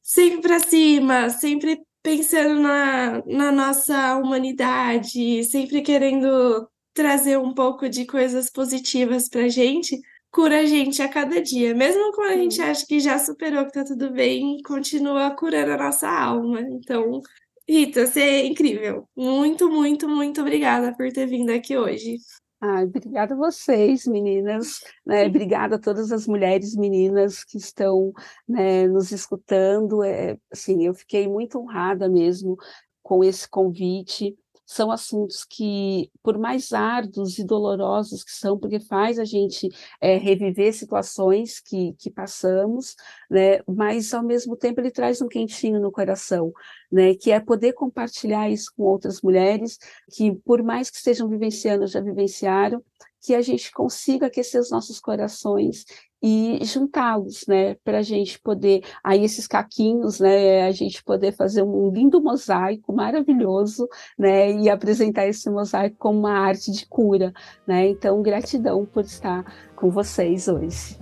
sempre 0.03 0.41
para 0.41 0.59
cima, 0.59 1.29
sempre 1.29 1.81
pensando 2.03 2.61
na, 2.61 3.23
na 3.25 3.51
nossa 3.53 4.17
humanidade, 4.17 5.45
sempre 5.45 5.81
querendo 5.81 6.69
trazer 6.93 7.39
um 7.39 7.53
pouco 7.53 7.87
de 7.87 8.05
coisas 8.05 8.49
positivas 8.49 9.29
para 9.29 9.47
gente, 9.47 9.97
cura 10.29 10.59
a 10.59 10.65
gente 10.65 11.01
a 11.01 11.07
cada 11.07 11.41
dia. 11.41 11.73
Mesmo 11.73 12.11
quando 12.13 12.31
a 12.33 12.37
gente 12.37 12.61
acha 12.61 12.85
que 12.85 12.99
já 12.99 13.17
superou, 13.17 13.65
que 13.65 13.71
tá 13.73 13.85
tudo 13.85 14.11
bem, 14.11 14.61
continua 14.61 15.31
curando 15.31 15.71
a 15.71 15.77
nossa 15.77 16.09
alma. 16.09 16.59
Então, 16.61 17.21
Rita, 17.69 18.07
você 18.07 18.19
é 18.19 18.45
incrível. 18.47 19.07
Muito, 19.15 19.69
muito, 19.69 20.09
muito 20.09 20.41
obrigada 20.41 20.91
por 20.97 21.11
ter 21.11 21.27
vindo 21.27 21.51
aqui 21.51 21.77
hoje. 21.77 22.17
Ah, 22.59 22.81
obrigada 22.81 23.35
a 23.35 23.37
vocês, 23.37 24.07
meninas. 24.07 24.79
Né? 25.05 25.27
Obrigada 25.27 25.75
a 25.75 25.79
todas 25.79 26.11
as 26.11 26.25
mulheres 26.25 26.75
meninas 26.75 27.43
que 27.43 27.57
estão 27.57 28.11
né, 28.47 28.87
nos 28.87 29.11
escutando. 29.11 30.03
É, 30.03 30.35
assim, 30.51 30.83
eu 30.83 30.95
fiquei 30.95 31.27
muito 31.27 31.59
honrada 31.59 32.09
mesmo 32.09 32.57
com 33.03 33.23
esse 33.23 33.47
convite. 33.47 34.35
São 34.69 34.91
assuntos 34.91 35.43
que, 35.43 36.11
por 36.21 36.37
mais 36.37 36.73
árduos 36.73 37.39
e 37.39 37.43
dolorosos 37.43 38.23
que 38.23 38.31
são, 38.31 38.55
porque 38.55 38.79
faz 38.79 39.17
a 39.17 39.25
gente 39.25 39.67
é, 39.99 40.15
reviver 40.15 40.71
situações 40.71 41.59
que, 41.59 41.93
que 41.93 42.11
passamos, 42.11 42.95
né? 43.31 43.61
Mas 43.67 44.13
ao 44.13 44.21
mesmo 44.23 44.55
tempo 44.55 44.79
ele 44.79 44.91
traz 44.91 45.23
um 45.23 45.27
quentinho 45.27 45.81
no 45.81 45.91
coração, 45.91 46.53
né? 46.91 47.15
Que 47.15 47.31
é 47.31 47.39
poder 47.39 47.73
compartilhar 47.73 48.47
isso 48.47 48.71
com 48.77 48.83
outras 48.83 49.23
mulheres 49.23 49.79
que, 50.11 50.35
por 50.45 50.61
mais 50.61 50.91
que 50.91 50.97
estejam 50.97 51.27
vivenciando, 51.27 51.87
já 51.87 51.99
vivenciaram, 51.99 52.83
que 53.21 53.33
a 53.33 53.41
gente 53.41 53.71
consiga 53.71 54.27
aquecer 54.27 54.61
os 54.61 54.69
nossos 54.69 54.99
corações 54.99 55.83
e 56.21 56.59
juntá-los, 56.63 57.45
né, 57.47 57.75
para 57.83 57.99
a 57.99 58.03
gente 58.03 58.39
poder, 58.39 58.83
aí 59.03 59.23
esses 59.23 59.47
caquinhos, 59.47 60.19
né, 60.19 60.63
a 60.63 60.71
gente 60.71 61.03
poder 61.03 61.31
fazer 61.31 61.63
um 61.63 61.91
lindo 61.91 62.21
mosaico 62.21 62.93
maravilhoso, 62.93 63.87
né, 64.17 64.51
e 64.51 64.69
apresentar 64.69 65.27
esse 65.27 65.49
mosaico 65.49 65.95
como 65.97 66.19
uma 66.19 66.39
arte 66.39 66.71
de 66.71 66.85
cura, 66.87 67.33
né, 67.65 67.89
então 67.89 68.21
gratidão 68.21 68.85
por 68.85 69.03
estar 69.03 69.43
com 69.75 69.89
vocês 69.89 70.47
hoje. 70.47 70.97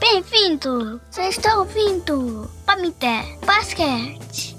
Bem-vindo! 0.00 1.00
Você 1.10 1.22
está 1.22 1.58
ouvindo 1.58 2.48
Pamité 2.64 3.38
Basquete. 3.44 4.55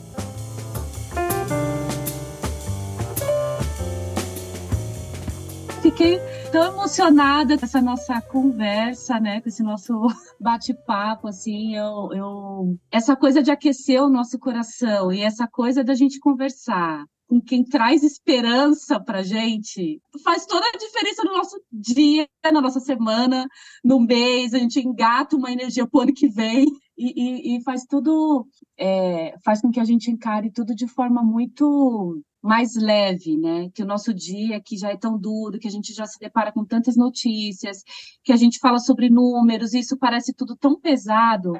Fiquei 5.90 6.20
tão 6.52 6.74
emocionada 6.74 7.58
com 7.58 7.64
essa 7.64 7.82
nossa 7.82 8.22
conversa, 8.22 9.20
né? 9.22 9.40
Com 9.40 9.48
esse 9.48 9.64
nosso 9.64 9.94
bate-papo, 10.40 11.30
assim, 11.30 11.76
eu, 11.76 12.10
eu... 12.14 12.78
Essa 12.92 13.16
coisa 13.16 13.42
de 13.42 13.52
aquecer 13.52 14.04
o 14.04 14.10
nosso 14.10 14.38
coração 14.38 15.14
e 15.14 15.22
essa 15.22 15.48
coisa 15.48 15.84
da 15.86 15.96
gente 15.96 16.20
conversar 16.20 17.06
com 17.30 17.42
quem 17.42 17.64
traz 17.64 18.04
esperança 18.04 19.00
pra 19.02 19.22
gente, 19.22 20.02
faz 20.24 20.46
toda 20.46 20.66
a 20.66 20.78
diferença 20.78 21.24
no 21.26 21.34
nosso 21.34 21.62
dia, 21.72 22.26
na 22.52 22.62
nossa 22.62 22.80
semana, 22.80 23.46
no 23.84 24.00
mês, 24.00 24.54
a 24.54 24.58
gente 24.58 24.80
engata 24.80 25.36
uma 25.36 25.52
energia 25.52 25.86
pro 25.86 26.02
ano 26.02 26.14
que 26.14 26.30
vem 26.30 26.66
e, 26.98 27.14
e, 27.16 27.58
e 27.58 27.64
faz 27.64 27.84
tudo, 27.86 28.48
é, 28.78 29.36
faz 29.44 29.62
com 29.62 29.70
que 29.70 29.80
a 29.80 29.86
gente 29.86 30.10
encare 30.10 30.52
tudo 30.52 30.74
de 30.74 30.88
forma 30.88 31.24
muito 31.24 32.22
mais 32.42 32.76
leve, 32.76 33.38
né? 33.38 33.70
Que 33.74 33.84
o 33.84 33.86
nosso 33.86 34.14
dia 34.14 34.62
que 34.64 34.78
já 34.78 34.90
é 34.90 34.98
tão 34.98 35.18
duro, 35.18 35.60
que 35.60 35.68
a 35.68 35.72
gente 35.72 35.94
já 35.94 36.06
se 36.06 36.20
depara 36.20 36.52
com 36.52 36.66
tantas 36.66 36.96
notícias, 36.96 37.84
que 38.24 38.32
a 38.32 38.36
gente 38.36 38.60
fala 38.60 38.80
sobre 38.80 39.10
números, 39.10 39.74
isso 39.74 39.98
parece 39.98 40.34
tudo 40.34 40.56
tão 40.56 40.80
pesado, 40.80 41.54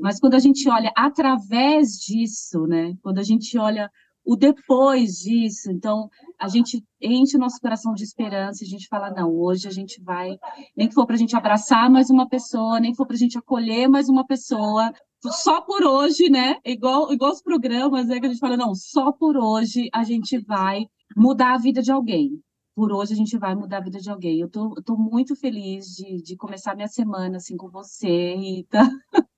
mas 0.00 0.20
quando 0.20 0.34
a 0.34 0.38
gente 0.38 0.68
olha 0.68 0.92
através 0.96 1.92
disso, 1.92 2.66
né? 2.66 2.94
Quando 3.02 3.18
a 3.18 3.22
gente 3.22 3.56
olha 3.58 3.90
o 4.26 4.34
depois 4.36 5.12
disso, 5.18 5.70
então 5.70 6.10
a 6.38 6.48
gente 6.48 6.84
enche 7.00 7.36
o 7.36 7.40
nosso 7.40 7.60
coração 7.60 7.94
de 7.94 8.02
esperança, 8.02 8.64
a 8.64 8.66
gente 8.66 8.88
fala, 8.88 9.10
não, 9.10 9.32
hoje 9.32 9.68
a 9.68 9.70
gente 9.70 10.02
vai, 10.02 10.36
nem 10.76 10.88
que 10.88 10.94
for 10.94 11.06
para 11.06 11.14
a 11.14 11.18
gente 11.18 11.36
abraçar 11.36 11.88
mais 11.88 12.10
uma 12.10 12.28
pessoa, 12.28 12.80
nem 12.80 12.90
que 12.90 12.96
for 12.96 13.06
para 13.06 13.14
a 13.14 13.18
gente 13.18 13.38
acolher 13.38 13.88
mais 13.88 14.08
uma 14.08 14.26
pessoa, 14.26 14.92
só 15.24 15.60
por 15.60 15.84
hoje, 15.84 16.28
né? 16.28 16.56
Igual, 16.64 17.12
igual 17.12 17.32
os 17.32 17.42
programas, 17.42 18.08
né? 18.08 18.18
Que 18.20 18.26
a 18.26 18.28
gente 18.28 18.40
fala, 18.40 18.56
não, 18.56 18.74
só 18.74 19.12
por 19.12 19.36
hoje 19.36 19.88
a 19.92 20.02
gente 20.04 20.38
vai 20.44 20.86
mudar 21.16 21.54
a 21.54 21.58
vida 21.58 21.80
de 21.80 21.92
alguém. 21.92 22.40
Por 22.74 22.92
hoje 22.92 23.14
a 23.14 23.16
gente 23.16 23.38
vai 23.38 23.54
mudar 23.54 23.78
a 23.78 23.84
vida 23.84 23.98
de 23.98 24.10
alguém. 24.10 24.40
Eu 24.40 24.50
tô, 24.50 24.74
eu 24.76 24.82
tô 24.82 24.96
muito 24.96 25.34
feliz 25.34 25.86
de, 25.86 26.22
de 26.22 26.36
começar 26.36 26.74
minha 26.74 26.88
semana 26.88 27.38
assim 27.38 27.56
com 27.56 27.70
você, 27.70 28.34
Rita. 28.34 28.80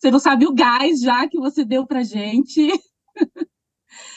Você 0.00 0.10
não 0.10 0.18
sabe 0.18 0.46
o 0.46 0.52
gás 0.52 1.00
já 1.00 1.28
que 1.28 1.38
você 1.38 1.64
deu 1.64 1.86
pra 1.86 2.02
gente. 2.02 2.68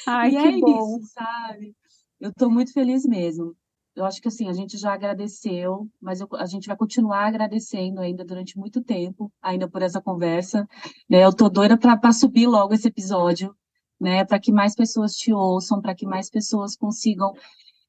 Ai, 0.08 0.30
e 0.30 0.32
que 0.32 0.38
é 0.38 0.58
bom. 0.60 0.98
isso, 0.98 1.14
sabe? 1.14 1.76
Eu 2.20 2.32
tô 2.34 2.50
muito 2.50 2.72
feliz 2.74 3.06
mesmo 3.06 3.56
eu 3.96 4.06
acho 4.06 4.22
que 4.22 4.28
assim, 4.28 4.48
a 4.50 4.54
gente 4.54 4.78
já 4.78 4.94
agradeceu, 4.94 5.88
mas 6.02 6.20
eu, 6.20 6.28
a 6.34 6.46
gente 6.46 6.68
vai 6.68 6.76
continuar 6.76 7.28
agradecendo 7.28 8.02
ainda 8.02 8.26
durante 8.26 8.58
muito 8.58 8.82
tempo, 8.82 9.32
ainda 9.42 9.70
por 9.70 9.82
essa 9.82 10.02
conversa. 10.02 10.68
Né? 11.10 11.24
Eu 11.24 11.34
tô 11.34 11.50
doida 11.50 11.78
para 11.78 12.12
subir 12.12 12.48
logo 12.48 12.74
esse 12.74 12.88
episódio, 12.88 13.56
né? 14.00 14.26
Para 14.26 14.40
que 14.40 14.52
mais 14.52 14.76
pessoas 14.76 15.14
te 15.14 15.32
ouçam, 15.32 15.82
para 15.82 15.96
que 15.96 16.06
mais 16.06 16.30
pessoas 16.30 16.76
consigam 16.76 17.34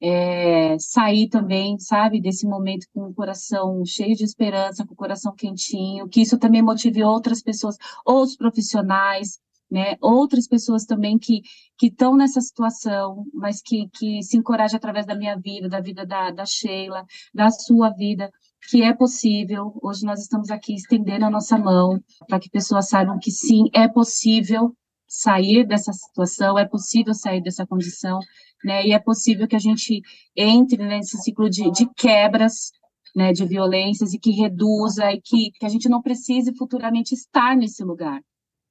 é, 0.00 0.78
sair 0.78 1.28
também, 1.28 1.78
sabe, 1.78 2.20
desse 2.20 2.46
momento 2.46 2.86
com 2.92 3.08
o 3.08 3.14
coração 3.14 3.82
cheio 3.86 4.14
de 4.14 4.24
esperança, 4.24 4.86
com 4.86 4.92
o 4.92 4.96
coração 4.96 5.34
quentinho, 5.34 6.08
que 6.08 6.20
isso 6.20 6.38
também 6.38 6.60
motive 6.62 7.02
outras 7.02 7.42
pessoas, 7.42 7.76
outros 8.04 8.36
profissionais, 8.36 9.40
né? 9.74 9.96
Outras 10.00 10.46
pessoas 10.46 10.84
também 10.84 11.18
que 11.18 11.42
que 11.76 11.88
estão 11.88 12.16
nessa 12.16 12.40
situação, 12.40 13.26
mas 13.34 13.60
que, 13.60 13.88
que 13.92 14.22
se 14.22 14.36
encorajam 14.36 14.76
através 14.76 15.04
da 15.04 15.16
minha 15.16 15.36
vida, 15.36 15.68
da 15.68 15.80
vida 15.80 16.06
da, 16.06 16.30
da 16.30 16.46
Sheila, 16.46 17.04
da 17.34 17.50
sua 17.50 17.90
vida, 17.90 18.30
que 18.70 18.84
é 18.84 18.94
possível. 18.94 19.76
Hoje 19.82 20.06
nós 20.06 20.20
estamos 20.20 20.48
aqui 20.52 20.74
estendendo 20.74 21.24
a 21.24 21.30
nossa 21.30 21.58
mão 21.58 22.00
para 22.28 22.38
que 22.38 22.48
pessoas 22.48 22.88
saibam 22.88 23.18
que 23.18 23.32
sim, 23.32 23.64
é 23.74 23.88
possível 23.88 24.72
sair 25.08 25.66
dessa 25.66 25.92
situação, 25.92 26.56
é 26.56 26.64
possível 26.64 27.12
sair 27.12 27.42
dessa 27.42 27.66
condição, 27.66 28.20
né? 28.64 28.86
E 28.86 28.92
é 28.92 29.00
possível 29.00 29.48
que 29.48 29.56
a 29.56 29.58
gente 29.58 30.00
entre 30.36 30.86
nesse 30.86 31.18
ciclo 31.18 31.50
de, 31.50 31.68
de 31.72 31.92
quebras, 31.96 32.70
né, 33.16 33.32
de 33.32 33.44
violências 33.44 34.14
e 34.14 34.20
que 34.20 34.30
reduza 34.30 35.10
e 35.12 35.20
que, 35.20 35.50
que 35.58 35.66
a 35.66 35.68
gente 35.68 35.88
não 35.88 36.00
precise 36.00 36.54
futuramente 36.56 37.14
estar 37.14 37.56
nesse 37.56 37.82
lugar 37.82 38.20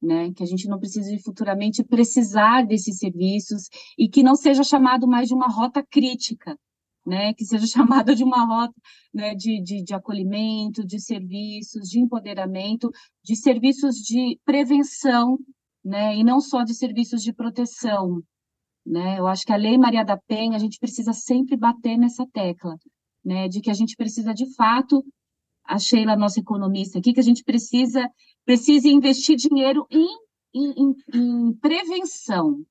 né? 0.04 0.34
Que 0.34 0.43
a 0.43 0.45
gente 0.45 0.68
não 0.68 0.78
precise 0.78 1.18
futuramente 1.20 1.84
precisar 1.84 2.64
desses 2.66 2.97
serviços 2.97 3.70
e 3.97 4.10
que 4.10 4.22
não 4.22 4.36
seja 4.36 4.64
chamado 4.64 5.08
mais 5.08 5.30
de 5.30 5.34
uma 5.34 5.47
rota 5.47 5.82
crítica, 5.82 6.58
né? 7.06 7.34
Que 7.34 7.45
seja 7.45 7.66
chamada 7.68 8.14
de 8.14 8.24
uma 8.24 8.45
rota 8.45 8.74
né, 9.14 9.34
de, 9.34 9.62
de, 9.62 9.84
de 9.84 9.93
acolhimento, 9.93 10.86
de 10.86 10.99
serviços, 10.99 11.89
de 11.89 11.99
empoderamento, 11.99 12.91
de 13.24 13.36
serviços 13.36 13.95
de 13.95 14.39
prevenção, 14.45 15.39
né? 15.84 16.16
E 16.16 16.24
não 16.24 16.41
só 16.41 16.64
de 16.64 16.74
serviços 16.74 17.24
de 17.24 17.34
proteção, 17.34 18.22
né? 18.86 19.18
Eu 19.18 19.28
acho 19.28 19.45
que 19.45 19.54
a 19.54 19.58
Lei 19.58 19.78
Maria 19.78 20.04
da 20.04 20.18
Penha, 20.18 20.56
a 20.56 20.60
gente 20.60 20.80
precisa 20.80 21.14
sempre 21.14 21.56
bater 21.56 21.97
nessa 21.97 22.26
tecla, 22.28 22.76
né? 23.24 23.47
De 23.47 23.62
que 23.62 23.70
a 23.70 23.74
gente 23.74 23.95
precisa, 23.95 24.34
de 24.34 24.54
fato, 24.56 25.04
a 25.66 25.80
Sheila, 25.80 26.16
nossa 26.16 26.39
economista 26.39 26.99
aqui, 26.99 27.14
que 27.14 27.20
a 27.20 27.24
gente 27.24 27.43
precisa, 27.43 28.09
precisa 28.45 28.88
investir 28.88 29.36
dinheiro 29.36 29.86
em, 29.89 30.07
em, 30.53 30.95
em 31.14 31.53
prevenção. 31.53 32.64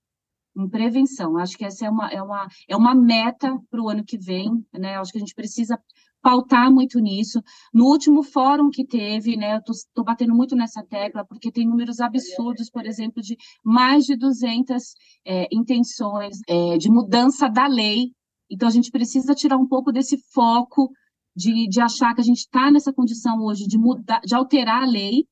Em 0.56 0.68
prevenção. 0.68 1.38
Acho 1.38 1.56
que 1.56 1.64
essa 1.64 1.86
é 1.86 1.90
uma, 1.90 2.08
é 2.10 2.22
uma, 2.22 2.48
é 2.68 2.76
uma 2.76 2.94
meta 2.94 3.58
para 3.70 3.82
o 3.82 3.88
ano 3.88 4.04
que 4.04 4.18
vem, 4.18 4.64
né? 4.72 4.96
Acho 4.96 5.12
que 5.12 5.18
a 5.18 5.20
gente 5.20 5.34
precisa 5.34 5.78
pautar 6.22 6.70
muito 6.70 7.00
nisso. 7.00 7.42
No 7.74 7.86
último 7.86 8.22
fórum 8.22 8.70
que 8.70 8.86
teve, 8.86 9.36
né, 9.36 9.56
eu 9.56 9.72
estou 9.72 10.04
batendo 10.04 10.34
muito 10.34 10.54
nessa 10.54 10.82
tecla, 10.82 11.24
porque 11.24 11.50
tem 11.50 11.66
números 11.66 12.00
absurdos, 12.00 12.70
por 12.70 12.86
exemplo, 12.86 13.20
de 13.20 13.36
mais 13.64 14.04
de 14.04 14.16
200 14.16 14.94
é, 15.26 15.48
intenções 15.50 16.38
é, 16.48 16.78
de 16.78 16.88
mudança 16.88 17.48
da 17.48 17.66
lei. 17.66 18.12
Então, 18.48 18.68
a 18.68 18.70
gente 18.70 18.90
precisa 18.90 19.34
tirar 19.34 19.56
um 19.56 19.66
pouco 19.66 19.90
desse 19.90 20.16
foco 20.32 20.92
de, 21.34 21.68
de 21.68 21.80
achar 21.80 22.14
que 22.14 22.20
a 22.20 22.24
gente 22.24 22.40
está 22.40 22.70
nessa 22.70 22.92
condição 22.92 23.42
hoje 23.42 23.66
de 23.66 23.78
mudar, 23.78 24.20
de 24.20 24.34
alterar 24.34 24.82
a 24.82 24.86
lei 24.86 25.26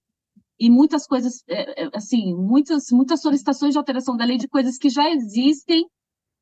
e 0.58 0.70
muitas 0.70 1.06
coisas, 1.06 1.42
é, 1.48 1.84
é, 1.84 1.90
assim, 1.94 2.34
muitas, 2.34 2.90
muitas 2.90 3.22
solicitações 3.22 3.72
de 3.72 3.78
alteração 3.78 4.16
da 4.16 4.24
lei 4.24 4.36
de 4.36 4.48
coisas 4.48 4.76
que 4.76 4.90
já 4.90 5.10
existem 5.10 5.86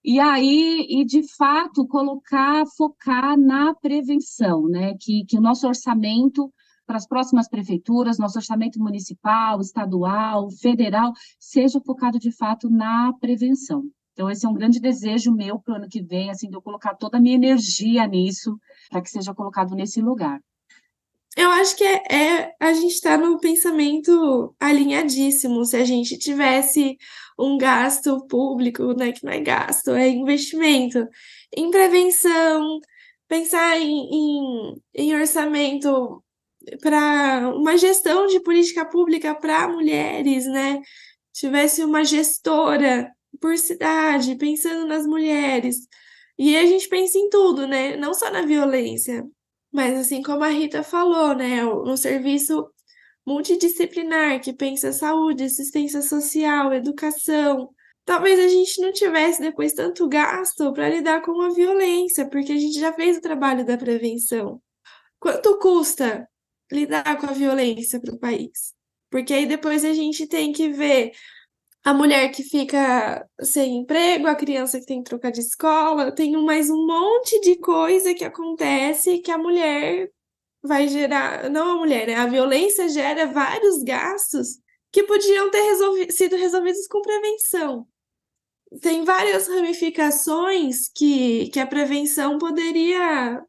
e 0.04 0.20
aí, 0.20 0.86
e 0.88 1.04
de 1.04 1.22
fato, 1.36 1.86
colocar, 1.86 2.64
focar 2.76 3.36
na 3.38 3.74
prevenção, 3.74 4.68
né? 4.68 4.94
Que, 4.98 5.24
que 5.24 5.36
o 5.36 5.40
nosso 5.40 5.66
orçamento 5.66 6.52
para 6.86 6.96
as 6.96 7.06
próximas 7.06 7.48
prefeituras, 7.48 8.18
nosso 8.18 8.38
orçamento 8.38 8.78
municipal, 8.80 9.60
estadual, 9.60 10.50
federal, 10.50 11.12
seja 11.38 11.80
focado 11.80 12.18
de 12.18 12.32
fato 12.32 12.70
na 12.70 13.12
prevenção. 13.20 13.84
Então, 14.18 14.28
esse 14.28 14.44
é 14.44 14.48
um 14.48 14.54
grande 14.54 14.80
desejo 14.80 15.30
meu 15.30 15.60
para 15.60 15.74
o 15.74 15.76
ano 15.76 15.88
que 15.88 16.02
vem, 16.02 16.28
assim, 16.28 16.50
de 16.50 16.56
eu 16.56 16.60
colocar 16.60 16.92
toda 16.96 17.18
a 17.18 17.20
minha 17.20 17.36
energia 17.36 18.04
nisso, 18.04 18.58
para 18.90 19.00
que 19.00 19.08
seja 19.08 19.32
colocado 19.32 19.76
nesse 19.76 20.00
lugar. 20.00 20.40
Eu 21.36 21.48
acho 21.50 21.76
que 21.76 21.84
é, 21.84 22.02
é 22.12 22.54
a 22.58 22.72
gente 22.72 22.94
está 22.94 23.16
no 23.16 23.38
pensamento 23.38 24.56
alinhadíssimo. 24.58 25.64
Se 25.64 25.76
a 25.76 25.84
gente 25.84 26.18
tivesse 26.18 26.98
um 27.38 27.56
gasto 27.56 28.26
público, 28.26 28.92
né, 28.92 29.12
que 29.12 29.24
não 29.24 29.32
é 29.32 29.38
gasto, 29.38 29.92
é 29.92 30.08
investimento 30.08 31.06
em 31.56 31.70
prevenção, 31.70 32.80
pensar 33.28 33.78
em, 33.80 34.08
em, 34.12 34.82
em 34.96 35.14
orçamento 35.14 36.24
para 36.82 37.52
uma 37.54 37.78
gestão 37.78 38.26
de 38.26 38.40
política 38.40 38.84
pública 38.84 39.32
para 39.32 39.68
mulheres, 39.68 40.44
né? 40.46 40.80
Tivesse 41.32 41.84
uma 41.84 42.04
gestora 42.04 43.08
por 43.40 43.56
cidade, 43.58 44.36
pensando 44.36 44.86
nas 44.86 45.06
mulheres. 45.06 45.86
E 46.38 46.56
a 46.56 46.66
gente 46.66 46.88
pensa 46.88 47.18
em 47.18 47.28
tudo, 47.28 47.66
né? 47.66 47.96
Não 47.96 48.14
só 48.14 48.30
na 48.30 48.42
violência, 48.42 49.26
mas 49.72 49.98
assim 49.98 50.22
como 50.22 50.44
a 50.44 50.48
Rita 50.48 50.82
falou, 50.82 51.34
né? 51.34 51.64
Um 51.66 51.96
serviço 51.96 52.68
multidisciplinar 53.26 54.40
que 54.40 54.52
pensa 54.52 54.92
saúde, 54.92 55.44
assistência 55.44 56.00
social, 56.00 56.72
educação, 56.72 57.70
talvez 58.04 58.40
a 58.40 58.48
gente 58.48 58.80
não 58.80 58.90
tivesse 58.90 59.40
depois 59.42 59.74
tanto 59.74 60.08
gasto 60.08 60.72
para 60.72 60.88
lidar 60.88 61.20
com 61.20 61.42
a 61.42 61.50
violência, 61.50 62.26
porque 62.26 62.52
a 62.52 62.56
gente 62.56 62.80
já 62.80 62.90
fez 62.92 63.18
o 63.18 63.20
trabalho 63.20 63.66
da 63.66 63.76
prevenção. 63.76 64.62
Quanto 65.20 65.58
custa 65.58 66.26
lidar 66.72 67.20
com 67.20 67.26
a 67.26 67.32
violência 67.32 68.00
para 68.00 68.14
o 68.14 68.18
país? 68.18 68.72
Porque 69.10 69.34
aí 69.34 69.46
depois 69.46 69.84
a 69.84 69.92
gente 69.92 70.26
tem 70.26 70.52
que 70.52 70.70
ver 70.70 71.12
a 71.84 71.94
mulher 71.94 72.30
que 72.30 72.42
fica 72.42 73.26
sem 73.40 73.78
emprego, 73.78 74.26
a 74.26 74.34
criança 74.34 74.78
que 74.78 74.86
tem 74.86 75.02
que 75.02 75.08
trocar 75.08 75.30
de 75.30 75.40
escola, 75.40 76.12
tem 76.12 76.32
mais 76.44 76.68
um 76.70 76.86
monte 76.86 77.40
de 77.40 77.56
coisa 77.56 78.14
que 78.14 78.24
acontece 78.24 79.18
que 79.18 79.30
a 79.30 79.38
mulher 79.38 80.10
vai 80.62 80.88
gerar, 80.88 81.48
não 81.50 81.70
a 81.72 81.76
mulher, 81.76 82.06
né? 82.06 82.14
A 82.16 82.26
violência 82.26 82.88
gera 82.88 83.26
vários 83.26 83.82
gastos 83.82 84.58
que 84.92 85.02
podiam 85.04 85.50
ter 85.50 85.62
resolvi 85.62 86.12
sido 86.12 86.36
resolvidos 86.36 86.86
com 86.88 87.00
prevenção. 87.00 87.86
Tem 88.82 89.04
várias 89.04 89.48
ramificações 89.48 90.90
que, 90.94 91.48
que 91.50 91.60
a 91.60 91.66
prevenção 91.66 92.38
poderia 92.38 93.42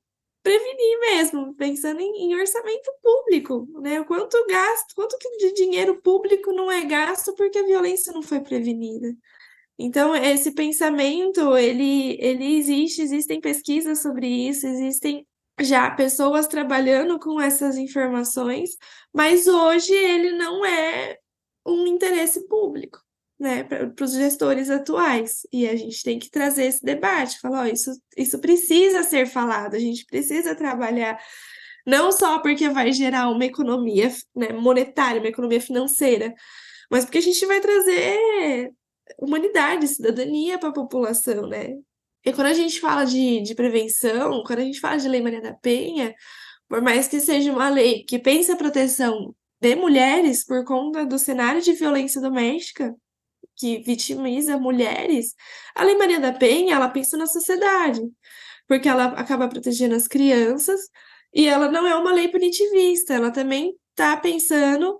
prevenir 0.50 1.00
mesmo, 1.02 1.54
pensando 1.54 2.02
em, 2.02 2.24
em, 2.24 2.36
orçamento 2.36 2.92
público, 3.04 3.68
né? 3.82 4.04
Quanto 4.04 4.44
gasto, 4.48 4.96
quanto 4.96 5.16
de 5.38 5.54
dinheiro 5.54 6.02
público 6.02 6.52
não 6.52 6.72
é 6.72 6.84
gasto 6.86 7.36
porque 7.36 7.60
a 7.60 7.66
violência 7.66 8.12
não 8.12 8.24
foi 8.24 8.40
prevenida. 8.40 9.16
Então, 9.78 10.16
esse 10.16 10.52
pensamento, 10.54 11.56
ele, 11.56 12.18
ele 12.20 12.58
existe, 12.58 13.02
existem 13.02 13.40
pesquisas 13.40 14.02
sobre 14.02 14.28
isso, 14.28 14.66
existem 14.66 15.26
já 15.62 15.92
pessoas 15.92 16.48
trabalhando 16.48 17.20
com 17.20 17.40
essas 17.40 17.78
informações, 17.78 18.72
mas 19.14 19.48
hoje 19.48 19.94
ele 19.94 20.32
não 20.32 20.66
é 20.66 21.18
um 21.66 21.86
interesse 21.86 22.48
público, 22.48 23.00
né, 23.40 23.64
para 23.64 24.04
os 24.04 24.14
gestores 24.14 24.70
atuais. 24.70 25.48
E 25.52 25.68
a 25.68 25.76
gente 25.76 26.04
tem 26.04 26.20
que 26.20 26.30
trazer 26.30 26.66
esse 26.66 26.84
debate, 26.84 27.40
falar, 27.40 27.62
ó, 27.62 27.66
isso, 27.66 27.92
isso 28.18 28.40
precisa 28.40 29.04
ser 29.04 29.26
falado, 29.26 29.76
a 29.76 29.80
gente 29.80 30.06
precisa 30.06 30.56
trabalhar 30.56 31.20
não 31.86 32.12
só 32.12 32.40
porque 32.40 32.70
vai 32.70 32.92
gerar 32.92 33.30
uma 33.30 33.46
economia 33.46 34.12
né, 34.36 34.50
monetária, 34.52 35.22
uma 35.22 35.30
economia 35.30 35.62
financeira, 35.62 36.34
mas 36.92 37.06
porque 37.06 37.18
a 37.20 37.22
gente 37.22 37.44
vai 37.46 37.62
trazer 37.62 38.72
humanidade, 39.18 39.88
cidadania 39.88 40.60
para 40.60 40.70
a 40.70 40.74
população, 40.74 41.48
né? 41.48 41.76
E 42.26 42.34
quando 42.34 42.48
a 42.48 42.54
gente 42.54 42.80
fala 42.80 43.06
de, 43.06 43.42
de 43.42 43.56
prevenção, 43.56 44.44
quando 44.44 44.60
a 44.60 44.64
gente 44.64 44.80
fala 44.80 44.98
de 44.98 45.08
Lei 45.08 45.22
Maria 45.22 45.42
da 45.42 45.54
Penha, 45.54 46.14
por 46.68 46.82
mais 46.82 47.08
que 47.08 47.20
seja 47.20 47.52
uma 47.52 47.70
lei 47.70 48.04
que 48.04 48.20
pense 48.20 48.52
a 48.52 48.56
proteção 48.56 49.34
de 49.60 49.76
mulheres 49.76 50.46
por 50.46 50.64
conta 50.66 51.06
do 51.06 51.18
cenário 51.18 51.62
de 51.62 51.74
violência 51.74 52.22
doméstica, 52.22 52.94
que 53.60 53.80
vitimiza 53.84 54.58
mulheres, 54.58 55.36
a 55.76 55.84
Lei 55.84 55.96
Maria 55.98 56.20
da 56.20 56.32
Penha, 56.32 56.76
ela 56.76 56.90
pensa 56.90 57.18
na 57.18 57.28
sociedade, 57.28 58.02
porque 58.68 58.88
ela 58.88 59.06
acaba 59.08 59.50
protegendo 59.50 59.96
as 59.96 60.08
crianças 60.08 60.80
e 61.34 61.46
ela 61.46 61.70
não 61.70 61.86
é 61.86 61.96
uma 61.96 62.14
lei 62.14 62.30
punitivista, 62.30 63.14
ela 63.14 63.32
também 63.32 63.76
está 63.92 64.16
pensando 64.18 64.98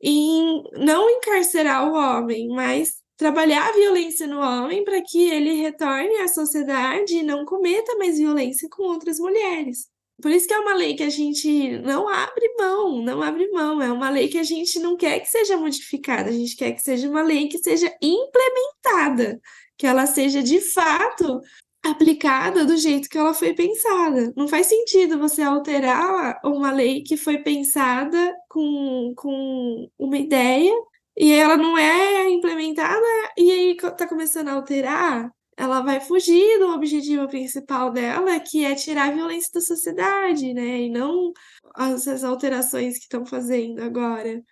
em 0.00 0.62
não 0.74 1.10
encarcerar 1.10 1.90
o 1.90 1.94
homem, 1.94 2.48
mas 2.48 3.02
trabalhar 3.16 3.68
a 3.68 3.72
violência 3.72 4.26
no 4.26 4.40
homem 4.40 4.84
para 4.84 5.02
que 5.02 5.28
ele 5.28 5.54
retorne 5.54 6.16
à 6.18 6.28
sociedade 6.28 7.16
e 7.16 7.22
não 7.22 7.44
cometa 7.44 7.96
mais 7.96 8.18
violência 8.18 8.68
com 8.70 8.84
outras 8.84 9.18
mulheres. 9.18 9.88
Por 10.20 10.30
isso 10.30 10.46
que 10.48 10.54
é 10.54 10.58
uma 10.58 10.74
lei 10.74 10.94
que 10.96 11.02
a 11.02 11.10
gente 11.10 11.78
não 11.80 12.08
abre 12.08 12.54
mão, 12.58 13.02
não 13.02 13.22
abre 13.22 13.50
mão. 13.50 13.82
É 13.82 13.92
uma 13.92 14.08
lei 14.10 14.28
que 14.28 14.38
a 14.38 14.42
gente 14.42 14.78
não 14.78 14.96
quer 14.96 15.20
que 15.20 15.28
seja 15.28 15.56
modificada, 15.56 16.30
a 16.30 16.32
gente 16.32 16.56
quer 16.56 16.72
que 16.72 16.82
seja 16.82 17.08
uma 17.08 17.22
lei 17.22 17.48
que 17.48 17.58
seja 17.58 17.94
implementada, 18.02 19.40
que 19.76 19.86
ela 19.86 20.06
seja 20.06 20.42
de 20.42 20.60
fato 20.60 21.40
aplicada 21.84 22.64
do 22.64 22.76
jeito 22.76 23.08
que 23.08 23.18
ela 23.18 23.34
foi 23.34 23.54
pensada. 23.54 24.32
Não 24.36 24.48
faz 24.48 24.66
sentido 24.66 25.18
você 25.18 25.42
alterar 25.42 26.40
uma 26.44 26.72
lei 26.72 27.02
que 27.02 27.16
foi 27.16 27.38
pensada 27.38 28.34
com, 28.48 29.12
com 29.16 29.88
uma 29.98 30.18
ideia 30.18 30.72
e 31.16 31.32
ela 31.32 31.56
não 31.56 31.78
é 31.78 32.28
implementada, 32.28 33.04
e 33.38 33.50
aí 33.50 33.76
tá 33.96 34.06
começando 34.06 34.48
a 34.48 34.52
alterar, 34.52 35.30
ela 35.56 35.80
vai 35.80 36.00
fugir 36.00 36.58
do 36.58 36.68
objetivo 36.74 37.26
principal 37.28 37.90
dela, 37.90 38.38
que 38.40 38.64
é 38.64 38.74
tirar 38.74 39.08
a 39.08 39.12
violência 39.12 39.50
da 39.54 39.60
sociedade, 39.60 40.52
né? 40.52 40.82
E 40.82 40.90
não 40.90 41.32
as, 41.74 42.06
as 42.06 42.24
alterações 42.24 42.94
que 42.98 43.04
estão 43.04 43.24
fazendo 43.24 43.82
agora. 43.82 44.42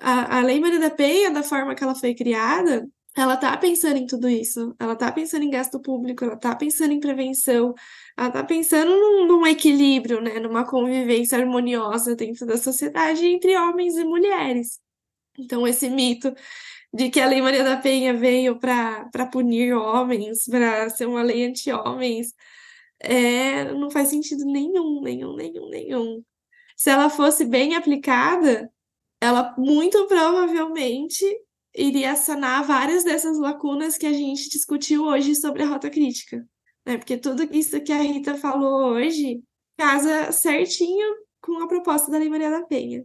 A, 0.00 0.38
a 0.38 0.42
Lei 0.42 0.60
Maria 0.60 0.78
da 0.80 0.90
Penha, 0.90 1.30
da 1.30 1.42
forma 1.42 1.74
que 1.74 1.82
ela 1.82 1.94
foi 1.94 2.14
criada, 2.14 2.88
ela 3.16 3.36
tá 3.36 3.56
pensando 3.56 3.96
em 3.96 4.06
tudo 4.06 4.28
isso. 4.28 4.74
Ela 4.78 4.94
tá 4.94 5.10
pensando 5.10 5.44
em 5.44 5.50
gasto 5.50 5.80
público, 5.80 6.24
ela 6.24 6.36
tá 6.36 6.54
pensando 6.54 6.92
em 6.92 7.00
prevenção, 7.00 7.74
ela 8.16 8.30
tá 8.30 8.44
pensando 8.44 8.90
num, 8.90 9.26
num 9.26 9.46
equilíbrio, 9.46 10.20
né? 10.20 10.38
Numa 10.40 10.64
convivência 10.64 11.38
harmoniosa 11.38 12.14
dentro 12.14 12.46
da 12.46 12.56
sociedade 12.56 13.26
entre 13.26 13.56
homens 13.56 13.96
e 13.96 14.04
mulheres. 14.04 14.80
Então, 15.38 15.66
esse 15.66 15.88
mito 15.88 16.32
de 16.92 17.10
que 17.10 17.20
a 17.20 17.26
Lei 17.26 17.42
Maria 17.42 17.64
da 17.64 17.76
Penha 17.76 18.14
veio 18.14 18.58
para 18.58 19.26
punir 19.30 19.74
homens, 19.74 20.44
para 20.46 20.88
ser 20.90 21.06
uma 21.06 21.22
lei 21.22 21.44
anti-homens, 21.44 22.32
é, 23.00 23.72
não 23.72 23.90
faz 23.90 24.08
sentido 24.08 24.44
nenhum, 24.44 25.00
nenhum, 25.02 25.36
nenhum, 25.36 25.68
nenhum. 25.68 26.24
Se 26.76 26.90
ela 26.90 27.10
fosse 27.10 27.44
bem 27.44 27.74
aplicada, 27.76 28.70
ela 29.20 29.54
muito 29.58 30.06
provavelmente 30.06 31.24
iria 31.74 32.16
sanar 32.16 32.64
várias 32.64 33.04
dessas 33.04 33.38
lacunas 33.38 33.96
que 33.98 34.06
a 34.06 34.12
gente 34.12 34.48
discutiu 34.48 35.04
hoje 35.04 35.34
sobre 35.34 35.62
a 35.62 35.66
rota 35.66 35.90
crítica. 35.90 36.46
Né? 36.86 36.96
Porque 36.98 37.16
tudo 37.16 37.42
isso 37.54 37.80
que 37.82 37.92
a 37.92 38.00
Rita 38.00 38.34
falou 38.34 38.92
hoje 38.92 39.42
casa 39.76 40.32
certinho 40.32 41.06
com 41.40 41.62
a 41.62 41.68
proposta 41.68 42.10
da 42.10 42.18
Lei 42.18 42.28
Maria 42.28 42.50
da 42.50 42.62
Penha. 42.62 43.04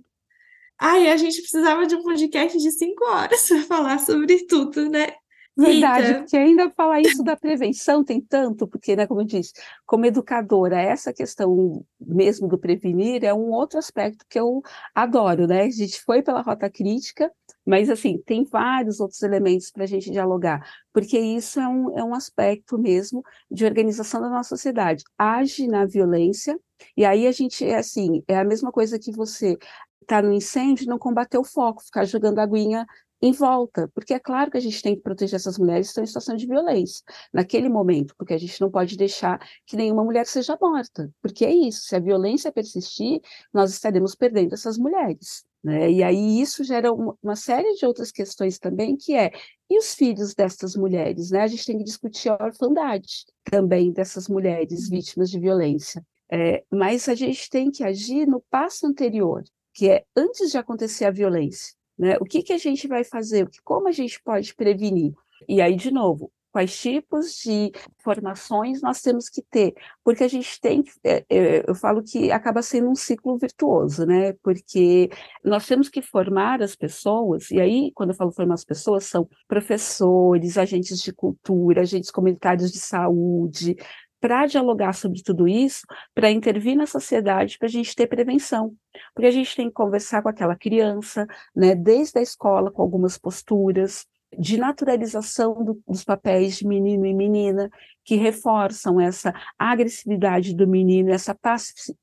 Ai, 0.79 1.09
a 1.11 1.17
gente 1.17 1.41
precisava 1.41 1.85
de 1.85 1.95
um 1.95 2.03
podcast 2.03 2.57
de 2.57 2.71
cinco 2.71 3.05
horas 3.05 3.47
para 3.47 3.63
falar 3.63 3.99
sobre 3.99 4.45
tudo, 4.45 4.89
né? 4.89 5.07
Verdade, 5.55 6.07
Rita. 6.07 6.19
porque 6.19 6.37
ainda 6.37 6.71
falar 6.71 6.99
isso 7.01 7.23
da 7.23 7.35
prevenção 7.35 8.03
tem 8.03 8.19
tanto, 8.19 8.67
porque, 8.67 8.95
né, 8.95 9.05
como 9.05 9.21
eu 9.21 9.25
disse, 9.25 9.53
como 9.85 10.05
educadora, 10.05 10.81
essa 10.81 11.13
questão 11.13 11.85
mesmo 12.01 12.47
do 12.47 12.57
prevenir 12.57 13.23
é 13.23 13.31
um 13.31 13.51
outro 13.51 13.77
aspecto 13.77 14.25
que 14.27 14.39
eu 14.39 14.63
adoro, 14.95 15.45
né? 15.45 15.61
A 15.61 15.69
gente 15.69 16.01
foi 16.01 16.23
pela 16.23 16.41
rota 16.41 16.67
crítica, 16.71 17.31
mas, 17.63 17.87
assim, 17.89 18.17
tem 18.25 18.43
vários 18.43 18.99
outros 18.99 19.21
elementos 19.21 19.69
para 19.69 19.83
a 19.83 19.87
gente 19.87 20.09
dialogar, 20.09 20.67
porque 20.91 21.19
isso 21.19 21.59
é 21.59 21.67
um, 21.67 21.99
é 21.99 22.03
um 22.03 22.15
aspecto 22.15 22.77
mesmo 22.79 23.23
de 23.49 23.63
organização 23.63 24.21
da 24.21 24.29
nossa 24.29 24.49
sociedade. 24.49 25.03
Age 25.19 25.67
na 25.67 25.85
violência, 25.85 26.59
e 26.97 27.05
aí 27.05 27.27
a 27.27 27.31
gente, 27.31 27.63
é 27.63 27.77
assim, 27.77 28.23
é 28.27 28.37
a 28.37 28.43
mesma 28.43 28.71
coisa 28.71 28.97
que 28.97 29.11
você 29.11 29.55
está 30.03 30.21
no 30.21 30.33
incêndio 30.33 30.87
não 30.87 30.99
combater 30.99 31.37
o 31.37 31.43
foco, 31.43 31.83
ficar 31.83 32.05
jogando 32.05 32.39
aguinha 32.39 32.85
em 33.21 33.31
volta, 33.31 33.89
porque 33.95 34.13
é 34.13 34.19
claro 34.19 34.51
que 34.51 34.57
a 34.57 34.59
gente 34.59 34.81
tem 34.81 34.95
que 34.95 35.01
proteger 35.01 35.37
essas 35.37 35.57
mulheres 35.57 35.87
que 35.87 35.91
estão 35.91 36.03
em 36.03 36.07
situação 36.07 36.35
de 36.35 36.45
violência 36.45 37.01
naquele 37.31 37.69
momento, 37.69 38.13
porque 38.17 38.33
a 38.33 38.37
gente 38.37 38.59
não 38.59 38.69
pode 38.69 38.97
deixar 38.97 39.39
que 39.65 39.77
nenhuma 39.77 40.03
mulher 40.03 40.27
seja 40.27 40.57
morta, 40.61 41.09
porque 41.21 41.45
é 41.45 41.51
isso, 41.53 41.83
se 41.83 41.95
a 41.95 41.99
violência 41.99 42.51
persistir, 42.51 43.21
nós 43.53 43.71
estaremos 43.71 44.13
perdendo 44.13 44.53
essas 44.53 44.77
mulheres. 44.77 45.45
Né? 45.63 45.89
E 45.89 46.03
aí 46.03 46.41
isso 46.41 46.65
gera 46.65 46.91
uma, 46.91 47.35
série 47.37 47.73
de 47.75 47.85
outras 47.85 48.11
questões 48.11 48.59
também, 48.59 48.97
que 48.97 49.15
é, 49.15 49.31
e 49.69 49.79
os 49.79 49.95
filhos 49.95 50.35
dessas 50.35 50.75
mulheres? 50.75 51.31
Né? 51.31 51.41
A 51.43 51.47
gente 51.47 51.65
tem 51.65 51.77
que 51.77 51.85
discutir 51.85 52.27
a 52.27 52.43
orfandade 52.43 53.25
também 53.45 53.93
dessas 53.93 54.27
mulheres 54.27 54.89
vítimas 54.89 55.29
de 55.29 55.39
violência. 55.39 56.05
É, 56.29 56.63
mas 56.69 57.07
a 57.07 57.15
gente 57.15 57.49
tem 57.49 57.71
que 57.71 57.83
agir 57.83 58.27
no 58.27 58.41
passo 58.49 58.85
anterior, 58.85 59.43
que 59.73 59.89
é 59.89 60.03
antes 60.15 60.51
de 60.51 60.57
acontecer 60.57 61.05
a 61.05 61.11
violência. 61.11 61.73
Né? 61.97 62.17
O 62.19 62.25
que, 62.25 62.41
que 62.41 62.53
a 62.53 62.57
gente 62.57 62.87
vai 62.87 63.03
fazer? 63.03 63.49
Como 63.63 63.87
a 63.87 63.91
gente 63.91 64.21
pode 64.21 64.53
prevenir? 64.55 65.13
E 65.47 65.61
aí, 65.61 65.75
de 65.75 65.91
novo, 65.91 66.31
quais 66.53 66.79
tipos 66.79 67.41
de 67.43 67.71
formações 68.03 68.79
nós 68.79 69.01
temos 69.01 69.27
que 69.27 69.41
ter, 69.41 69.73
porque 70.03 70.23
a 70.23 70.27
gente 70.27 70.61
tem, 70.61 70.83
é, 71.03 71.25
é, 71.27 71.63
eu 71.67 71.73
falo 71.73 72.03
que 72.03 72.31
acaba 72.31 72.61
sendo 72.61 72.89
um 72.91 72.95
ciclo 72.95 73.37
virtuoso, 73.39 74.05
né? 74.05 74.33
Porque 74.43 75.09
nós 75.43 75.65
temos 75.65 75.89
que 75.89 76.01
formar 76.01 76.61
as 76.61 76.75
pessoas, 76.75 77.49
e 77.49 77.59
aí, 77.59 77.91
quando 77.95 78.11
eu 78.11 78.15
falo 78.15 78.31
formar 78.31 78.53
as 78.53 78.63
pessoas, 78.63 79.05
são 79.05 79.27
professores, 79.47 80.57
agentes 80.57 80.99
de 81.01 81.11
cultura, 81.11 81.81
agentes 81.81 82.11
comunitários 82.11 82.71
de 82.71 82.79
saúde, 82.79 83.75
para 84.23 84.45
dialogar 84.45 84.93
sobre 84.93 85.21
tudo 85.21 85.49
isso, 85.49 85.85
para 86.15 86.31
intervir 86.31 86.77
na 86.77 86.85
sociedade, 86.85 87.57
para 87.57 87.67
a 87.67 87.69
gente 87.69 87.93
ter 87.93 88.07
prevenção. 88.07 88.73
Porque 89.13 89.27
a 89.27 89.31
gente 89.31 89.53
tem 89.53 89.67
que 89.67 89.73
conversar 89.73 90.21
com 90.21 90.29
aquela 90.29 90.55
criança, 90.55 91.27
né, 91.53 91.75
desde 91.75 92.19
a 92.19 92.21
escola, 92.21 92.71
com 92.71 92.81
algumas 92.81 93.17
posturas 93.17 94.05
de 94.39 94.57
naturalização 94.57 95.61
do, 95.61 95.77
dos 95.85 96.05
papéis 96.05 96.57
de 96.57 96.65
menino 96.65 97.05
e 97.05 97.13
menina, 97.13 97.69
que 98.05 98.15
reforçam 98.15 98.97
essa 98.97 99.33
agressividade 99.59 100.55
do 100.55 100.65
menino, 100.65 101.11
essa 101.11 101.37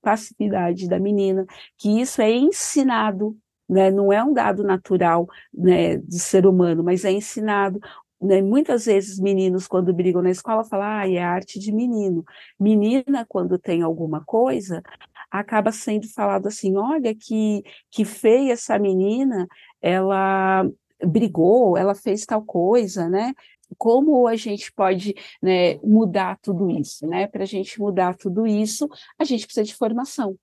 passividade 0.03 0.91
da 0.91 1.01
menina, 1.01 1.47
que 1.79 2.03
isso 2.03 2.21
é 2.21 2.31
ensinado 2.31 3.35
né? 3.71 3.89
não 3.89 4.13
é 4.13 4.23
um 4.23 4.33
dado 4.33 4.65
natural 4.65 5.29
né, 5.55 5.97
do 5.97 6.19
ser 6.19 6.45
humano, 6.45 6.83
mas 6.83 7.05
é 7.05 7.13
ensinado. 7.13 7.79
Né? 8.21 8.43
Muitas 8.43 8.85
vezes 8.85 9.19
meninos, 9.19 9.67
quando 9.67 9.95
brigam 9.95 10.23
na 10.23 10.31
escola, 10.31 10.65
falam, 10.65 10.87
ah, 10.87 11.11
é 11.11 11.19
arte 11.19 11.59
de 11.59 11.73
menino. 11.73 12.25
Menina, 12.59 13.25
quando 13.27 13.59
tem 13.59 13.83
alguma 13.83 14.23
coisa, 14.25 14.83
acaba 15.31 15.73
sendo 15.73 16.09
falado 16.09 16.47
assim, 16.49 16.77
olha 16.77 17.15
que, 17.15 17.63
que 17.91 18.05
feia 18.05 18.53
essa 18.53 18.79
menina, 18.79 19.47
ela 19.81 20.69
brigou, 21.07 21.77
ela 21.77 21.95
fez 21.95 22.27
tal 22.27 22.43
coisa, 22.45 23.09
né? 23.09 23.33
Como 23.79 24.27
a 24.27 24.37
gente 24.37 24.73
pode 24.73 25.15
né, 25.41 25.77
mudar 25.79 26.39
tudo 26.43 26.69
isso, 26.71 27.07
né? 27.07 27.27
Para 27.27 27.45
a 27.45 27.47
gente 27.47 27.81
mudar 27.81 28.17
tudo 28.17 28.47
isso, 28.47 28.89
a 29.19 29.25
gente 29.25 29.47
precisa 29.47 29.65
de 29.65 29.75
formação. 29.75 30.37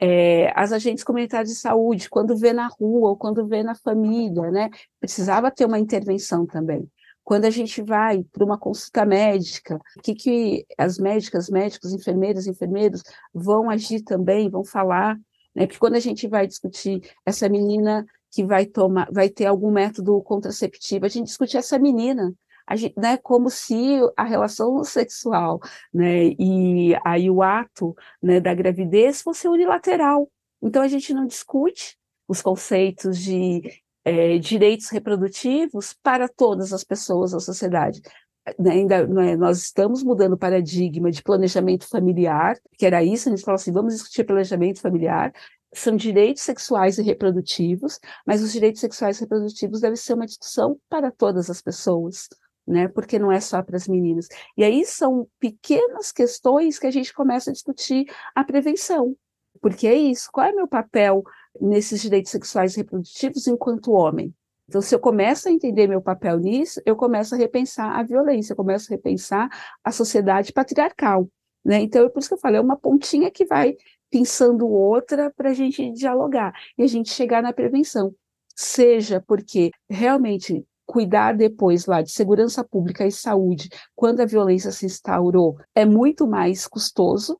É, 0.00 0.52
as 0.54 0.70
agentes 0.72 1.02
comunitárias 1.02 1.50
de 1.50 1.56
saúde, 1.56 2.08
quando 2.08 2.36
vê 2.36 2.52
na 2.52 2.68
rua 2.68 3.10
ou 3.10 3.16
quando 3.16 3.46
vê 3.48 3.64
na 3.64 3.74
família, 3.74 4.50
né? 4.50 4.70
Precisava 5.00 5.50
ter 5.50 5.66
uma 5.66 5.78
intervenção 5.78 6.46
também. 6.46 6.88
Quando 7.28 7.44
a 7.44 7.50
gente 7.50 7.82
vai 7.82 8.24
para 8.32 8.42
uma 8.42 8.56
consulta 8.56 9.04
médica, 9.04 9.78
o 9.98 10.00
que, 10.00 10.14
que 10.14 10.66
as 10.78 10.98
médicas, 10.98 11.50
médicos, 11.50 11.92
enfermeiras, 11.92 12.46
enfermeiros 12.46 13.02
vão 13.34 13.68
agir 13.68 14.00
também, 14.00 14.48
vão 14.48 14.64
falar, 14.64 15.14
né? 15.54 15.66
Porque 15.66 15.78
quando 15.78 15.96
a 15.96 16.00
gente 16.00 16.26
vai 16.26 16.46
discutir 16.46 17.02
essa 17.26 17.46
menina 17.46 18.06
que 18.30 18.42
vai 18.42 18.64
tomar, 18.64 19.10
vai 19.12 19.28
ter 19.28 19.44
algum 19.44 19.70
método 19.70 20.22
contraceptivo, 20.22 21.04
a 21.04 21.08
gente 21.10 21.26
discute 21.26 21.58
essa 21.58 21.78
menina, 21.78 22.32
gente, 22.74 22.98
né, 22.98 23.18
como 23.18 23.50
se 23.50 24.00
a 24.16 24.24
relação 24.24 24.82
sexual, 24.82 25.60
né, 25.92 26.28
e 26.28 26.96
aí 27.04 27.30
o 27.30 27.42
ato, 27.42 27.94
né, 28.22 28.40
da 28.40 28.54
gravidez 28.54 29.20
fosse 29.20 29.46
unilateral. 29.46 30.30
Então 30.62 30.80
a 30.80 30.88
gente 30.88 31.12
não 31.12 31.26
discute 31.26 31.98
os 32.26 32.40
conceitos 32.40 33.18
de 33.18 33.82
é, 34.08 34.38
direitos 34.38 34.88
reprodutivos 34.88 35.94
para 36.02 36.28
todas 36.28 36.72
as 36.72 36.84
pessoas 36.84 37.32
da 37.32 37.40
sociedade. 37.40 38.00
Né, 38.58 38.70
ainda 38.70 38.96
é, 38.96 39.36
nós 39.36 39.58
estamos 39.58 40.02
mudando 40.02 40.32
o 40.32 40.38
paradigma 40.38 41.10
de 41.10 41.22
planejamento 41.22 41.86
familiar, 41.86 42.56
que 42.78 42.86
era 42.86 43.02
isso, 43.02 43.28
a 43.28 43.34
gente 43.34 43.44
fala 43.44 43.56
assim, 43.56 43.72
vamos 43.72 43.94
discutir 43.94 44.24
planejamento 44.24 44.80
familiar, 44.80 45.32
são 45.74 45.96
direitos 45.96 46.42
sexuais 46.42 46.98
e 46.98 47.02
reprodutivos, 47.02 47.98
mas 48.26 48.42
os 48.42 48.52
direitos 48.52 48.80
sexuais 48.80 49.18
e 49.18 49.20
reprodutivos 49.20 49.80
devem 49.80 49.96
ser 49.96 50.14
uma 50.14 50.26
discussão 50.26 50.78
para 50.88 51.10
todas 51.10 51.50
as 51.50 51.60
pessoas, 51.60 52.28
né? 52.66 52.88
Porque 52.88 53.18
não 53.18 53.30
é 53.30 53.40
só 53.40 53.62
para 53.62 53.76
as 53.76 53.86
meninas. 53.86 54.28
E 54.56 54.64
aí 54.64 54.84
são 54.84 55.28
pequenas 55.38 56.10
questões 56.10 56.78
que 56.78 56.86
a 56.86 56.90
gente 56.90 57.12
começa 57.12 57.50
a 57.50 57.52
discutir 57.52 58.06
a 58.34 58.42
prevenção. 58.44 59.14
Porque 59.60 59.86
é 59.86 59.94
isso, 59.94 60.30
qual 60.32 60.46
é 60.46 60.52
meu 60.52 60.68
papel 60.68 61.22
nesses 61.60 62.00
direitos 62.00 62.30
sexuais 62.30 62.74
e 62.74 62.78
reprodutivos 62.78 63.46
enquanto 63.46 63.92
homem. 63.92 64.34
Então, 64.68 64.82
se 64.82 64.94
eu 64.94 64.98
começo 64.98 65.48
a 65.48 65.52
entender 65.52 65.86
meu 65.86 66.02
papel 66.02 66.38
nisso, 66.38 66.80
eu 66.84 66.94
começo 66.94 67.34
a 67.34 67.38
repensar 67.38 67.98
a 67.98 68.02
violência, 68.02 68.52
eu 68.52 68.56
começo 68.56 68.92
a 68.92 68.96
repensar 68.96 69.48
a 69.82 69.90
sociedade 69.90 70.52
patriarcal. 70.52 71.26
Né? 71.64 71.80
Então, 71.80 72.04
é 72.04 72.08
por 72.08 72.18
isso 72.18 72.28
que 72.28 72.34
eu 72.34 72.38
falei, 72.38 72.58
é 72.58 72.62
uma 72.62 72.76
pontinha 72.76 73.30
que 73.30 73.46
vai 73.46 73.76
pensando 74.10 74.68
outra 74.68 75.32
para 75.34 75.50
a 75.50 75.54
gente 75.54 75.90
dialogar 75.92 76.52
e 76.76 76.82
a 76.82 76.86
gente 76.86 77.10
chegar 77.10 77.42
na 77.42 77.52
prevenção. 77.52 78.14
Seja 78.54 79.22
porque 79.26 79.70
realmente 79.88 80.66
cuidar 80.84 81.34
depois 81.34 81.84
lá 81.86 82.00
de 82.00 82.10
segurança 82.10 82.64
pública 82.64 83.06
e 83.06 83.12
saúde, 83.12 83.68
quando 83.94 84.20
a 84.20 84.26
violência 84.26 84.72
se 84.72 84.86
instaurou, 84.86 85.58
é 85.74 85.84
muito 85.84 86.26
mais 86.26 86.66
custoso, 86.66 87.38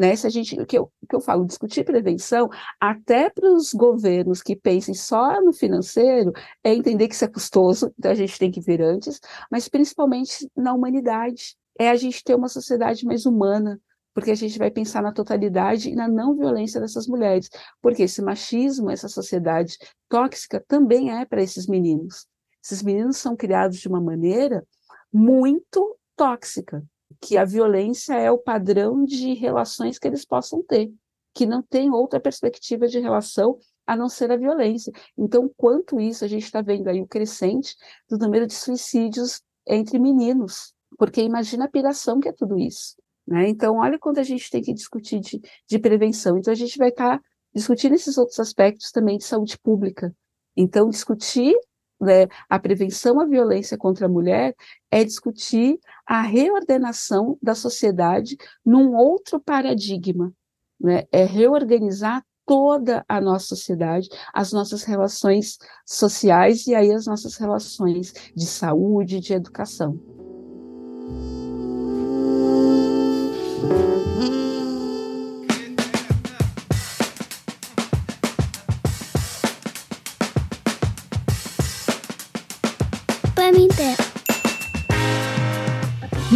né? 0.00 0.16
Se 0.16 0.26
a 0.26 0.30
gente, 0.30 0.56
que 0.64 0.78
eu, 0.78 0.90
que 1.06 1.14
eu 1.14 1.20
falo, 1.20 1.44
discutir 1.44 1.84
prevenção, 1.84 2.48
até 2.80 3.28
para 3.28 3.52
os 3.52 3.74
governos 3.74 4.42
que 4.42 4.56
pensem 4.56 4.94
só 4.94 5.40
no 5.42 5.52
financeiro, 5.52 6.32
é 6.64 6.74
entender 6.74 7.06
que 7.06 7.14
isso 7.14 7.24
é 7.26 7.28
custoso, 7.28 7.92
então 7.98 8.10
a 8.10 8.14
gente 8.14 8.38
tem 8.38 8.50
que 8.50 8.62
ver 8.62 8.80
antes, 8.80 9.20
mas 9.50 9.68
principalmente 9.68 10.50
na 10.56 10.72
humanidade. 10.72 11.54
É 11.78 11.90
a 11.90 11.96
gente 11.96 12.24
ter 12.24 12.34
uma 12.34 12.48
sociedade 12.48 13.04
mais 13.04 13.26
humana, 13.26 13.78
porque 14.14 14.30
a 14.30 14.34
gente 14.34 14.58
vai 14.58 14.70
pensar 14.70 15.02
na 15.02 15.12
totalidade 15.12 15.90
e 15.90 15.94
na 15.94 16.08
não 16.08 16.34
violência 16.34 16.80
dessas 16.80 17.06
mulheres, 17.06 17.50
porque 17.82 18.04
esse 18.04 18.22
machismo, 18.22 18.90
essa 18.90 19.08
sociedade 19.08 19.76
tóxica 20.08 20.64
também 20.66 21.12
é 21.12 21.26
para 21.26 21.42
esses 21.42 21.66
meninos. 21.66 22.26
Esses 22.64 22.82
meninos 22.82 23.18
são 23.18 23.36
criados 23.36 23.78
de 23.78 23.88
uma 23.88 24.00
maneira 24.00 24.66
muito 25.12 25.96
tóxica, 26.16 26.82
que 27.20 27.36
a 27.36 27.44
violência 27.44 28.14
é 28.14 28.30
o 28.30 28.38
padrão 28.38 29.04
de 29.04 29.34
relações 29.34 29.98
que 29.98 30.08
eles 30.08 30.24
possam 30.24 30.62
ter, 30.62 30.92
que 31.34 31.46
não 31.46 31.62
tem 31.62 31.90
outra 31.90 32.18
perspectiva 32.18 32.86
de 32.86 32.98
relação 32.98 33.58
a 33.86 33.96
não 33.96 34.08
ser 34.08 34.30
a 34.30 34.36
violência. 34.36 34.92
Então, 35.18 35.50
quanto 35.56 36.00
isso, 36.00 36.24
a 36.24 36.28
gente 36.28 36.44
está 36.44 36.62
vendo 36.62 36.88
aí 36.88 37.00
o 37.00 37.06
crescente 37.06 37.76
do 38.08 38.16
número 38.16 38.46
de 38.46 38.54
suicídios 38.54 39.42
entre 39.66 39.98
meninos, 39.98 40.72
porque 40.98 41.22
imagina 41.22 41.64
a 41.64 41.68
piração 41.68 42.20
que 42.20 42.28
é 42.28 42.32
tudo 42.32 42.58
isso. 42.58 42.96
Né? 43.26 43.48
Então, 43.48 43.76
olha 43.76 43.98
quando 43.98 44.18
a 44.18 44.22
gente 44.22 44.50
tem 44.50 44.62
que 44.62 44.72
discutir 44.72 45.20
de, 45.20 45.40
de 45.68 45.78
prevenção. 45.78 46.38
Então, 46.38 46.52
a 46.52 46.56
gente 46.56 46.78
vai 46.78 46.88
estar 46.88 47.18
tá 47.18 47.24
discutindo 47.54 47.94
esses 47.94 48.16
outros 48.16 48.38
aspectos 48.40 48.90
também 48.90 49.18
de 49.18 49.24
saúde 49.24 49.58
pública. 49.58 50.14
Então, 50.56 50.88
discutir 50.88 51.54
né, 52.00 52.26
a 52.48 52.58
prevenção 52.58 53.20
à 53.20 53.26
violência 53.26 53.76
contra 53.76 54.06
a 54.06 54.08
mulher 54.08 54.54
é 54.90 55.04
discutir 55.04 55.78
a 56.06 56.22
reordenação 56.22 57.38
da 57.42 57.54
sociedade 57.54 58.36
num 58.64 58.96
outro 58.96 59.38
paradigma, 59.38 60.32
né, 60.80 61.04
é 61.12 61.24
reorganizar 61.24 62.24
toda 62.46 63.04
a 63.08 63.20
nossa 63.20 63.54
sociedade, 63.54 64.08
as 64.34 64.52
nossas 64.52 64.82
relações 64.82 65.58
sociais 65.86 66.66
e 66.66 66.74
aí 66.74 66.92
as 66.92 67.06
nossas 67.06 67.36
relações 67.36 68.12
de 68.34 68.46
saúde, 68.46 69.20
de 69.20 69.34
educação. 69.34 70.00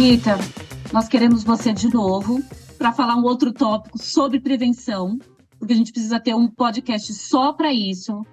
Rita, 0.07 0.37
nós 0.93 1.07
queremos 1.07 1.43
você 1.43 1.73
de 1.73 1.91
novo 1.91 2.39
para 2.77 2.93
falar 2.93 3.15
um 3.15 3.23
outro 3.23 3.51
tópico 3.51 3.97
sobre 3.97 4.39
prevenção, 4.39 5.17
porque 5.57 5.73
a 5.73 5.75
gente 5.75 5.91
precisa 5.91 6.19
ter 6.19 6.35
um 6.35 6.47
podcast 6.47 7.11
só 7.11 7.53
para 7.53 7.73
isso. 7.73 8.23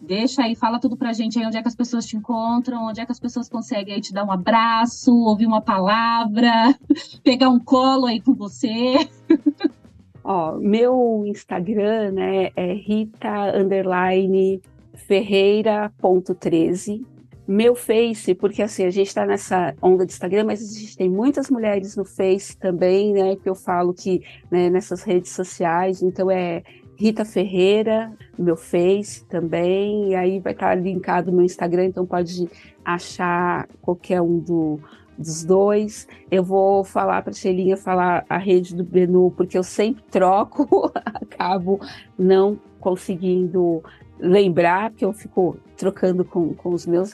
Deixa 0.00 0.44
aí, 0.44 0.54
fala 0.54 0.78
tudo 0.78 0.96
pra 0.96 1.12
gente 1.12 1.36
aí, 1.36 1.44
onde 1.44 1.56
é 1.56 1.62
que 1.62 1.66
as 1.66 1.74
pessoas 1.74 2.06
te 2.06 2.16
encontram, 2.16 2.86
onde 2.86 3.00
é 3.00 3.04
que 3.04 3.10
as 3.10 3.18
pessoas 3.18 3.48
conseguem 3.48 3.94
aí 3.94 4.00
te 4.00 4.12
dar 4.12 4.24
um 4.24 4.30
abraço, 4.30 5.12
ouvir 5.12 5.46
uma 5.46 5.60
palavra, 5.60 6.78
pegar 7.24 7.48
um 7.48 7.58
colo 7.58 8.06
aí 8.06 8.20
com 8.20 8.32
você. 8.32 8.94
Ó, 10.22 10.58
meu 10.58 11.24
Instagram 11.26 12.12
né, 12.12 12.50
é 12.54 12.72
rita 12.72 13.58
underline 13.58 14.62
ferreira.13 14.94 17.04
meu 17.50 17.74
Face, 17.74 18.32
porque 18.32 18.62
assim, 18.62 18.84
a 18.84 18.90
gente 18.90 19.08
está 19.08 19.26
nessa 19.26 19.74
onda 19.82 20.06
de 20.06 20.12
Instagram, 20.12 20.44
mas 20.44 20.62
a 20.62 20.78
gente 20.78 20.96
tem 20.96 21.10
muitas 21.10 21.50
mulheres 21.50 21.96
no 21.96 22.04
Face 22.04 22.56
também, 22.56 23.12
né? 23.12 23.34
Que 23.34 23.50
eu 23.50 23.56
falo 23.56 23.92
que 23.92 24.22
né, 24.48 24.70
nessas 24.70 25.02
redes 25.02 25.32
sociais, 25.32 26.00
então 26.00 26.30
é 26.30 26.62
Rita 26.94 27.24
Ferreira, 27.24 28.12
meu 28.38 28.56
Face 28.56 29.24
também, 29.24 30.10
e 30.10 30.14
aí 30.14 30.38
vai 30.38 30.52
estar 30.52 30.68
tá 30.68 30.74
linkado 30.76 31.32
meu 31.32 31.44
Instagram, 31.44 31.86
então 31.86 32.06
pode 32.06 32.48
achar 32.84 33.66
qualquer 33.82 34.20
um 34.22 34.38
do, 34.38 34.78
dos 35.18 35.42
dois. 35.42 36.06
Eu 36.30 36.44
vou 36.44 36.84
falar 36.84 37.20
para 37.22 37.32
a 37.32 37.34
Shelinha 37.34 37.76
falar 37.76 38.24
a 38.28 38.38
rede 38.38 38.76
do 38.76 38.84
Benu, 38.84 39.32
porque 39.36 39.58
eu 39.58 39.64
sempre 39.64 40.04
troco, 40.08 40.92
acabo 40.94 41.80
não 42.16 42.56
conseguindo 42.78 43.82
lembrar, 44.20 44.90
porque 44.90 45.04
eu 45.04 45.12
fico 45.12 45.56
trocando 45.76 46.24
com, 46.24 46.54
com 46.54 46.70
os 46.70 46.86
meus, 46.86 47.12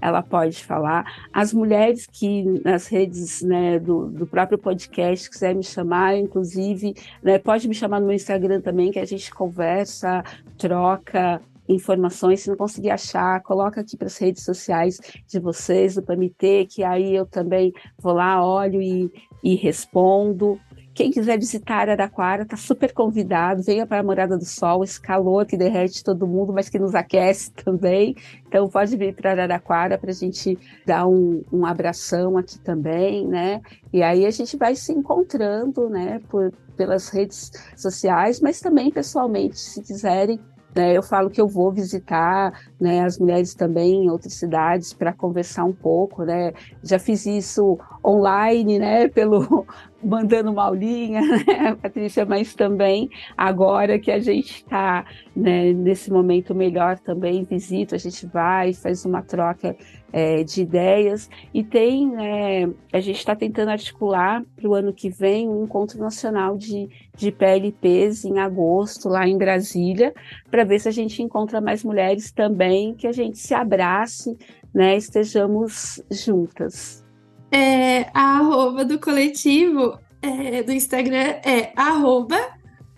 ela, 0.00 0.22
pode 0.22 0.64
falar. 0.64 1.04
As 1.32 1.52
mulheres 1.52 2.06
que 2.06 2.44
nas 2.64 2.86
redes 2.86 3.42
né, 3.42 3.78
do, 3.78 4.06
do 4.06 4.26
próprio 4.26 4.56
podcast 4.56 5.28
quiser 5.28 5.54
me 5.54 5.64
chamar, 5.64 6.16
inclusive, 6.16 6.94
né, 7.22 7.38
pode 7.38 7.68
me 7.68 7.74
chamar 7.74 8.00
no 8.00 8.06
meu 8.06 8.14
Instagram 8.14 8.60
também, 8.60 8.92
que 8.92 8.98
a 8.98 9.04
gente 9.04 9.32
conversa, 9.34 10.22
troca 10.56 11.40
informações, 11.68 12.40
se 12.40 12.50
não 12.50 12.56
conseguir 12.56 12.90
achar, 12.90 13.42
coloca 13.42 13.80
aqui 13.80 13.96
para 13.96 14.06
as 14.06 14.18
redes 14.18 14.44
sociais 14.44 15.00
de 15.26 15.38
vocês, 15.38 15.94
do 15.94 16.02
PMT, 16.02 16.66
que 16.70 16.84
aí 16.84 17.14
eu 17.14 17.26
também 17.26 17.72
vou 17.98 18.12
lá, 18.12 18.44
olho 18.44 18.82
e, 18.82 19.10
e 19.42 19.54
respondo. 19.54 20.60
Quem 20.94 21.10
quiser 21.10 21.36
visitar 21.38 21.80
Araraquara 21.80 22.44
está 22.44 22.56
super 22.56 22.92
convidado. 22.92 23.62
Venha 23.62 23.84
para 23.84 23.98
a 23.98 24.02
Morada 24.02 24.38
do 24.38 24.44
Sol, 24.44 24.84
esse 24.84 25.00
calor 25.00 25.44
que 25.44 25.56
derrete 25.56 26.04
todo 26.04 26.26
mundo, 26.26 26.52
mas 26.52 26.68
que 26.68 26.78
nos 26.78 26.94
aquece 26.94 27.50
também. 27.64 28.14
Então 28.46 28.68
pode 28.68 28.96
vir 28.96 29.12
para 29.14 29.32
Araraquara 29.32 29.98
para 29.98 30.10
a 30.10 30.14
gente 30.14 30.56
dar 30.86 31.06
um, 31.08 31.42
um 31.52 31.66
abração 31.66 32.38
aqui 32.38 32.60
também, 32.60 33.26
né? 33.26 33.60
E 33.92 34.02
aí 34.02 34.24
a 34.24 34.30
gente 34.30 34.56
vai 34.56 34.76
se 34.76 34.92
encontrando, 34.92 35.90
né? 35.90 36.20
Por, 36.28 36.52
pelas 36.76 37.08
redes 37.08 37.50
sociais, 37.76 38.40
mas 38.40 38.60
também 38.60 38.90
pessoalmente, 38.90 39.58
se 39.58 39.82
quiserem 39.82 40.38
Né? 40.74 40.96
Eu 40.96 41.02
falo 41.02 41.30
que 41.30 41.40
eu 41.40 41.46
vou 41.46 41.70
visitar 41.72 42.52
né, 42.84 43.00
as 43.00 43.18
mulheres 43.18 43.54
também 43.54 44.04
em 44.04 44.10
outras 44.10 44.34
cidades 44.34 44.92
para 44.92 45.12
conversar 45.12 45.64
um 45.64 45.72
pouco, 45.72 46.22
né? 46.22 46.52
Já 46.82 46.98
fiz 46.98 47.24
isso 47.24 47.78
online, 48.04 48.78
né? 48.78 49.08
Pelo 49.08 49.66
mandando 50.04 50.50
uma 50.50 50.64
aulinha, 50.64 51.20
né, 51.46 51.74
Patrícia, 51.80 52.26
mas 52.26 52.54
também 52.54 53.08
agora 53.36 53.98
que 53.98 54.10
a 54.10 54.20
gente 54.20 54.56
está 54.56 55.04
né, 55.34 55.72
nesse 55.72 56.12
momento 56.12 56.54
melhor 56.54 56.98
também, 56.98 57.42
visita, 57.42 57.96
a 57.96 57.98
gente 57.98 58.26
vai, 58.26 58.74
faz 58.74 59.04
uma 59.06 59.22
troca 59.22 59.74
é, 60.12 60.44
de 60.44 60.62
ideias 60.62 61.28
e 61.52 61.64
tem, 61.64 62.08
né, 62.08 62.70
a 62.92 63.00
gente 63.00 63.16
está 63.16 63.34
tentando 63.34 63.70
articular 63.70 64.44
para 64.54 64.68
o 64.68 64.74
ano 64.74 64.92
que 64.92 65.08
vem 65.08 65.48
um 65.48 65.64
encontro 65.64 65.98
nacional 65.98 66.56
de, 66.56 66.88
de 67.16 67.32
PLPs 67.32 68.24
em 68.24 68.38
agosto, 68.38 69.08
lá 69.08 69.26
em 69.26 69.36
Brasília, 69.36 70.14
para 70.50 70.62
ver 70.62 70.78
se 70.78 70.88
a 70.88 70.92
gente 70.92 71.20
encontra 71.20 71.60
mais 71.60 71.82
mulheres 71.82 72.30
também, 72.30 72.73
que 72.96 73.06
a 73.06 73.12
gente 73.12 73.38
se 73.38 73.54
abrace, 73.54 74.36
né, 74.74 74.96
estejamos 74.96 76.02
juntas. 76.10 77.04
É, 77.52 78.10
a 78.12 78.38
arroba 78.38 78.84
do 78.84 78.98
coletivo 78.98 79.98
é, 80.20 80.62
do 80.62 80.72
Instagram 80.72 81.40
é 81.44 81.72
arroba 81.76 82.38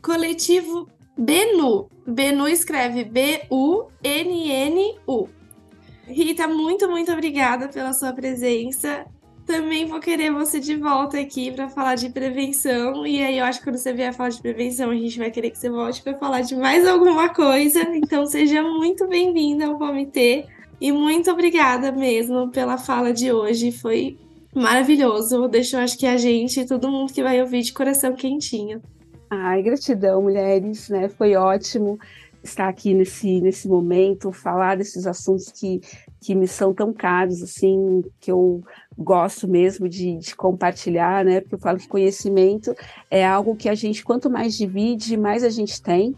coletivo 0.00 0.88
Benu. 1.18 1.90
Benu 2.06 2.46
escreve 2.48 3.04
B-U-N-N-U. 3.04 3.58
Rita, 6.06 6.46
muito, 6.46 6.88
muito 6.88 7.12
obrigada 7.12 7.68
pela 7.68 7.92
sua 7.92 8.12
presença. 8.12 9.04
Também 9.46 9.86
vou 9.86 10.00
querer 10.00 10.32
você 10.32 10.58
de 10.58 10.74
volta 10.74 11.20
aqui 11.20 11.52
para 11.52 11.68
falar 11.68 11.94
de 11.94 12.10
prevenção. 12.10 13.06
E 13.06 13.22
aí, 13.22 13.38
eu 13.38 13.44
acho 13.44 13.60
que 13.60 13.64
quando 13.64 13.76
você 13.76 13.92
vier 13.92 14.12
falar 14.12 14.30
de 14.30 14.42
prevenção, 14.42 14.90
a 14.90 14.94
gente 14.94 15.18
vai 15.18 15.30
querer 15.30 15.50
que 15.50 15.58
você 15.58 15.70
volte 15.70 16.02
para 16.02 16.18
falar 16.18 16.40
de 16.40 16.56
mais 16.56 16.84
alguma 16.84 17.28
coisa. 17.32 17.80
Então, 17.94 18.26
seja 18.26 18.60
muito 18.62 19.06
bem-vinda 19.06 19.66
ao 19.66 19.78
Comitê. 19.78 20.46
E 20.80 20.90
muito 20.90 21.30
obrigada 21.30 21.92
mesmo 21.92 22.50
pela 22.50 22.76
fala 22.76 23.12
de 23.12 23.30
hoje. 23.32 23.70
Foi 23.70 24.18
maravilhoso. 24.52 25.46
Deixou, 25.46 25.78
acho 25.78 25.96
que 25.96 26.06
a 26.06 26.16
gente 26.16 26.60
e 26.60 26.66
todo 26.66 26.90
mundo 26.90 27.12
que 27.12 27.22
vai 27.22 27.40
ouvir 27.40 27.62
de 27.62 27.72
coração 27.72 28.14
quentinho. 28.14 28.82
Ai, 29.30 29.62
gratidão, 29.62 30.22
mulheres, 30.22 30.88
né? 30.88 31.08
Foi 31.08 31.36
ótimo 31.36 31.98
estar 32.42 32.68
aqui 32.68 32.94
nesse, 32.94 33.40
nesse 33.40 33.68
momento, 33.68 34.32
falar 34.32 34.76
desses 34.76 35.06
assuntos 35.06 35.50
que, 35.52 35.80
que 36.20 36.34
me 36.34 36.46
são 36.46 36.72
tão 36.72 36.92
caros, 36.92 37.42
assim, 37.42 38.02
que 38.20 38.30
eu 38.30 38.62
gosto 38.98 39.46
mesmo 39.46 39.88
de, 39.88 40.18
de, 40.18 40.34
compartilhar, 40.34 41.24
né? 41.24 41.40
Porque 41.40 41.54
eu 41.56 41.58
falo 41.58 41.78
que 41.78 41.88
conhecimento 41.88 42.74
é 43.10 43.26
algo 43.26 43.56
que 43.56 43.68
a 43.68 43.74
gente, 43.74 44.04
quanto 44.04 44.30
mais 44.30 44.56
divide, 44.56 45.16
mais 45.16 45.44
a 45.44 45.50
gente 45.50 45.82
tem 45.82 46.16